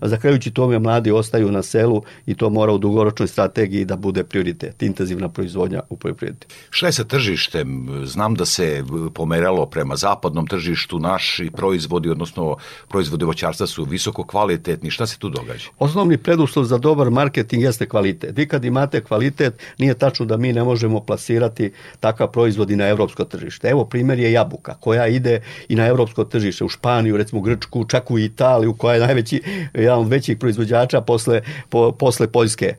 zahvaljujući 0.00 0.50
tome 0.50 0.78
mladi 0.78 1.10
ostaju 1.10 1.50
na 1.52 1.62
selu 1.62 2.02
i 2.26 2.34
to 2.34 2.50
mora 2.50 2.72
u 2.72 2.78
dugoročnoj 2.78 3.28
strategiji 3.28 3.84
da 3.84 3.96
bude 3.96 4.24
prioritet, 4.24 4.82
intenzivna 4.82 5.28
proizvodnja 5.28 5.80
u 5.88 5.96
poljoprivredi. 5.96 6.46
Šta 6.70 6.86
je 6.86 6.92
sa 6.92 7.04
tržištem? 7.04 7.88
Znam 8.04 8.34
da 8.34 8.44
se 8.44 8.84
pomeralo 9.14 9.66
prema 9.66 9.96
zapadnom 9.96 10.46
tržištu, 10.46 10.98
naši 10.98 11.50
proizvodi, 11.56 12.10
odnosno 12.10 12.56
proizvodi 12.88 13.24
voćarstva 13.24 13.66
su 13.66 13.84
visoko 13.84 14.24
kvalitetni. 14.24 14.90
Šta 14.90 15.06
se 15.06 15.18
tu 15.18 15.28
događa? 15.28 15.68
Osnovni 15.78 16.18
preduslov 16.18 16.64
za 16.64 16.78
dobar 16.78 17.10
marketing 17.10 17.62
jeste 17.62 17.88
kvalitet. 17.88 18.36
Vi 18.36 18.48
kad 18.48 18.64
imate 18.64 19.04
kvalitet, 19.04 19.54
nije 19.78 19.94
tačno 19.94 20.26
da 20.26 20.36
mi 20.36 20.52
ne 20.52 20.64
možemo 20.64 21.00
plasirati 21.00 21.72
takav 22.00 22.30
proizvod 22.32 22.70
i 22.70 22.76
na 22.76 22.88
evropsko 22.88 23.24
tržište. 23.24 23.68
Evo 23.68 23.84
primjer 23.84 24.18
je 24.18 24.32
jabuka 24.32 24.74
koja 24.74 25.06
ide 25.06 25.40
i 25.68 25.74
na 25.76 25.86
evropsko 25.86 26.24
tržište, 26.24 26.64
u 26.64 26.68
Španiju, 26.68 27.16
recimo 27.16 27.40
Grčku, 27.40 27.84
čak 27.84 28.10
u 28.10 28.18
Italiju 28.18 28.74
koja 28.74 28.94
je 28.94 29.00
najveći, 29.00 29.29
jedan 29.74 29.98
od 29.98 30.08
većih 30.08 30.38
proizvođača 30.38 31.00
posle, 31.00 31.40
po, 31.68 31.92
posle 31.92 32.26
Poljske. 32.26 32.74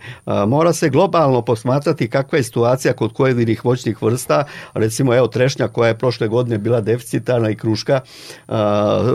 Mora 0.47 0.73
se 0.73 0.89
globalno 0.89 1.41
posmatrati 1.41 2.09
kakva 2.09 2.37
je 2.37 2.43
situacija 2.43 2.93
kod 2.93 3.13
pojedinih 3.17 3.65
voćnih 3.65 4.01
vrsta, 4.01 4.43
recimo 4.73 5.15
evo 5.15 5.27
trešnja 5.27 5.67
koja 5.67 5.87
je 5.87 5.97
prošle 5.97 6.27
godine 6.27 6.57
bila 6.57 6.81
deficitarna 6.81 7.49
i 7.49 7.55
kruška, 7.55 8.01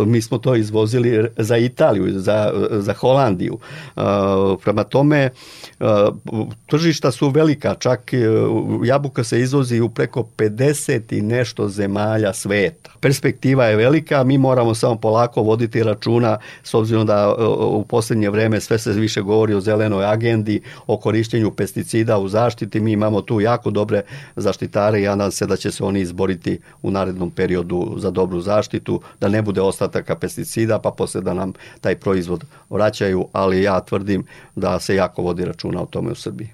mi 0.06 0.22
smo 0.22 0.38
to 0.38 0.54
izvozili 0.54 1.28
za 1.36 1.56
Italiju, 1.56 2.20
za, 2.20 2.52
za 2.70 2.92
Holandiju. 2.92 3.58
Prema 4.62 4.84
tome, 4.84 5.30
tržišta 6.66 7.10
su 7.10 7.28
velika, 7.28 7.74
čak 7.74 8.14
e, 8.14 8.18
jabuka 8.84 9.24
se 9.24 9.40
izvozi 9.40 9.80
u 9.80 9.88
preko 9.88 10.28
50 10.36 11.18
i 11.18 11.22
nešto 11.22 11.68
zemalja 11.68 12.32
sveta. 12.32 12.90
Perspektiva 13.00 13.64
je 13.64 13.76
velika, 13.76 14.24
mi 14.24 14.38
moramo 14.38 14.74
samo 14.74 14.96
polako 14.96 15.42
voditi 15.42 15.82
računa 15.82 16.38
s 16.62 16.74
obzirom 16.74 17.06
da 17.06 17.25
u 17.58 17.84
poslednje 17.84 18.30
vreme 18.30 18.60
sve 18.60 18.78
se 18.78 18.92
više 18.92 19.20
govori 19.20 19.54
o 19.54 19.60
zelenoj 19.60 20.04
agendi, 20.04 20.60
o 20.86 20.96
korišćenju 20.96 21.50
pesticida 21.50 22.18
u 22.18 22.28
zaštiti, 22.28 22.80
mi 22.80 22.92
imamo 22.92 23.22
tu 23.22 23.40
jako 23.40 23.70
dobre 23.70 24.02
zaštitare 24.36 25.00
i 25.00 25.02
ja 25.02 25.14
nadam 25.14 25.32
se 25.32 25.46
da 25.46 25.56
će 25.56 25.70
se 25.70 25.84
oni 25.84 26.00
izboriti 26.00 26.60
u 26.82 26.90
narednom 26.90 27.30
periodu 27.30 27.94
za 27.98 28.10
dobru 28.10 28.40
zaštitu, 28.40 29.00
da 29.20 29.28
ne 29.28 29.42
bude 29.42 29.60
ostataka 29.60 30.16
pesticida, 30.16 30.78
pa 30.78 30.90
posle 30.90 31.20
da 31.20 31.34
nam 31.34 31.52
taj 31.80 31.96
proizvod 31.96 32.44
vraćaju, 32.70 33.28
ali 33.32 33.62
ja 33.62 33.80
tvrdim 33.80 34.26
da 34.54 34.80
se 34.80 34.94
jako 34.94 35.22
vodi 35.22 35.44
računa 35.44 35.82
o 35.82 35.86
tome 35.86 36.10
u 36.10 36.14
Srbiji. 36.14 36.50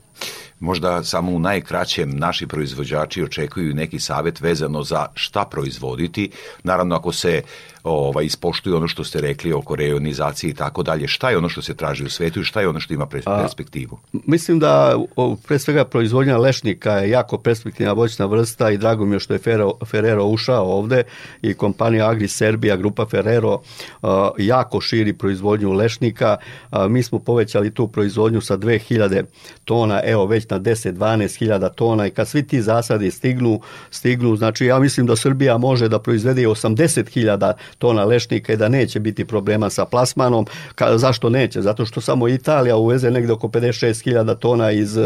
Možda 0.60 1.04
samo 1.04 1.32
u 1.32 1.38
najkraćem 1.38 2.10
naši 2.10 2.46
proizvođači 2.46 3.22
očekuju 3.22 3.74
neki 3.74 4.00
savet 4.00 4.40
vezano 4.40 4.82
za 4.82 5.06
šta 5.14 5.44
proizvoditi. 5.44 6.30
Naravno, 6.62 6.96
ako 6.96 7.12
se 7.12 7.42
ovaj, 7.84 8.24
ispoštuje 8.24 8.76
ono 8.76 8.88
što 8.88 9.04
ste 9.04 9.20
rekli 9.20 9.52
oko 9.52 9.76
reonizacije 9.76 10.50
i 10.50 10.54
tako 10.54 10.82
dalje, 10.82 11.08
šta 11.08 11.30
je 11.30 11.38
ono 11.38 11.48
što 11.48 11.62
se 11.62 11.74
traži 11.74 12.04
u 12.04 12.10
svetu 12.10 12.40
i 12.40 12.44
šta 12.44 12.60
je 12.60 12.68
ono 12.68 12.80
što 12.80 12.94
ima 12.94 13.06
perspektivu? 13.06 13.98
A, 14.14 14.18
mislim 14.26 14.58
da 14.58 14.96
o, 15.16 15.36
pre 15.46 15.58
svega 15.58 15.84
proizvodnja 15.84 16.38
lešnika 16.38 16.92
je 16.92 17.10
jako 17.10 17.38
perspektivna 17.38 17.92
voćna 17.92 18.26
vrsta 18.26 18.70
i 18.70 18.78
drago 18.78 19.04
mi 19.04 19.16
je 19.16 19.20
što 19.20 19.32
je 19.32 19.38
Ferrero, 19.38 19.72
Ferrero 19.86 20.24
ušao 20.24 20.64
ovde 20.64 21.02
i 21.42 21.54
kompanija 21.54 22.08
Agri 22.08 22.28
Serbia, 22.28 22.76
grupa 22.76 23.06
Ferrero 23.06 23.60
a, 24.02 24.30
jako 24.38 24.80
širi 24.80 25.12
proizvodnju 25.12 25.72
lešnika. 25.72 26.36
A, 26.70 26.88
mi 26.88 27.02
smo 27.02 27.18
povećali 27.18 27.74
tu 27.74 27.88
proizvodnju 27.88 28.40
sa 28.40 28.56
2000 28.56 29.24
tona, 29.64 30.00
evo 30.04 30.26
već 30.26 30.48
na 30.48 30.60
10-12 30.60 31.38
hiljada 31.38 31.68
tona 31.68 32.06
i 32.06 32.10
kad 32.10 32.28
svi 32.28 32.46
ti 32.46 32.62
zasadi 32.62 33.10
stignu, 33.10 33.60
stignu, 33.90 34.36
znači 34.36 34.66
ja 34.66 34.78
mislim 34.78 35.06
da 35.06 35.16
Srbija 35.16 35.58
može 35.58 35.88
da 35.88 35.98
proizvede 35.98 36.46
80 36.46 37.08
hiljada 37.08 37.54
tona 37.78 38.04
lešnika 38.04 38.52
i 38.52 38.56
da 38.56 38.68
neće 38.68 39.00
biti 39.00 39.24
problema 39.24 39.70
sa 39.70 39.84
plasmanom. 39.84 40.46
Ka, 40.74 40.98
zašto 40.98 41.30
neće? 41.30 41.62
Zato 41.62 41.86
što 41.86 42.00
samo 42.00 42.28
Italija 42.28 42.76
uveze 42.76 43.10
negde 43.10 43.32
oko 43.32 43.48
56.000 43.48 44.38
tona 44.38 44.70
iz, 44.70 44.98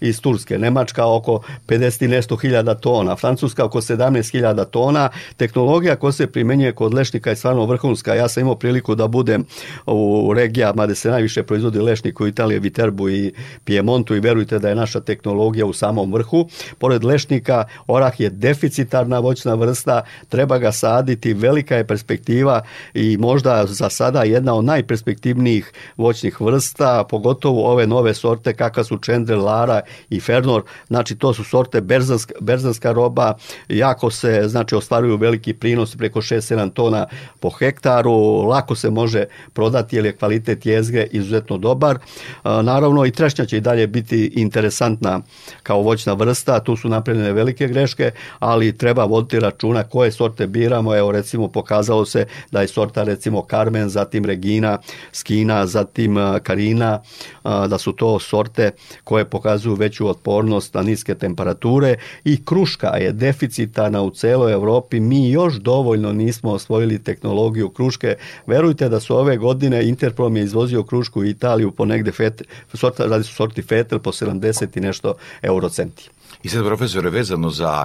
iz 0.00 0.20
Turske, 0.20 0.58
Nemačka 0.58 1.06
oko 1.06 1.40
50 1.68 2.04
i 2.04 2.08
nešto 2.08 2.36
hiljada 2.36 2.74
tona, 2.74 3.16
Francuska 3.16 3.64
oko 3.64 3.80
17.000 3.80 4.64
tona. 4.64 5.08
Tehnologija 5.36 5.96
koja 5.96 6.12
se 6.12 6.26
primenjuje 6.26 6.72
kod 6.72 6.94
lešnika 6.94 7.30
je 7.30 7.36
stvarno 7.36 7.66
vrhunska. 7.66 8.14
Ja 8.14 8.28
sam 8.28 8.40
imao 8.40 8.54
priliku 8.54 8.94
da 8.94 9.08
budem 9.08 9.44
u 9.86 10.32
regijama 10.34 10.86
gde 10.86 10.94
se 10.94 11.10
najviše 11.10 11.42
proizvodi 11.42 11.78
lešnik 11.78 12.20
u 12.20 12.26
Italiji, 12.26 12.58
Viterbu 12.58 13.08
i 13.08 13.32
Piemontu 13.64 14.14
i 14.14 14.20
verujte 14.20 14.58
da 14.58 14.68
je 14.68 14.74
naša 14.74 15.00
tehnologija 15.00 15.66
u 15.66 15.72
samom 15.72 16.12
vrhu. 16.12 16.48
Pored 16.78 17.04
lešnika, 17.04 17.64
orah 17.86 18.20
je 18.20 18.30
deficitarna 18.30 19.18
voćna 19.18 19.54
vrsta, 19.54 20.02
treba 20.28 20.58
ga 20.58 20.72
saditi, 20.72 21.34
velika 21.34 21.76
je 21.76 21.86
perspektiva 21.86 22.13
perspektiva 22.14 22.62
i 22.94 23.16
možda 23.16 23.66
za 23.66 23.90
sada 23.90 24.22
jedna 24.22 24.54
od 24.54 24.64
najperspektivnijih 24.64 25.72
voćnih 25.96 26.40
vrsta, 26.40 27.04
pogotovo 27.10 27.72
ove 27.72 27.86
nove 27.86 28.14
sorte 28.14 28.54
kakva 28.54 28.84
su 28.84 28.98
Chandler, 28.98 29.38
Lara 29.38 29.80
i 30.10 30.20
Fernor, 30.20 30.62
znači 30.88 31.16
to 31.16 31.34
su 31.34 31.44
sorte 31.44 31.80
berzanska, 31.80 32.34
berzanska 32.40 32.92
roba, 32.92 33.34
jako 33.68 34.10
se 34.10 34.42
znači 34.46 34.74
ostvaruju 34.74 35.16
veliki 35.16 35.52
prinos 35.52 35.96
preko 35.96 36.20
6-7 36.20 36.72
tona 36.72 37.06
po 37.40 37.50
hektaru, 37.50 38.42
lako 38.48 38.74
se 38.74 38.90
može 38.90 39.24
prodati 39.52 39.96
jer 39.96 40.04
je 40.04 40.16
kvalitet 40.16 40.66
jezgre 40.66 41.06
izuzetno 41.12 41.58
dobar. 41.58 41.98
Naravno 42.44 43.06
i 43.06 43.10
trešnja 43.10 43.44
će 43.44 43.56
i 43.56 43.60
dalje 43.60 43.86
biti 43.86 44.32
interesantna 44.36 45.20
kao 45.62 45.82
voćna 45.82 46.12
vrsta, 46.12 46.60
tu 46.60 46.76
su 46.76 46.88
napravljene 46.88 47.32
velike 47.32 47.68
greške, 47.68 48.10
ali 48.38 48.78
treba 48.78 49.04
voditi 49.04 49.40
računa 49.40 49.82
koje 49.82 50.12
sorte 50.12 50.46
biramo, 50.46 50.96
evo 50.96 51.12
recimo 51.12 51.48
pokazalo 51.48 52.03
se 52.06 52.26
da 52.50 52.60
je 52.60 52.68
sorta 52.68 53.02
recimo 53.02 53.46
Carmen, 53.50 53.88
zatim 53.88 54.24
Regina, 54.24 54.78
Skina, 55.12 55.66
zatim 55.66 56.16
Karina, 56.42 57.02
da 57.44 57.78
su 57.78 57.92
to 57.92 58.18
sorte 58.18 58.70
koje 59.04 59.24
pokazuju 59.24 59.74
veću 59.74 60.08
otpornost 60.08 60.74
na 60.74 60.82
niske 60.82 61.14
temperature 61.14 61.96
i 62.24 62.44
kruška 62.44 62.88
je 62.96 63.12
deficitarna 63.12 64.02
u 64.02 64.10
celoj 64.10 64.52
Evropi. 64.52 65.00
Mi 65.00 65.30
još 65.30 65.54
dovoljno 65.54 66.12
nismo 66.12 66.52
osvojili 66.52 67.02
tehnologiju 67.02 67.68
kruške. 67.68 68.16
Verujte 68.46 68.88
da 68.88 69.00
su 69.00 69.16
ove 69.16 69.36
godine 69.36 69.88
Interprom 69.88 70.36
je 70.36 70.44
izvozio 70.44 70.82
krušku 70.82 71.20
u 71.20 71.24
Italiju 71.24 71.70
po 71.70 71.84
negde 71.84 72.12
fet, 72.12 72.42
sorta, 72.74 73.06
radi 73.06 73.24
su 73.24 73.34
sorti 73.34 73.62
Fetel 73.62 73.98
po 73.98 74.12
70 74.12 74.78
i 74.78 74.80
nešto 74.80 75.14
eurocenti. 75.42 76.10
I 76.42 76.48
sad, 76.48 76.64
profesore, 76.64 77.10
vezano 77.10 77.50
za 77.50 77.84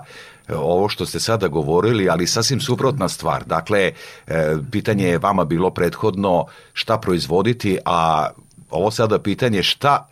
ovo 0.55 0.89
što 0.89 1.05
ste 1.05 1.19
sada 1.19 1.47
govorili, 1.47 2.09
ali 2.09 2.27
sasvim 2.27 2.61
suprotna 2.61 3.09
stvar. 3.09 3.43
Dakle, 3.45 3.91
e, 4.27 4.55
pitanje 4.71 5.07
je 5.07 5.17
vama 5.17 5.45
bilo 5.45 5.69
prethodno 5.69 6.45
šta 6.73 6.97
proizvoditi, 6.97 7.77
a 7.85 8.29
ovo 8.69 8.91
sada 8.91 9.19
pitanje 9.19 9.63
šta 9.63 10.07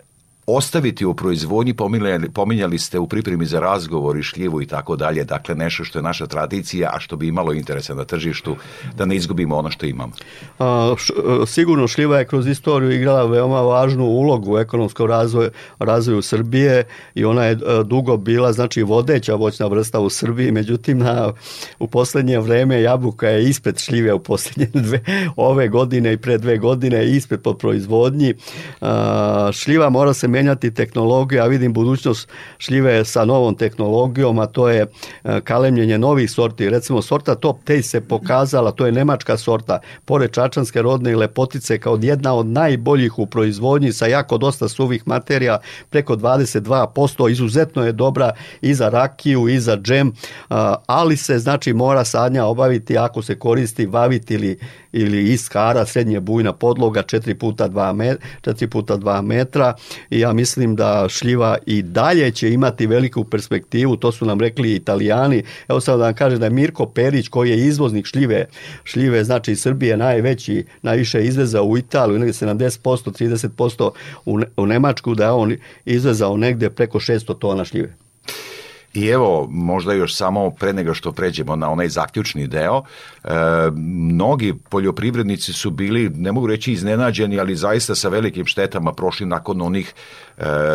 ostaviti 0.48 1.06
u 1.06 1.14
proizvodnji, 1.14 1.74
pominjali, 1.74 2.30
pominjali 2.30 2.80
ste 2.80 3.00
u 3.00 3.08
pripremi 3.08 3.46
za 3.46 3.60
razgovor 3.60 4.18
i 4.18 4.24
šljivu 4.24 4.62
i 4.62 4.66
tako 4.66 4.96
dalje, 4.96 5.24
dakle 5.24 5.56
nešto 5.56 5.84
što 5.84 6.00
je 6.00 6.04
naša 6.04 6.28
tradicija, 6.28 6.90
a 6.94 7.00
što 7.00 7.16
bi 7.16 7.28
imalo 7.28 7.54
interesa 7.54 7.94
na 7.94 8.06
tržištu, 8.06 8.56
da 8.96 9.06
ne 9.06 9.16
izgubimo 9.16 9.58
ono 9.58 9.72
što 9.72 9.86
imamo. 9.86 10.14
A, 10.60 10.94
š, 10.98 11.14
sigurno 11.48 11.88
šljiva 11.88 12.20
je 12.20 12.26
kroz 12.26 12.48
istoriju 12.48 12.92
igrala 12.92 13.26
veoma 13.26 13.62
važnu 13.62 14.06
ulogu 14.06 14.54
u 14.54 14.58
ekonomskom 14.58 15.08
razvoju, 15.08 15.50
razvoju 15.80 16.22
Srbije 16.22 16.84
i 17.16 17.26
ona 17.26 17.46
je 17.46 17.58
dugo 17.86 18.18
bila 18.18 18.54
znači 18.54 18.84
vodeća 18.84 19.36
voćna 19.36 19.68
vrsta 19.68 20.00
u 20.00 20.10
Srbiji, 20.10 20.52
međutim 20.52 20.98
na, 20.98 21.34
u 21.80 21.88
poslednje 21.88 22.40
vreme 22.40 22.82
jabuka 22.82 23.28
je 23.28 23.50
ispred 23.50 23.80
šljive 23.80 24.14
u 24.14 24.20
poslednje 24.20 24.70
dve 24.88 25.02
ove 25.36 25.68
godine 25.68 26.14
i 26.14 26.18
pre 26.18 26.38
dve 26.38 26.58
godine 26.58 27.12
ispred 27.12 27.42
po 27.42 27.54
proizvodnji. 27.54 28.34
A, 28.82 29.50
šljiva 29.54 29.90
mora 29.90 30.14
se 30.14 30.37
menjati 30.38 30.74
tehnologiju, 30.74 31.42
a 31.42 31.46
vidim 31.48 31.74
budućnost 31.74 32.30
šljive 32.58 33.06
sa 33.06 33.26
novom 33.26 33.56
tehnologijom, 33.56 34.40
a 34.40 34.46
to 34.46 34.70
je 34.70 34.82
e, 34.82 35.42
kalemljenje 35.42 35.98
novih 35.98 36.32
sorti. 36.32 36.70
Recimo, 36.70 37.02
sorta 37.02 37.36
Top 37.36 37.58
Taste 37.64 37.84
se 37.84 38.02
pokazala, 38.02 38.72
to 38.72 38.86
je 38.86 38.92
nemačka 38.92 39.38
sorta, 39.38 39.80
pored 40.06 40.32
čačanske 40.32 40.82
rodne 40.82 41.16
lepotice, 41.16 41.80
kao 41.80 42.00
jedna 42.02 42.34
od 42.34 42.46
najboljih 42.46 43.20
u 43.20 43.26
proizvodnji 43.26 43.94
sa 43.94 44.06
jako 44.08 44.38
dosta 44.38 44.68
suvih 44.68 45.08
materija, 45.08 45.60
preko 45.90 46.16
22%, 46.16 47.32
izuzetno 47.32 47.86
je 47.86 47.92
dobra 47.92 48.32
i 48.62 48.74
za 48.74 48.90
rakiju, 48.90 49.48
i 49.48 49.60
za 49.60 49.78
džem, 49.78 50.14
ali 50.86 51.18
se, 51.18 51.40
znači, 51.40 51.74
mora 51.74 52.06
sadnja 52.06 52.46
obaviti 52.46 52.98
ako 52.98 53.22
se 53.22 53.40
koristi 53.40 53.86
vavit 53.86 54.32
ili 54.32 54.60
ili 54.92 55.34
iskara, 55.34 55.86
srednje 55.86 56.20
bujna 56.20 56.54
podloga 56.54 57.04
4 57.04 57.34
puta 57.34 57.70
2 57.70 57.94
metra, 57.94 58.28
4 58.42 58.68
puta 58.68 58.98
2 58.98 59.22
metra 59.22 59.74
i 60.10 60.26
ja 60.28 60.34
mislim 60.34 60.76
da 60.76 61.06
šljiva 61.10 61.58
i 61.66 61.82
dalje 61.82 62.32
će 62.32 62.50
imati 62.54 62.88
veliku 62.88 63.24
perspektivu, 63.24 63.96
to 63.96 64.12
su 64.12 64.26
nam 64.26 64.40
rekli 64.40 64.76
italijani. 64.76 65.44
Evo 65.68 65.82
sad 65.82 66.00
da 66.00 66.06
vam 66.06 66.14
kažem 66.14 66.40
da 66.40 66.46
je 66.46 66.50
Mirko 66.50 66.86
Perić 66.86 67.28
koji 67.28 67.50
je 67.50 67.68
izvoznik 67.68 68.06
šljive, 68.06 68.46
šljive 68.84 69.24
znači 69.24 69.52
iz 69.52 69.62
Srbije 69.62 69.98
najveći, 69.98 70.66
najviše 70.82 71.24
izveza 71.26 71.62
u 71.62 71.78
Italiju, 71.78 72.20
negde 72.20 72.34
70%, 72.34 72.80
30% 72.84 73.92
u, 74.26 74.40
u 74.58 74.66
Nemačku, 74.66 75.16
da 75.16 75.26
je 75.26 75.32
on 75.32 75.56
izvezao 75.86 76.38
negde 76.38 76.70
preko 76.70 77.00
600 77.00 77.40
tona 77.40 77.66
šljive. 77.66 78.07
I 78.98 79.08
evo, 79.08 79.48
možda 79.52 79.94
još 79.94 80.16
samo 80.16 80.50
pre 80.50 80.74
nego 80.74 80.94
što 80.94 81.12
pređemo 81.12 81.56
na 81.56 81.70
onaj 81.70 81.88
zaključni 81.88 82.48
deo, 82.48 82.82
e, 83.24 83.30
mnogi 83.76 84.54
poljoprivrednici 84.70 85.54
su 85.54 85.72
bili, 85.72 86.10
ne 86.10 86.32
mogu 86.32 86.48
reći 86.48 86.72
iznenađeni, 86.72 87.40
ali 87.40 87.56
zaista 87.56 87.96
sa 87.96 88.10
velikim 88.10 88.46
štetama 88.46 88.94
prošli 88.94 89.26
nakon 89.26 89.62
onih 89.62 89.94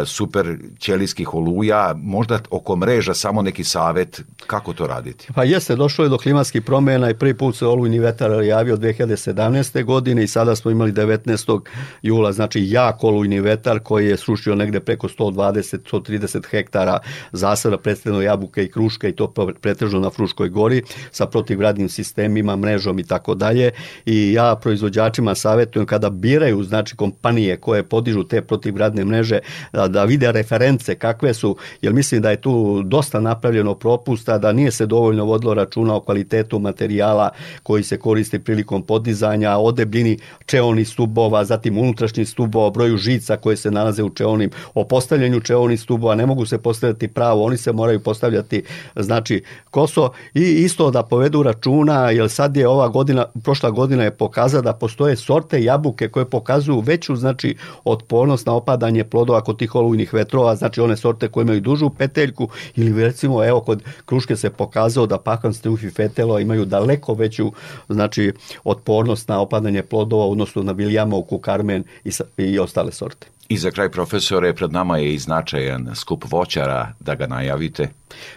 super 0.07 0.57
ćelijskih 0.81 1.35
oluja, 1.35 1.95
možda 1.97 2.39
oko 2.51 2.77
mreža 2.77 3.15
samo 3.15 3.43
neki 3.43 3.65
savet 3.65 4.23
kako 4.47 4.73
to 4.73 4.87
raditi? 4.87 5.29
Pa 5.35 5.45
jeste, 5.45 5.77
došlo 5.77 6.05
je 6.05 6.09
do 6.09 6.19
klimatskih 6.19 6.63
promjena 6.63 7.11
i 7.11 7.15
prvi 7.15 7.35
put 7.35 7.57
se 7.57 7.67
olujni 7.67 7.99
vetar 7.99 8.45
javio 8.45 8.77
2017. 8.77 9.85
godine 9.85 10.25
i 10.25 10.29
sada 10.29 10.57
smo 10.57 10.71
imali 10.71 10.93
19. 10.93 11.61
jula, 12.03 12.33
znači 12.33 12.71
jak 12.71 13.05
olujni 13.05 13.41
vetar 13.41 13.81
koji 13.81 14.09
je 14.09 14.17
srušio 14.17 14.55
negde 14.55 14.81
preko 14.81 15.09
120-130 15.09 16.47
hektara 16.51 16.99
zasada 17.33 17.79
predstavlja 17.79 18.13
prvenstveno 18.13 18.23
jabuke 18.23 18.65
i 18.65 18.71
kruške 18.71 19.09
i 19.09 19.13
to 19.13 19.33
pretežno 19.61 20.01
na 20.01 20.11
Fruškoj 20.11 20.49
gori 20.49 20.83
sa 21.11 21.27
protivgradnim 21.27 21.89
sistemima, 21.89 22.57
mrežom 22.57 22.99
i 22.99 23.05
tako 23.05 23.35
dalje 23.35 23.71
i 24.07 24.33
ja 24.33 24.57
proizvođačima 24.57 25.35
savjetujem 25.35 25.87
kada 25.87 26.11
biraju 26.11 26.63
znači 26.63 26.97
kompanije 26.97 27.57
koje 27.57 27.83
podižu 27.83 28.25
te 28.25 28.43
protivgradne 28.43 29.05
mreže 29.05 29.39
da, 29.73 29.89
da 29.89 30.05
vide 30.05 30.33
reference 30.33 30.95
kakve 30.95 31.35
su, 31.35 31.57
jer 31.83 31.93
mislim 31.93 32.23
da 32.23 32.31
je 32.31 32.41
tu 32.41 32.83
dosta 32.83 33.21
napravljeno 33.21 33.75
propusta, 33.75 34.39
da 34.39 34.53
nije 34.53 34.71
se 34.71 34.87
dovoljno 34.87 35.25
vodilo 35.25 35.55
računa 35.55 35.95
o 35.97 36.01
kvalitetu 36.01 36.59
materijala 36.59 37.31
koji 37.63 37.83
se 37.83 37.99
koristi 37.99 38.39
prilikom 38.39 38.83
podizanja, 38.83 39.59
o 39.59 39.73
debljini 39.73 40.19
čeonih 40.47 40.89
stubova, 40.89 41.45
zatim 41.45 41.79
unutrašnjih 41.79 42.29
stubova, 42.29 42.71
broju 42.71 42.97
žica 42.97 43.37
koje 43.37 43.57
se 43.57 43.71
nalaze 43.71 44.03
u 44.03 44.11
čeonim, 44.11 44.51
o 44.75 44.85
postavljanju 44.85 45.41
čeonih 45.41 45.81
stubova, 45.81 46.15
ne 46.15 46.27
mogu 46.27 46.47
se 46.47 46.59
postavljati 46.59 47.09
pravo, 47.09 47.45
oni 47.45 47.57
se 47.57 47.73
moraju 47.73 48.01
postavljati 48.01 48.63
znači 48.97 49.43
koso. 49.71 50.11
I 50.35 50.41
isto 50.41 50.91
da 50.91 51.03
povedu 51.03 51.43
računa, 51.43 52.11
jer 52.11 52.31
sad 52.31 52.57
je 52.57 52.69
ova 52.69 52.89
godina, 52.89 53.27
prošla 53.45 53.71
godina 53.71 54.05
je 54.05 54.11
pokazala 54.11 54.63
da 54.63 54.73
postoje 54.73 55.17
sorte 55.17 55.63
jabuke 55.63 56.09
koje 56.09 56.25
pokazuju 56.25 56.81
veću 56.81 57.17
znači 57.17 57.57
otpornost 57.85 58.47
na 58.47 58.55
opadanje 58.55 59.05
plodova 59.05 59.41
kod 59.45 59.59
tih 59.59 59.75
olujnih 59.75 60.15
vetrova, 60.15 60.57
znači 60.57 60.81
one 60.81 60.97
sorte 60.97 61.29
koje 61.29 61.43
imaju 61.43 61.61
dužu 61.61 61.91
peteljku 61.91 62.49
ili 62.77 63.05
recimo 63.05 63.45
evo 63.45 63.61
kod 63.61 63.83
kruške 64.05 64.37
se 64.37 64.51
pokazao 64.51 65.07
da 65.07 65.19
pakan 65.19 65.55
strufi 65.55 65.91
fetelo 65.91 66.39
imaju 66.39 66.65
daleko 66.65 67.15
veću 67.15 67.53
znači 67.89 68.33
otpornost 68.65 69.29
na 69.29 69.41
opadanje 69.41 69.83
plodova 69.83 70.27
odnosno 70.27 70.63
na 70.63 70.73
viljamovku, 70.73 71.39
karmen 71.39 71.85
i, 72.05 72.11
i 72.37 72.59
ostale 72.59 72.93
sorte. 72.93 73.27
I 73.49 73.59
za 73.59 73.71
kraj 73.71 73.91
profesore, 73.91 74.55
pred 74.55 74.73
nama 74.73 74.99
je 74.99 75.15
i 75.15 75.19
značajan 75.19 75.91
skup 75.95 76.25
voćara, 76.31 76.93
da 77.01 77.15
ga 77.15 77.27
najavite. 77.27 77.89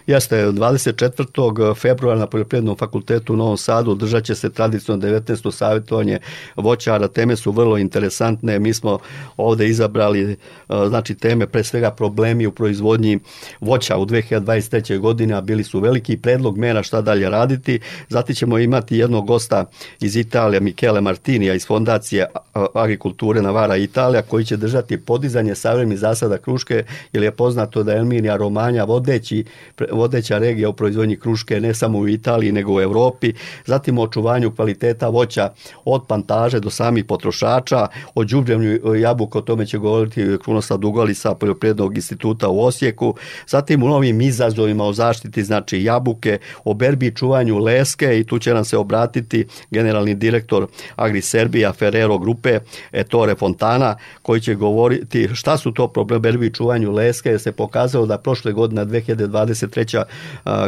Jeste, 0.08 0.46
24. 0.46 1.76
februara 1.76 2.20
na 2.20 2.28
Poljoprivrednom 2.28 2.78
fakultetu 2.78 3.34
u 3.34 3.36
Novom 3.36 3.58
Sadu 3.58 3.96
držat 3.96 4.24
će 4.24 4.36
se 4.36 4.50
tradicionalno 4.50 5.20
19. 5.20 5.52
savjetovanje 5.52 6.20
voćara. 6.56 7.08
Teme 7.08 7.36
su 7.36 7.52
vrlo 7.52 7.78
interesantne. 7.78 8.60
Mi 8.60 8.74
smo 8.74 9.00
ovde 9.38 9.68
izabrali 9.68 10.32
e, 10.32 10.36
znači 10.88 11.16
teme 11.16 11.48
pre 11.48 11.64
svega 11.64 11.92
problemi 11.92 12.46
u 12.46 12.52
proizvodnji 12.52 13.20
voća 13.60 13.98
u 13.98 14.06
2023. 14.06 15.00
godini, 15.00 15.34
a 15.34 15.42
bili 15.42 15.64
su 15.64 15.80
veliki 15.80 16.18
predlog 16.18 16.58
mera 16.58 16.84
šta 16.84 17.02
dalje 17.02 17.30
raditi. 17.30 17.80
Zati 18.10 18.36
ćemo 18.36 18.60
imati 18.60 18.98
jednog 18.98 19.28
gosta 19.28 19.66
iz 20.02 20.16
Italije, 20.16 20.60
Michele 20.60 21.02
Martinija 21.02 21.54
iz 21.54 21.66
Fondacije 21.68 22.26
agrikulture 22.74 23.42
Navara 23.42 23.78
Italija, 23.78 24.22
koji 24.22 24.46
će 24.46 24.58
držati 24.58 24.95
podizanje 24.98 25.56
savremenih 25.56 26.00
zasada 26.00 26.38
kruške, 26.38 26.84
jer 27.14 27.24
je 27.24 27.32
poznato 27.32 27.84
da 27.84 27.92
je 27.92 27.98
Elminija 27.98 28.36
Romanja 28.36 28.84
vodeći 28.84 29.44
vodeća 29.92 30.38
regija 30.38 30.70
u 30.70 30.74
proizvodnji 30.74 31.16
kruške 31.20 31.60
ne 31.60 31.74
samo 31.74 31.98
u 32.00 32.08
Italiji 32.08 32.52
nego 32.52 32.74
u 32.74 32.82
Europi, 32.82 33.34
zatim 33.66 33.98
o 33.98 34.04
očuvanju 34.04 34.56
kvaliteta 34.56 35.10
voća 35.10 35.54
od 35.86 36.08
plantaže 36.08 36.60
do 36.60 36.70
samih 36.70 37.06
potrošača, 37.06 37.88
o 38.16 38.24
đubrevnju 38.24 38.96
jabuka, 38.96 39.40
o 39.40 39.42
tome 39.42 39.66
će 39.66 39.78
govoriti 39.78 40.38
Krunoslav 40.44 40.80
Dugali 40.80 41.16
sa 41.16 41.36
Poljoprivrednog 41.36 41.96
instituta 41.96 42.50
u 42.50 42.60
Osijeku, 42.60 43.16
zatim 43.48 43.84
u 43.84 43.88
novim 43.88 44.22
izazovima 44.22 44.84
o 44.84 44.94
zaštiti 44.94 45.44
znači 45.44 45.84
jabuke, 45.84 46.40
o 46.64 46.74
berbi 46.74 47.16
čuvanju 47.16 47.60
leske 47.60 48.20
i 48.20 48.24
tu 48.24 48.40
će 48.40 48.54
nam 48.54 48.66
se 48.66 48.78
obratiti 48.78 49.46
generalni 49.72 50.16
direktor 50.16 50.68
Agri 50.96 51.22
Serbija 51.22 51.74
Ferrero 51.74 52.18
grupe 52.18 52.60
Ettore 52.92 53.36
Fontana 53.36 53.98
koji 54.22 54.42
će 54.42 54.56
govoriti 54.56 54.85
šta 55.34 55.58
su 55.58 55.72
to 55.72 55.88
problemi 55.88 56.54
čuvanju 56.54 56.92
leske 56.92 57.30
jer 57.30 57.40
se 57.40 57.52
pokazalo 57.52 58.06
da 58.06 58.18
prošle 58.18 58.52
godine 58.52 58.86
2020 58.86 59.46
23. 59.56 60.04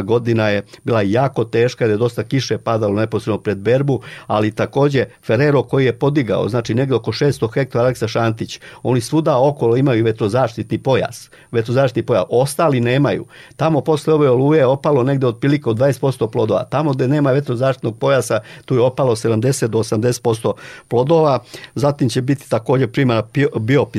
godina 0.02 0.48
je 0.48 0.62
bila 0.84 1.02
jako 1.02 1.44
teška, 1.44 1.84
jer 1.84 1.90
je 1.90 1.96
dosta 1.96 2.24
kiše 2.24 2.58
padalo 2.58 2.94
neposredno 2.94 3.38
pred 3.38 3.58
berbu, 3.58 4.00
ali 4.26 4.50
takođe 4.50 5.04
Ferrero 5.26 5.62
koji 5.62 5.84
je 5.84 5.98
podigao, 5.98 6.48
znači 6.48 6.74
negde 6.74 6.94
oko 6.94 7.12
600 7.12 7.54
hektara 7.54 7.84
Aleksa 7.84 8.08
Šantić, 8.08 8.60
oni 8.82 9.00
svuda 9.00 9.38
okolo 9.38 9.76
imaju 9.76 10.04
vetrozaštitni 10.04 10.78
pojas, 10.78 11.30
vetrozaštitni 11.50 12.02
pojas, 12.02 12.24
ostali 12.28 12.80
nemaju. 12.80 13.26
Tamo 13.56 13.80
posle 13.80 14.14
ove 14.14 14.30
oluje 14.30 14.58
je 14.58 14.66
opalo 14.66 15.02
negde 15.02 15.26
otprilike 15.26 15.70
od 15.70 15.78
20% 15.78 16.30
plodova. 16.30 16.64
Tamo 16.64 16.92
gde 16.92 17.08
nema 17.08 17.32
vetrozaštitnog 17.32 17.98
pojasa, 17.98 18.40
tu 18.64 18.74
je 18.74 18.80
opalo 18.80 19.16
70 19.16 19.66
do 19.66 19.78
80% 19.78 20.52
plodova. 20.88 21.38
Zatim 21.74 22.08
će 22.08 22.22
biti 22.22 22.50
takođe 22.50 22.86
primjena 22.86 23.22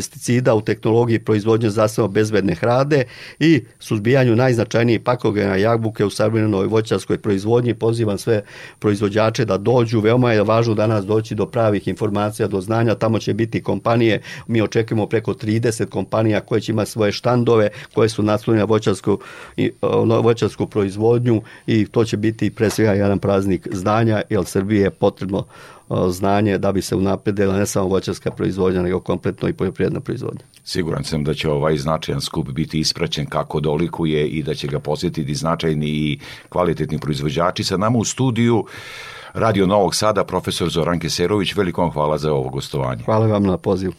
biopesticida 0.09 0.55
u 0.55 0.61
tehnologiji 0.61 1.19
proizvodnje 1.19 1.69
zasebno 1.69 2.07
bezbedne 2.07 2.55
hrade 2.55 3.03
i 3.39 3.63
suzbijanju 3.79 4.35
najznačajnijih 4.35 4.49
najznačajniji 4.49 4.99
pakogena 4.99 5.55
jabuke 5.55 6.05
u 6.05 6.09
savremenoj 6.09 6.67
voćarskoj 6.67 7.17
proizvodnji. 7.17 7.73
Pozivam 7.73 8.17
sve 8.17 8.43
proizvođače 8.79 9.45
da 9.45 9.57
dođu. 9.57 9.99
Veoma 9.99 10.33
je 10.33 10.43
važno 10.43 10.73
danas 10.73 11.05
doći 11.05 11.35
do 11.35 11.45
pravih 11.45 11.87
informacija, 11.87 12.47
do 12.47 12.61
znanja. 12.61 12.95
Tamo 12.95 13.19
će 13.19 13.33
biti 13.33 13.63
kompanije. 13.63 14.21
Mi 14.47 14.61
očekujemo 14.61 15.07
preko 15.07 15.33
30 15.33 15.85
kompanija 15.85 16.41
koje 16.41 16.61
će 16.61 16.71
imati 16.71 16.91
svoje 16.91 17.11
štandove, 17.11 17.69
koje 17.93 18.09
su 18.09 18.23
naslonjene 18.23 18.59
na 18.59 18.65
voćarsku, 18.65 19.19
voćarsku 20.23 20.67
proizvodnju 20.67 21.41
i 21.67 21.85
to 21.85 22.05
će 22.05 22.17
biti 22.17 22.49
pre 22.49 22.69
svega 22.69 22.93
jedan 22.93 23.19
praznik 23.19 23.67
znanja, 23.71 24.21
jer 24.29 24.45
Srbije 24.45 24.81
je 24.81 24.89
potrebno 24.89 25.45
znanje 26.09 26.57
da 26.57 26.71
bi 26.71 26.81
se 26.81 26.95
unapredila 26.95 27.57
ne 27.57 27.65
samo 27.65 27.87
voćarska 27.87 28.31
proizvodnja, 28.31 28.81
nego 28.81 28.99
kompletno 28.99 29.49
i 29.49 29.53
poljoprivredna 29.53 29.99
proizvodnja. 29.99 30.41
Siguran 30.63 31.03
sam 31.03 31.23
da 31.23 31.33
će 31.33 31.49
ovaj 31.49 31.77
značajan 31.77 32.21
skup 32.21 32.49
biti 32.49 32.79
ispraćen 32.79 33.25
kako 33.25 33.59
dolikuje 33.59 34.27
i 34.27 34.43
da 34.43 34.53
će 34.53 34.67
ga 34.67 34.79
posjetiti 34.79 35.35
značajni 35.35 35.87
i 35.87 36.19
kvalitetni 36.49 36.99
proizvođači. 36.99 37.63
Sa 37.63 37.77
nama 37.77 37.97
u 37.97 38.05
studiju 38.05 38.65
Radio 39.33 39.67
Novog 39.67 39.95
Sada, 39.95 40.23
profesor 40.23 40.69
Zoran 40.69 40.99
Keserović, 40.99 41.55
veliko 41.55 41.81
vam 41.81 41.91
hvala 41.91 42.17
za 42.17 42.33
ovo 42.33 42.49
gostovanje. 42.49 43.03
Hvala 43.03 43.27
vam 43.27 43.43
na 43.43 43.57
pozivu. 43.57 43.93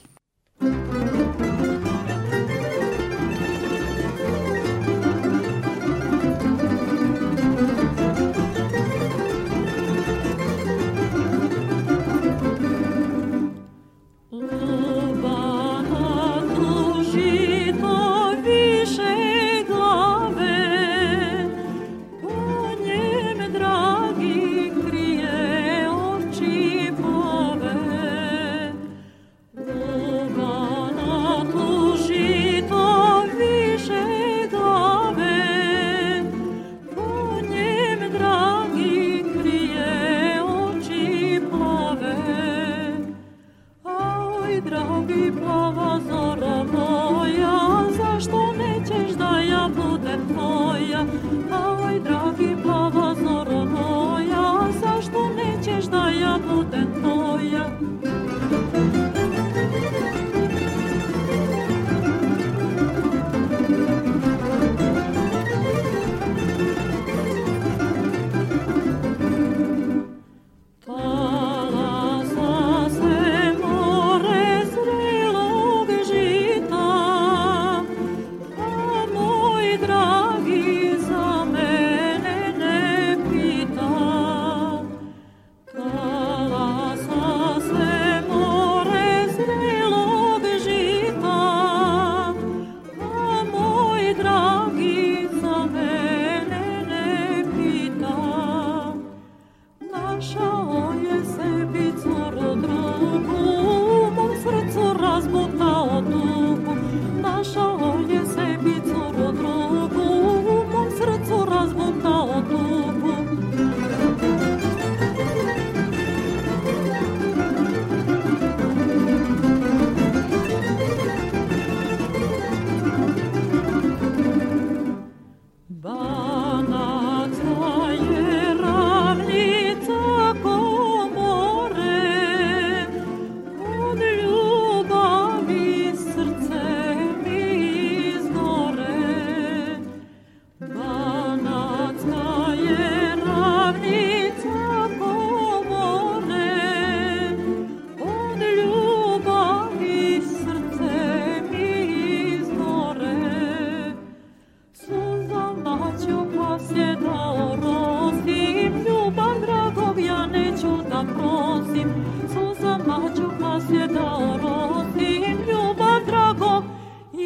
Je 163.73 163.87
dao 163.89 164.39
rotim 164.43 165.39
ljubav 165.49 166.01
drago, 166.07 166.63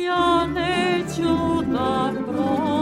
ja 0.07 0.47
neću 0.47 1.62
da 1.72 2.12
prosim. 2.27 2.75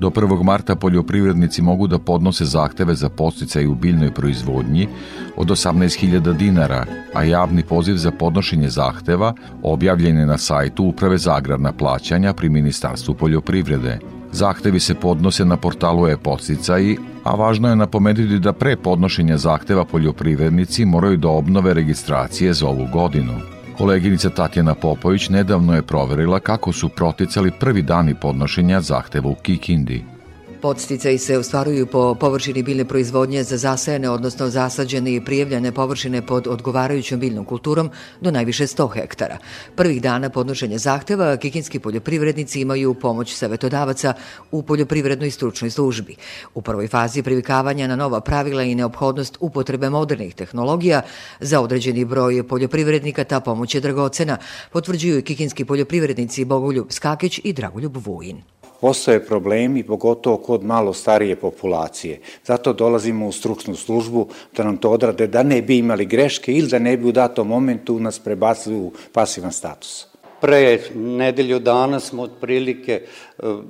Do 0.00 0.10
1. 0.10 0.42
marta 0.42 0.74
poljoprivrednici 0.74 1.62
mogu 1.62 1.86
da 1.86 1.98
podnose 1.98 2.44
zahteve 2.44 2.94
za 2.94 3.08
posticaj 3.08 3.66
u 3.66 3.74
biljnoj 3.74 4.14
proizvodnji 4.14 4.88
od 5.36 5.48
18.000 5.48 6.36
dinara, 6.36 6.84
a 7.14 7.22
javni 7.22 7.62
poziv 7.62 7.96
za 7.96 8.10
podnošenje 8.10 8.68
zahteva 8.68 9.34
objavljen 9.62 10.18
je 10.18 10.26
na 10.26 10.38
sajtu 10.38 10.84
Uprave 10.84 11.18
za 11.18 11.34
agrarna 11.34 11.72
plaćanja 11.72 12.32
pri 12.32 12.48
Ministarstvu 12.48 13.14
poljoprivrede. 13.14 13.98
Zahtevi 14.32 14.80
se 14.80 14.94
podnose 14.94 15.44
na 15.44 15.56
portalu 15.56 16.08
e-podsticaji, 16.08 16.96
a 17.24 17.34
važno 17.34 17.68
je 17.68 17.76
napomenuti 17.76 18.38
da 18.38 18.52
pre 18.52 18.76
podnošenja 18.76 19.36
zahteva 19.36 19.84
poljoprivrednici 19.84 20.84
moraju 20.84 21.16
da 21.16 21.28
obnove 21.28 21.74
registracije 21.74 22.52
za 22.52 22.68
ovu 22.68 22.88
godinu. 22.92 23.32
Koleginica 23.78 24.30
Tatjana 24.30 24.74
Popović 24.74 25.28
nedavno 25.28 25.74
je 25.74 25.82
proverila 25.82 26.40
kako 26.40 26.72
su 26.72 26.88
proticali 26.88 27.50
prvi 27.60 27.82
dani 27.82 28.14
podnošenja 28.14 28.80
zahteva 28.80 29.30
u 29.30 29.34
Kikindi. 29.34 30.15
Podsticaji 30.60 31.18
se 31.18 31.38
ostvaruju 31.38 31.86
po 31.86 32.14
površini 32.14 32.62
biljne 32.62 32.84
proizvodnje 32.84 33.42
za 33.42 33.56
zasajene, 33.56 34.10
odnosno 34.10 34.48
zasađene 34.48 35.14
i 35.14 35.24
prijavljene 35.24 35.72
površine 35.72 36.26
pod 36.26 36.46
odgovarajućom 36.46 37.20
biljnom 37.20 37.44
kulturom 37.44 37.90
do 38.20 38.30
najviše 38.30 38.66
100 38.66 38.92
hektara. 38.92 39.38
Prvih 39.76 40.02
dana 40.02 40.30
podnošenja 40.30 40.78
zahteva 40.78 41.36
kikinski 41.36 41.78
poljoprivrednici 41.78 42.60
imaju 42.60 42.94
pomoć 42.94 43.34
savetodavaca 43.34 44.14
u 44.50 44.62
poljoprivrednoj 44.62 45.30
stručnoj 45.30 45.70
službi. 45.70 46.16
U 46.54 46.62
prvoj 46.62 46.88
fazi 46.88 47.22
privikavanja 47.22 47.86
na 47.86 47.96
nova 47.96 48.20
pravila 48.20 48.62
i 48.62 48.74
neophodnost 48.74 49.36
upotrebe 49.40 49.90
modernih 49.90 50.34
tehnologija 50.34 51.02
za 51.40 51.60
određeni 51.60 52.04
broj 52.04 52.48
poljoprivrednika 52.48 53.24
ta 53.24 53.40
pomoć 53.40 53.74
je 53.74 53.80
dragocena, 53.80 54.38
potvrđuju 54.72 55.22
kikinski 55.22 55.64
poljoprivrednici 55.64 56.44
Bogoljub 56.44 56.86
Skakić 56.90 57.40
i 57.44 57.52
Dragoljub 57.52 57.96
Vujin 57.96 58.42
postoje 58.80 59.24
problemi, 59.26 59.82
pogotovo 59.82 60.36
kod 60.36 60.64
malo 60.64 60.92
starije 60.92 61.36
populacije. 61.36 62.20
Zato 62.44 62.72
dolazimo 62.72 63.26
u 63.28 63.32
stručnu 63.32 63.76
službu 63.76 64.28
da 64.56 64.64
nam 64.64 64.76
to 64.76 64.90
odrade, 64.90 65.26
da 65.26 65.42
ne 65.42 65.62
bi 65.62 65.78
imali 65.78 66.06
greške 66.06 66.52
ili 66.52 66.68
da 66.68 66.78
ne 66.78 66.96
bi 66.96 67.08
u 67.08 67.12
datom 67.12 67.48
momentu 67.48 68.00
nas 68.00 68.18
prebacili 68.18 68.76
u 68.76 68.92
pasivan 69.12 69.52
status. 69.52 70.06
Pre 70.40 70.80
nedelju 70.94 71.58
dana 71.58 72.00
smo 72.00 72.22
otprilike 72.22 73.02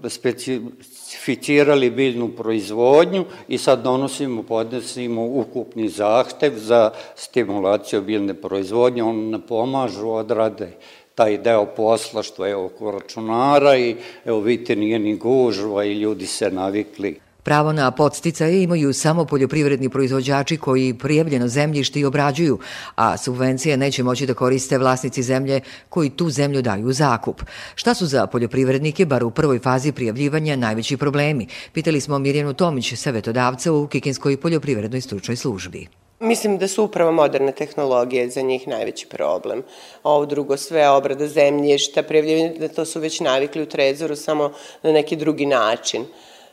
specificirali 0.09 1.91
biljnu 1.91 2.29
proizvodnju 2.29 3.25
i 3.49 3.59
sad 3.59 3.83
donosimo, 3.83 4.43
podnesimo 4.43 5.25
ukupni 5.25 5.89
zahtev 5.89 6.53
za 6.57 6.91
stimulaciju 7.15 8.03
biljne 8.03 8.35
proizvodnje. 8.35 9.03
On 9.03 9.31
ne 9.31 9.47
pomažu, 9.47 10.09
odrade 10.09 10.73
taj 11.17 11.39
deo 11.39 11.67
posla 11.67 12.23
što 12.23 12.47
je 12.47 12.57
oko 12.57 12.91
računara 12.91 13.77
i 13.77 13.97
evo 14.25 14.41
vidite 14.41 14.77
nije 14.77 14.99
ni 14.99 15.17
gužva 15.17 15.85
i 15.85 15.99
ljudi 16.01 16.27
se 16.27 16.51
navikli. 16.51 17.21
Pravo 17.43 17.73
na 17.73 17.91
podsticaje 17.91 18.63
imaju 18.63 18.93
samo 18.93 19.25
poljoprivredni 19.25 19.89
proizvođači 19.89 20.57
koji 20.57 20.95
prijavljeno 20.95 21.49
zemljište 21.49 22.01
i 22.01 22.05
obrađuju, 22.05 22.59
a 22.97 23.17
subvencije 23.17 23.77
neće 23.77 24.03
moći 24.03 24.27
da 24.27 24.35
koriste 24.35 24.79
vlasnici 24.79 25.23
zemlje 25.23 25.61
koji 25.89 26.11
tu 26.11 26.31
zemlju 26.31 26.63
daju 26.63 26.87
u 26.87 26.93
zakup. 26.93 27.43
Šta 27.75 27.95
su 27.95 28.07
za 28.07 28.27
poljoprivrednike, 28.27 29.07
bar 29.07 29.25
u 29.25 29.31
prvoj 29.31 29.59
fazi 29.59 29.93
prijavljivanja, 29.93 30.57
najveći 30.57 30.97
problemi? 30.97 31.47
Pitali 31.73 32.01
smo 32.01 32.19
Mirjanu 32.19 32.53
Tomić, 32.53 32.95
savetodavca 32.95 33.73
u 33.73 33.87
Kikinskoj 33.87 34.37
poljoprivrednoj 34.37 35.01
stručnoj 35.01 35.37
službi. 35.37 35.87
Mislim 36.21 36.59
da 36.59 36.69
su 36.69 36.85
upravo 36.85 37.13
moderne 37.13 37.53
tehnologije 37.53 38.31
za 38.31 38.41
njih 38.41 38.69
najveći 38.69 39.07
problem. 39.07 39.63
Ovo 40.03 40.27
drugo, 40.27 40.57
sve 40.57 40.89
obrada 40.89 41.27
zemljišta, 41.29 42.03
prijavljivanje, 42.03 42.59
da 42.59 42.69
to 42.69 42.85
su 42.85 43.01
već 43.01 43.21
navikli 43.21 43.63
u 43.63 43.69
trezoru 43.69 44.17
samo 44.17 44.53
na 44.83 44.93
neki 44.93 45.17
drugi 45.17 45.47
način. 45.47 46.05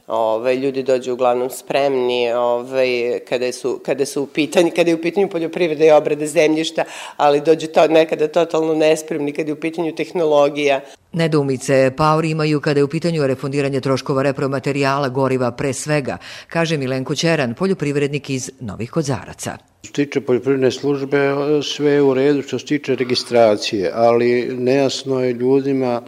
Ove, 0.08 0.56
ljudi 0.56 0.84
dođu 0.84 1.14
uglavnom 1.14 1.50
spremni 1.50 2.34
ove, 2.34 3.20
kada, 3.30 3.52
su, 3.52 3.80
kada, 3.86 4.06
su 4.06 4.24
u 4.24 4.28
pitanju, 4.28 4.72
kada 4.76 4.90
je 4.90 4.96
u 4.96 5.02
pitanju 5.02 5.30
poljoprivreda 5.30 5.86
i 5.86 5.92
obrade 5.92 6.28
zemljišta, 6.28 6.84
ali 7.18 7.42
dođu 7.42 7.68
to 7.68 7.88
nekada 7.88 8.28
totalno 8.28 8.76
nespremni 8.76 9.32
kada 9.32 9.50
je 9.50 9.54
u 9.54 9.60
pitanju 9.60 9.96
tehnologija. 9.96 10.82
Nedoumice 11.14 11.92
Pauri 11.98 12.30
imaju 12.30 12.62
kada 12.62 12.80
je 12.80 12.84
u 12.84 12.88
pitanju 12.88 13.28
refundiranje 13.28 13.82
troškova 13.82 14.24
repromaterijala 14.24 15.10
goriva 15.10 15.52
pre 15.52 15.74
svega, 15.74 16.18
kaže 16.48 16.78
Milenko 16.78 17.16
Ćeran, 17.16 17.54
poljoprivrednik 17.54 18.30
iz 18.30 18.52
Novih 18.60 18.92
Kozaraca. 18.92 19.58
Što 19.82 19.88
se 19.88 19.94
tiče 19.94 20.22
poljoprivredne 20.22 20.72
službe, 20.72 21.18
sve 21.64 21.92
je 21.92 22.02
u 22.02 22.14
redu 22.14 22.42
što 22.42 22.60
se 22.60 22.66
tiče 22.66 22.96
registracije, 22.96 23.92
ali 23.94 24.56
nejasno 24.58 25.24
je 25.24 25.34
ljudima 25.34 26.02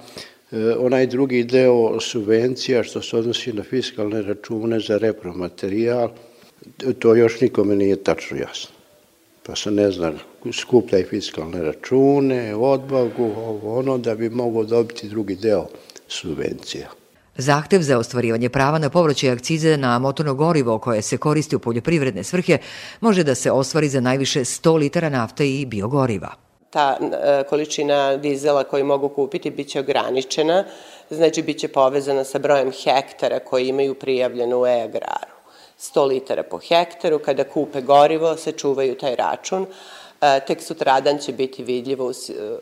onaj 0.80 1.08
drugi 1.08 1.44
deo 1.44 2.00
subvencija 2.00 2.84
što 2.84 3.02
se 3.02 3.18
odnosi 3.18 3.54
na 3.54 3.64
fiskalne 3.64 4.22
račune 4.22 4.80
za 4.80 4.98
repromaterijal, 4.98 6.10
to 7.00 7.16
još 7.16 7.42
nikome 7.42 7.76
nije 7.76 8.04
tačno 8.04 8.38
jasno. 8.38 8.76
Pa 9.44 9.56
se 9.56 9.72
ne 9.72 9.92
zna, 9.92 10.12
skupljaj 10.54 11.04
fiskalne 11.04 11.64
račune, 11.64 12.56
odbagu, 12.56 13.24
ovo 13.24 13.80
ono, 13.80 13.98
da 13.98 14.16
bi 14.16 14.30
mogo 14.30 14.64
dobiti 14.64 15.10
drugi 15.10 15.36
deo 15.36 15.68
subvencija. 16.08 16.90
Zahtev 17.38 17.82
za 17.82 17.98
ostvarivanje 17.98 18.50
prava 18.50 18.80
na 18.80 18.90
povraćaj 18.90 19.30
akcize 19.30 19.78
na 19.78 20.00
motorno 20.00 20.34
gorivo 20.34 20.80
koje 20.80 21.02
se 21.02 21.18
koristi 21.18 21.56
u 21.56 21.60
poljoprivredne 21.60 22.24
svrhe 22.24 22.58
može 23.02 23.24
da 23.24 23.36
se 23.36 23.52
ostvari 23.52 23.90
za 23.90 24.02
najviše 24.02 24.40
100 24.40 24.78
litara 24.78 25.10
nafte 25.10 25.50
i 25.50 25.66
biogoriva 25.66 26.45
ta 26.76 26.98
e, 27.00 27.44
količina 27.50 28.18
dizela 28.18 28.64
koju 28.64 28.86
mogu 28.86 29.10
kupiti 29.10 29.50
biće 29.50 29.80
ograničena, 29.80 30.64
znači 31.10 31.42
biće 31.42 31.68
povezana 31.68 32.24
sa 32.24 32.40
brojem 32.40 32.72
hektara 32.72 33.40
koji 33.40 33.68
imaju 33.68 33.96
prijavljeno 33.96 34.60
u 34.60 34.68
e-agraru. 34.68 35.36
100 35.80 36.08
litara 36.08 36.44
po 36.44 36.58
hektaru, 36.58 37.20
kada 37.20 37.44
kupe 37.44 37.82
gorivo, 37.82 38.36
se 38.38 38.52
čuvaju 38.52 38.98
taj 38.98 39.16
račun, 39.16 39.66
e, 40.22 40.40
tek 40.48 40.62
sutradan 40.62 41.18
će 41.18 41.34
biti 41.34 41.64
vidljivo 41.64 42.10
u, 42.10 42.14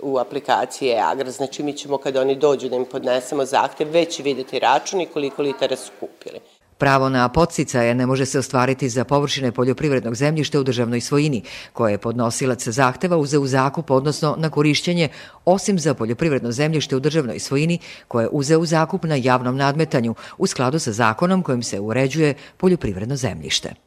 u 0.02 0.18
aplikaciji 0.18 0.90
e-agrar, 0.90 1.32
znači 1.32 1.64
mi 1.64 1.74
ćemo 1.74 1.98
kada 1.98 2.22
oni 2.22 2.36
dođu 2.36 2.70
da 2.70 2.76
im 2.76 2.86
podnesemo 2.86 3.46
zahtev, 3.46 3.90
već 3.90 4.20
videti 4.20 4.60
račun 4.60 5.02
i 5.02 5.10
koliko 5.10 5.42
litara 5.42 5.76
su 5.76 5.92
kupili. 6.00 6.40
Pravo 6.84 7.10
na 7.10 7.30
podsticaje 7.30 7.96
ne 7.96 8.06
može 8.06 8.26
se 8.26 8.40
ostvariti 8.40 8.90
za 8.90 9.04
površine 9.04 9.52
poljoprivrednog 9.52 10.16
zemljišta 10.16 10.60
u 10.60 10.64
državnoj 10.64 11.02
svojini, 11.02 11.42
koje 11.74 11.92
je 11.92 11.98
podnosilac 11.98 12.68
zahteva 12.68 13.18
uze 13.18 13.38
u 13.38 13.48
zakup, 13.48 13.92
odnosno 13.92 14.36
na 14.38 14.50
korišćenje, 14.50 15.10
osim 15.46 15.80
za 15.80 15.94
poljoprivredno 15.94 16.52
zemljište 16.52 16.96
u 16.96 17.00
državnoj 17.00 17.40
svojini, 17.40 17.80
koje 18.08 18.24
je 18.24 18.30
uze 18.32 18.58
u 18.58 18.66
zakup 18.66 19.04
na 19.04 19.16
javnom 19.16 19.58
nadmetanju, 19.58 20.16
u 20.38 20.48
skladu 20.48 20.80
sa 20.80 20.92
zakonom 20.92 21.42
kojim 21.44 21.64
se 21.64 21.80
uređuje 21.80 22.34
poljoprivredno 22.58 23.16
zemljište. 23.16 23.83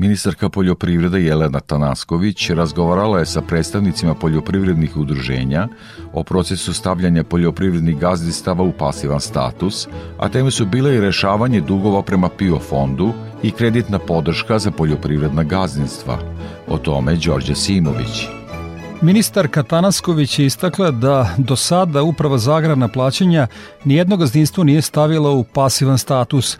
Ministarka 0.00 0.48
poljoprivrede 0.48 1.20
Jelena 1.20 1.60
Tanasković 1.60 2.50
razgovarala 2.50 3.18
je 3.18 3.26
sa 3.26 3.40
predstavnicima 3.40 4.14
poljoprivrednih 4.14 4.96
udruženja 4.96 5.68
o 6.12 6.24
procesu 6.24 6.74
stavljanja 6.74 7.24
poljoprivrednih 7.24 7.98
gazdistava 7.98 8.64
u 8.64 8.72
pasivan 8.72 9.20
status, 9.20 9.88
a 10.18 10.28
teme 10.28 10.50
su 10.50 10.66
bile 10.66 10.94
i 10.94 11.00
rešavanje 11.00 11.60
dugova 11.60 12.02
prema 12.02 12.28
PIO 12.28 12.58
fondu 12.58 13.12
i 13.42 13.50
kreditna 13.50 13.98
podrška 13.98 14.58
za 14.58 14.70
poljoprivredna 14.70 15.42
gazdinstva. 15.42 16.18
O 16.68 16.78
tome 16.78 17.16
Đorđe 17.16 17.54
Simović. 17.54 18.26
Ministar 19.00 19.48
Katanasković 19.48 20.38
je 20.38 20.46
istakla 20.46 20.90
da 20.90 21.34
do 21.38 21.56
sada 21.56 22.02
Uprava 22.02 22.38
za 22.38 22.56
agrarna 22.56 22.88
plaćanja 22.88 23.46
nijedno 23.84 24.16
gazdinstvo 24.16 24.64
nije 24.64 24.82
stavila 24.82 25.30
u 25.30 25.44
pasivan 25.44 25.98
status, 25.98 26.58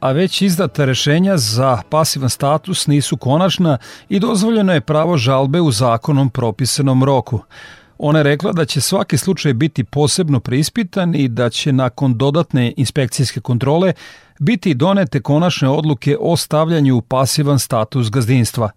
a 0.00 0.12
već 0.12 0.42
izdata 0.42 0.84
rešenja 0.84 1.36
za 1.36 1.82
pasivan 1.90 2.30
status 2.30 2.86
nisu 2.86 3.16
konačna 3.16 3.78
i 4.08 4.20
dozvoljeno 4.20 4.72
je 4.72 4.80
pravo 4.80 5.16
žalbe 5.16 5.60
u 5.60 5.70
zakonom 5.70 6.30
propisanom 6.30 7.04
roku. 7.04 7.40
Ona 7.98 8.18
je 8.18 8.22
rekla 8.22 8.52
da 8.52 8.64
će 8.64 8.80
svaki 8.80 9.18
slučaj 9.18 9.54
biti 9.54 9.84
posebno 9.84 10.40
preispitan 10.40 11.14
i 11.14 11.28
da 11.28 11.50
će 11.50 11.72
nakon 11.72 12.18
dodatne 12.18 12.72
inspekcijske 12.76 13.40
kontrole 13.40 13.92
biti 14.38 14.74
donete 14.74 15.20
konačne 15.20 15.68
odluke 15.68 16.16
o 16.20 16.36
stavljanju 16.36 16.96
u 16.96 17.02
pasivan 17.02 17.58
status 17.58 18.10
gazdinstva. 18.10 18.70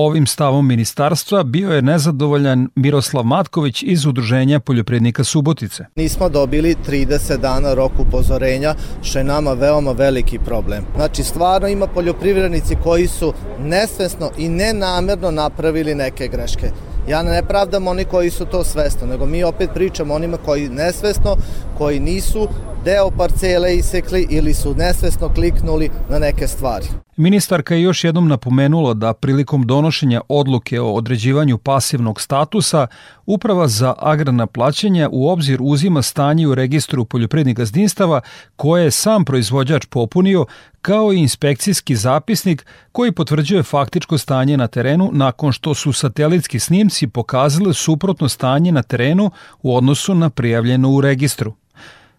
Ovim 0.00 0.26
stavom 0.26 0.66
ministarstva 0.66 1.42
bio 1.42 1.72
je 1.72 1.82
nezadovoljan 1.82 2.68
Miroslav 2.74 3.24
Matković 3.24 3.82
iz 3.82 4.06
Udruženja 4.06 4.60
poljoprednika 4.60 5.24
Subotice. 5.24 5.84
Nismo 5.96 6.28
dobili 6.28 6.76
30 6.88 7.36
dana 7.36 7.74
rok 7.74 7.92
upozorenja, 7.98 8.74
što 9.02 9.18
je 9.18 9.24
nama 9.24 9.52
veoma 9.52 9.92
veliki 9.92 10.38
problem. 10.38 10.84
Znači, 10.96 11.22
stvarno 11.22 11.68
ima 11.68 11.86
poljoprivrednici 11.86 12.76
koji 12.82 13.06
su 13.06 13.32
nesvesno 13.60 14.30
i 14.38 14.48
nenamerno 14.48 15.30
napravili 15.30 15.94
neke 15.94 16.28
greške. 16.28 16.70
Ja 17.08 17.22
ne 17.22 17.42
pravdam 17.48 17.88
oni 17.88 18.04
koji 18.04 18.30
su 18.30 18.44
to 18.44 18.64
svesno, 18.64 19.06
nego 19.06 19.26
mi 19.26 19.44
opet 19.44 19.70
pričamo 19.74 20.14
onima 20.14 20.36
koji 20.36 20.68
nesvesno, 20.68 21.36
koji 21.78 22.00
nisu 22.00 22.48
deo 22.84 23.10
parcele 23.10 23.74
isekli 23.74 24.26
ili 24.30 24.54
su 24.54 24.74
nesvesno 24.74 25.34
kliknuli 25.34 25.90
na 26.10 26.18
neke 26.18 26.46
stvari. 26.46 26.86
Ministarka 27.18 27.74
je 27.74 27.82
još 27.82 28.04
jednom 28.04 28.28
napomenula 28.28 28.94
da 28.94 29.12
prilikom 29.12 29.66
donošenja 29.66 30.20
odluke 30.28 30.80
o 30.80 30.92
određivanju 30.92 31.58
pasivnog 31.58 32.20
statusa 32.20 32.86
Uprava 33.26 33.68
za 33.68 33.94
agrarna 33.98 34.46
plaćanja 34.46 35.08
u 35.12 35.28
obzir 35.28 35.58
uzima 35.60 36.02
stanje 36.02 36.46
u 36.46 36.54
registru 36.54 37.04
poljoprivrednih 37.04 37.56
gazdinstava 37.56 38.20
koje 38.56 38.84
je 38.84 38.90
sam 38.90 39.24
proizvođač 39.24 39.86
popunio 39.86 40.46
kao 40.82 41.12
i 41.12 41.18
inspekcijski 41.18 41.96
zapisnik 41.96 42.66
koji 42.92 43.12
potvrđuje 43.12 43.62
faktičko 43.62 44.18
stanje 44.18 44.56
na 44.56 44.66
terenu 44.66 45.10
nakon 45.12 45.52
što 45.52 45.74
su 45.74 45.92
satelitski 45.92 46.58
snimci 46.58 47.06
pokazali 47.06 47.74
suprotno 47.74 48.28
stanje 48.28 48.72
na 48.72 48.82
terenu 48.82 49.30
u 49.62 49.76
odnosu 49.76 50.14
na 50.14 50.30
prijavljeno 50.30 50.90
u 50.90 51.00
registru. 51.00 51.54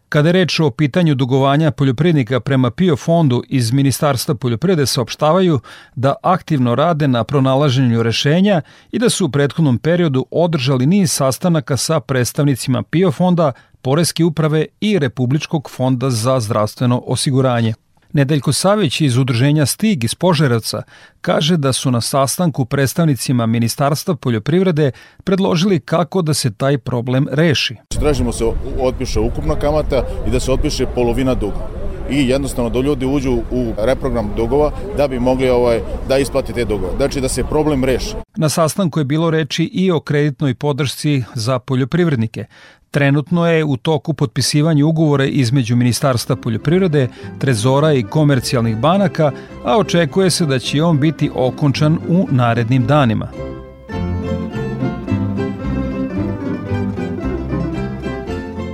Kada 0.10 0.30
je 0.30 0.34
reč 0.34 0.60
o 0.60 0.72
pitanju 0.72 1.16
dugovanja 1.16 1.72
poljoprivrednika 1.72 2.39
prema 2.39 2.72
PIO 2.72 2.95
fondu 2.95 3.43
iz 3.47 3.72
Ministarstva 3.72 4.36
poljoprivrede 4.36 4.86
saopštavaju 4.86 5.60
da 5.95 6.16
aktivno 6.24 6.76
rade 6.76 7.07
na 7.07 7.24
pronalaženju 7.24 8.03
rešenja 8.03 8.62
i 8.91 8.99
da 8.99 9.10
su 9.10 9.26
u 9.26 9.30
prethodnom 9.30 9.78
periodu 9.78 10.26
održali 10.32 10.86
niz 10.86 11.12
sastanaka 11.12 11.78
sa 11.78 11.99
predstavnicima 11.99 12.84
PIO 12.84 13.12
fonda, 13.12 13.51
Poreske 13.82 14.24
uprave 14.26 14.66
i 14.82 14.99
Republičkog 14.99 15.70
fonda 15.70 16.10
za 16.10 16.39
zdravstveno 16.39 17.03
osiguranje. 17.05 17.74
Nedeljko 18.14 18.53
Savić 18.53 19.01
iz 19.01 19.18
udruženja 19.18 19.66
Stig 19.66 20.03
iz 20.03 20.16
Požarevca 20.16 20.84
kaže 21.22 21.57
da 21.57 21.74
su 21.74 21.91
na 21.91 22.01
sastanku 22.01 22.66
predstavnicima 22.66 23.45
Ministarstva 23.45 24.16
poljoprivrede 24.16 24.91
predložili 25.24 25.80
kako 25.80 26.22
da 26.22 26.34
se 26.34 26.53
taj 26.53 26.78
problem 26.78 27.28
reši. 27.32 27.76
Tražimo 27.88 28.32
se 28.32 28.45
otpiše 28.80 29.20
ukupna 29.20 29.55
kamata 29.55 30.03
i 30.28 30.32
da 30.32 30.39
se 30.39 30.51
otpiše 30.51 30.86
polovina 30.95 31.36
duga 31.36 31.80
i 32.12 32.28
jednostavno 32.30 32.70
da 32.70 32.80
ljudi 32.80 33.05
uđu 33.05 33.32
u 33.51 33.74
reprogram 33.78 34.32
dugova 34.36 34.72
da 34.97 35.07
bi 35.07 35.20
mogli 35.20 35.49
ovaj 35.49 35.82
da 36.07 36.18
isplati 36.18 36.53
te 36.53 36.66
dugove. 36.66 36.91
Znači 36.97 37.22
da 37.22 37.30
se 37.30 37.43
problem 37.43 37.84
reši. 37.84 38.14
Na 38.38 38.49
sastanku 38.49 38.99
je 38.99 39.05
bilo 39.05 39.30
reči 39.30 39.64
i 39.64 39.91
o 39.91 39.99
kreditnoj 39.99 40.55
podršci 40.55 41.24
za 41.36 41.60
poljoprivrednike. 41.60 42.45
Trenutno 42.91 43.47
je 43.47 43.65
u 43.65 43.77
toku 43.77 44.13
potpisivanje 44.13 44.83
ugovora 44.83 45.25
između 45.25 45.75
Ministarstva 45.75 46.35
poljoprivrede, 46.35 47.07
Trezora 47.39 47.93
i 47.93 48.03
komercijalnih 48.03 48.77
banaka, 48.77 49.31
a 49.65 49.77
očekuje 49.77 50.29
se 50.29 50.45
da 50.45 50.59
će 50.59 50.83
on 50.83 50.99
biti 50.99 51.31
okončan 51.35 51.97
u 52.07 52.27
narednim 52.31 52.87
danima. 52.87 53.31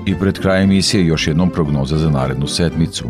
I 0.05 0.15
pred 0.19 0.39
krajem 0.39 0.63
emisije 0.63 1.05
još 1.05 1.27
jednom 1.27 1.49
prognoza 1.49 1.97
za 1.97 2.09
narednu 2.09 2.47
setmicu. 2.47 3.09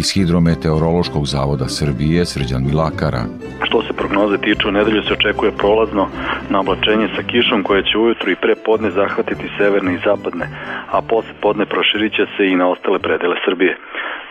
Iz 0.00 0.08
Hidrometeorološkog 0.14 1.24
zavoda 1.26 1.68
Srbije 1.68 2.20
Srđan 2.26 2.62
Milakara. 2.68 3.22
Što 3.66 3.82
se 3.82 3.92
prognoze 4.00 4.36
tiče, 4.38 4.68
u 4.68 4.76
nedelju 4.78 5.02
se 5.02 5.12
očekuje 5.12 5.58
prolazno 5.60 6.04
na 6.50 6.60
oblačenje 6.60 7.08
sa 7.16 7.22
kišom 7.30 7.62
koje 7.62 7.82
će 7.88 7.98
ujutru 7.98 8.30
i 8.30 8.40
pre 8.42 8.54
podne 8.66 8.90
zahvatiti 8.90 9.46
severne 9.58 9.94
i 9.94 10.02
zapadne, 10.08 10.46
a 10.94 10.98
posle 11.10 11.34
podne 11.44 11.64
proširit 11.66 12.12
će 12.18 12.24
se 12.36 12.42
i 12.46 12.56
na 12.60 12.66
ostale 12.68 12.98
predele 12.98 13.36
Srbije. 13.44 13.72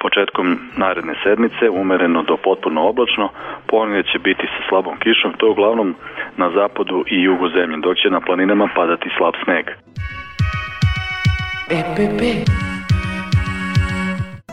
Početkom 0.05 0.47
naredne 0.77 1.15
sedmice 1.23 1.69
umereno 1.81 2.23
do 2.29 2.37
potpuno 2.47 2.79
oblačno, 2.91 3.29
ponije 3.67 4.03
će 4.03 4.17
biti 4.19 4.45
sa 4.53 4.61
slabom 4.69 4.95
kišom, 5.03 5.33
to 5.37 5.45
je 5.45 5.51
uglavnom 5.51 5.95
na 6.37 6.47
zapadu 6.57 6.97
i 7.13 7.15
jugu 7.27 7.47
zemlje, 7.57 7.77
dok 7.77 7.95
će 8.01 8.09
na 8.09 8.21
planinama 8.21 8.67
padati 8.75 9.09
slab 9.17 9.33
sneg. 9.43 9.65
EPP 11.79 12.21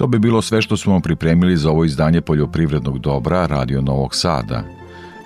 To 0.00 0.06
bi 0.06 0.18
bilo 0.18 0.42
sve 0.42 0.62
što 0.62 0.76
smo 0.76 0.92
vam 0.92 1.02
pripremili 1.02 1.56
za 1.56 1.70
ovo 1.70 1.84
izdanje 1.84 2.20
poljoprivrednog 2.20 2.98
dobra 2.98 3.46
Radio 3.46 3.80
Novog 3.80 4.14
Sada. 4.14 4.62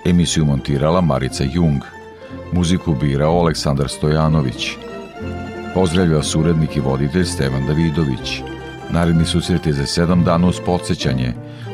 Emisiju 0.05 0.45
montirala 0.45 1.01
Marica 1.01 1.43
Jung. 1.53 1.81
Muziku 2.53 2.95
birao 3.01 3.39
Aleksandar 3.39 3.89
Stojanović. 3.89 4.71
Pozdravlja 5.73 6.23
surednik 6.23 6.75
i 6.75 6.79
voditelj 6.79 7.25
Stevan 7.25 7.67
Davidović. 7.67 8.41
Naredni 8.91 9.25
susret 9.25 9.65
je 9.65 9.73
za 9.73 9.85
sedam 9.85 10.23
dana 10.23 10.47
uz 10.47 10.59
podsjećanje, 10.65 11.33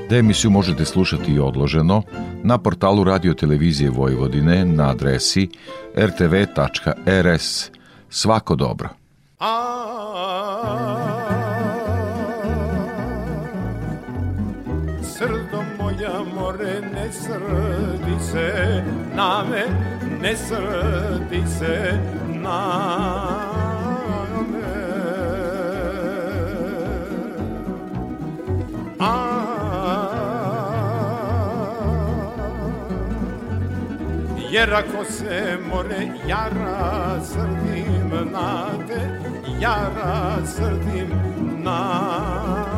da 0.09 0.17
emisiju 0.17 0.51
možete 0.51 0.85
slušati 0.85 1.31
i 1.31 1.39
odloženo 1.39 2.03
na 2.43 2.57
portalu 2.57 3.03
Radio 3.03 3.33
Televizije 3.33 3.89
Vojvodine 3.89 4.65
na 4.65 4.89
adresi 4.89 5.49
rtv.rs. 5.97 7.71
Svako 8.09 8.55
dobro. 8.55 8.89
Srdi 17.12 18.20
se 18.32 18.84
na 19.16 19.43
me, 19.43 19.66
ne 20.22 20.36
srdi 20.36 21.43
se 21.59 21.99
na 22.28 22.62
me. 24.51 24.72
A 28.99 29.38
Jer 34.51 34.74
ako 34.74 35.03
se 35.05 35.57
more 35.70 36.12
jara 36.28 37.20
srdim 37.24 38.32
na 38.32 38.68
te, 38.88 39.20
jara 39.59 40.38
srdim 40.45 41.09
na 41.64 42.66
te. 42.66 42.70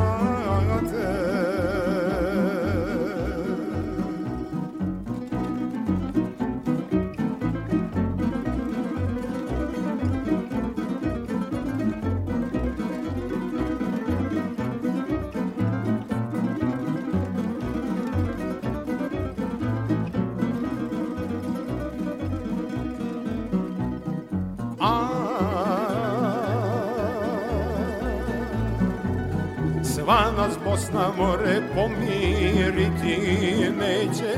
Sva 30.04 30.32
nas 30.36 30.56
Bosna 30.66 31.14
more 31.18 31.62
pomiriti 31.76 33.18
neće, 33.80 34.32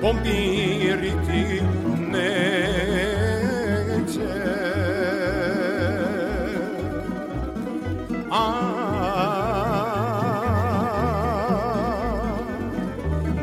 pomiriti 0.00 1.62
neće. 2.10 2.40
A 8.30 8.42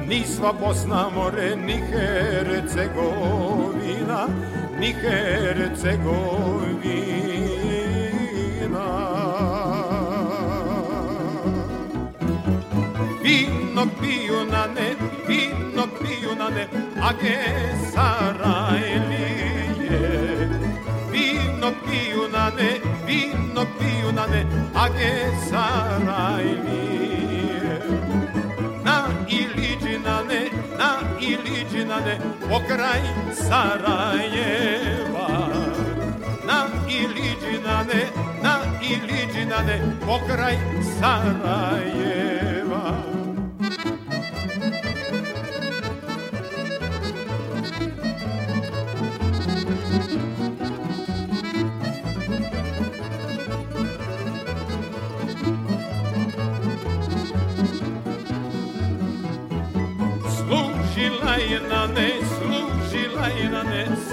ni 0.07 0.23
sva 0.25 0.53
Bosna 0.59 1.09
more, 1.15 1.55
ni 1.55 1.73
Hercegovina, 1.73 4.27
ni 4.79 4.93
Hercegovina. 4.93 7.36
Vinnog 13.77 13.93
pijunane, 14.01 14.95
vinnog 15.27 15.89
pijunane, 16.01 16.67
a 17.01 17.13
ge 17.21 17.37
Sarajlije. 17.93 19.29
Vinnog 21.11 21.73
pijunane, 21.85 22.69
vinnog 23.07 23.67
pijunane, 23.79 24.45
a 24.75 24.87
ge 24.89 25.31
Sarajlije. 25.49 26.85
Na 28.83 29.07
Iliđinane, 29.29 30.41
na 30.77 30.91
Iliđinane, 31.21 32.19
pokraj 32.49 33.01
Sarajeva. 33.33 35.27
Na 36.47 36.67
Iliđinane, 36.89 38.01
na 38.43 38.55
Iliđinane, 38.81 39.81
pokraj 40.05 40.57
Sarajeva. 40.99 42.56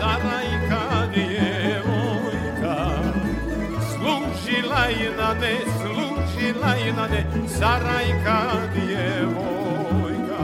Sarajka 0.05 1.07
djevojka. 1.15 2.77
Služila 3.91 4.85
je 4.85 5.11
na 5.17 5.35
ne, 5.35 5.57
služila 5.81 6.75
je 6.75 6.93
na 6.93 7.07
ne, 7.07 7.27
Sarajka 7.49 8.41
djevojka. 8.75 10.43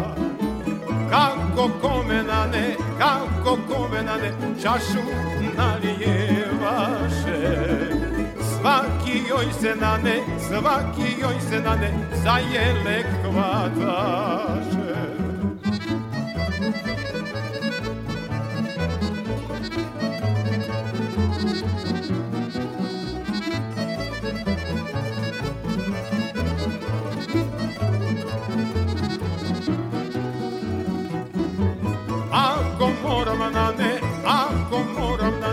Kako 1.10 1.70
kome 1.80 2.22
na 2.22 2.46
ne, 2.46 2.76
kako 2.98 3.58
kome 3.68 4.02
na 4.02 4.16
ne, 4.16 4.32
čašu 4.62 5.02
nalijevaše. 5.56 7.40
Svaki 8.40 9.22
joj 9.28 9.52
se 9.60 9.74
na 9.80 9.98
ne, 10.04 10.16
svaki 10.48 11.20
joj 11.20 11.40
se 11.50 11.60
na 11.60 11.74
ne, 11.76 11.92
za 12.24 12.38
jelek 12.54 13.06
hvataše. 13.24 14.89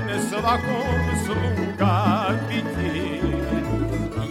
Ne 0.07 0.19
svakom 0.29 0.99
sluga 1.25 1.93
biti. 2.49 3.21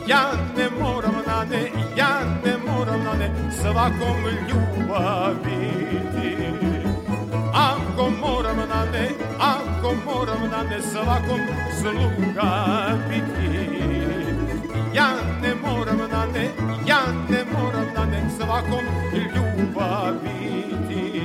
Ja 0.07 0.31
ne 0.57 0.70
moram 0.81 1.14
na 1.27 1.45
ne, 1.45 1.70
ja 1.97 2.20
ne 2.45 2.57
moram 2.66 3.05
na 3.05 3.12
ne 3.14 3.31
svakom 3.51 4.20
ljubav 4.49 5.35
biti. 5.45 6.37
Ako 7.55 8.11
moram 8.20 8.57
na 8.57 8.85
ne, 8.93 9.09
ako 9.39 9.95
moram 10.05 10.43
na 10.51 10.62
ne 10.70 10.83
svakom 10.83 11.41
sluga 11.81 12.53
biti. 13.09 13.70
Ja 14.95 15.09
ne 15.43 15.55
moram 15.55 15.99
na 16.11 16.27
ne, 16.35 16.49
ja 16.87 17.01
ne 17.31 17.45
moram 17.53 17.89
na 17.95 18.05
ne 18.05 18.31
svakom 18.37 18.85
ljubav 19.12 20.14
biti. 20.22 21.22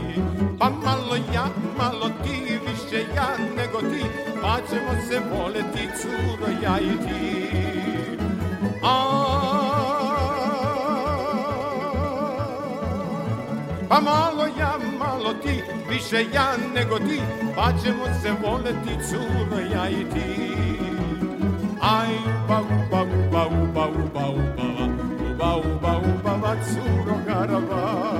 Pa 0.59 0.69
malo 0.69 1.15
ja, 1.33 1.45
malo 1.77 2.09
ti, 2.23 2.60
više 2.91 3.05
ja 3.15 3.37
nego 3.57 3.79
ti 3.79 4.05
Pa 4.41 4.57
ćemo 4.69 5.01
se 5.09 5.19
voleti, 5.35 5.89
curo, 6.01 6.51
ja 6.63 6.79
i 6.79 6.97
ti. 7.07 7.47
A 8.83 9.11
Pa 13.89 14.01
malo 14.01 14.45
ja, 14.59 14.77
malo 14.99 15.33
ti, 15.33 15.63
više 15.89 16.25
ja 16.33 16.53
nego 16.75 16.99
ti 16.99 17.21
Pa 17.55 17.71
ćemo 17.83 18.05
se 18.21 18.31
voleti, 18.43 19.05
curo, 19.09 19.59
ja 19.73 19.89
i 19.89 20.05
ti. 20.13 20.51
Aj, 21.81 22.09
uba, 22.45 22.61
uba, 22.61 23.03
uba, 23.03 23.47
uba, 23.47 23.87
uba, 23.87 24.29
uba, 24.29 24.65
uba, 25.29 25.55
uba, 25.55 25.97
uba, 25.97 26.35
uba, 26.35 26.55
curo, 26.65 27.15
garaba 27.27 28.11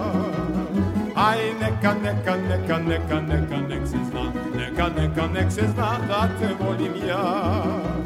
Aj, 1.15 1.39
neka, 1.61 1.93
neka, 2.03 2.35
neka, 2.35 2.77
neka, 2.77 3.21
neka, 3.21 3.57
nek 3.67 3.87
se 3.87 3.97
zna, 4.09 4.50
neka, 4.89 5.01
neka, 5.01 5.27
nek 5.27 5.51
se 5.51 5.61
zna 5.73 5.97
da 6.07 6.27
te 6.39 6.47
volim 6.59 6.93
ja. 7.07 8.00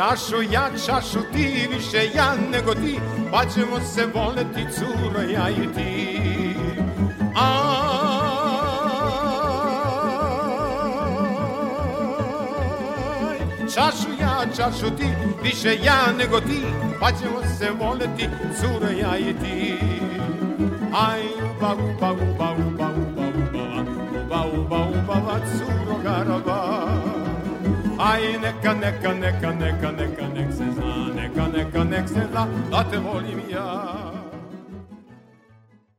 Čašu 0.00 0.42
ja, 0.52 0.70
čašu 0.86 1.20
ti, 1.32 1.68
više 1.70 2.10
ja 2.14 2.34
nego 2.52 2.74
ti, 2.74 3.00
pa 3.32 3.44
ćemo 3.44 3.80
se 3.80 4.06
voleti, 4.14 4.66
curo, 4.74 5.20
ja 5.32 5.50
i 5.50 5.68
ti. 5.74 6.18
Aj, 7.36 7.68
čašu 13.74 14.08
ja, 14.20 14.46
čašu 14.56 14.90
ti, 14.96 15.06
više 15.42 15.78
ja 15.84 16.12
nego 16.18 16.40
ti, 16.40 16.62
pa 17.00 17.12
ćemo 17.12 17.42
se 17.58 17.70
voleti, 17.80 18.28
curo, 18.60 18.90
ja 19.00 19.18
i 19.18 19.34
ti. 19.34 19.78
Aj, 20.92 21.22
uba, 21.56 21.74
uba, 21.74 22.12
uba, 22.12 22.52
uba, 22.52 22.88
uba, 22.96 23.26
uba, 23.36 23.66
uba, 24.20 24.44
uba, 24.58 24.80
uba, 24.86 25.16
uba, 25.18 25.40
curo, 25.58 25.98
garaba. 26.04 26.59
Aj, 28.10 28.22
neka, 28.42 28.74
neka, 28.74 29.12
neka, 29.14 29.50
neka, 29.54 29.90
neka, 29.92 30.26
nek 30.34 30.50
se 30.52 30.66
zna, 30.74 31.14
neka, 31.14 31.46
neka, 31.46 31.84
nek 31.84 32.08
se 32.08 32.26
zna, 32.26 32.46
da 32.70 32.82
te 32.90 32.98
volim 32.98 33.38
ja. 33.48 34.19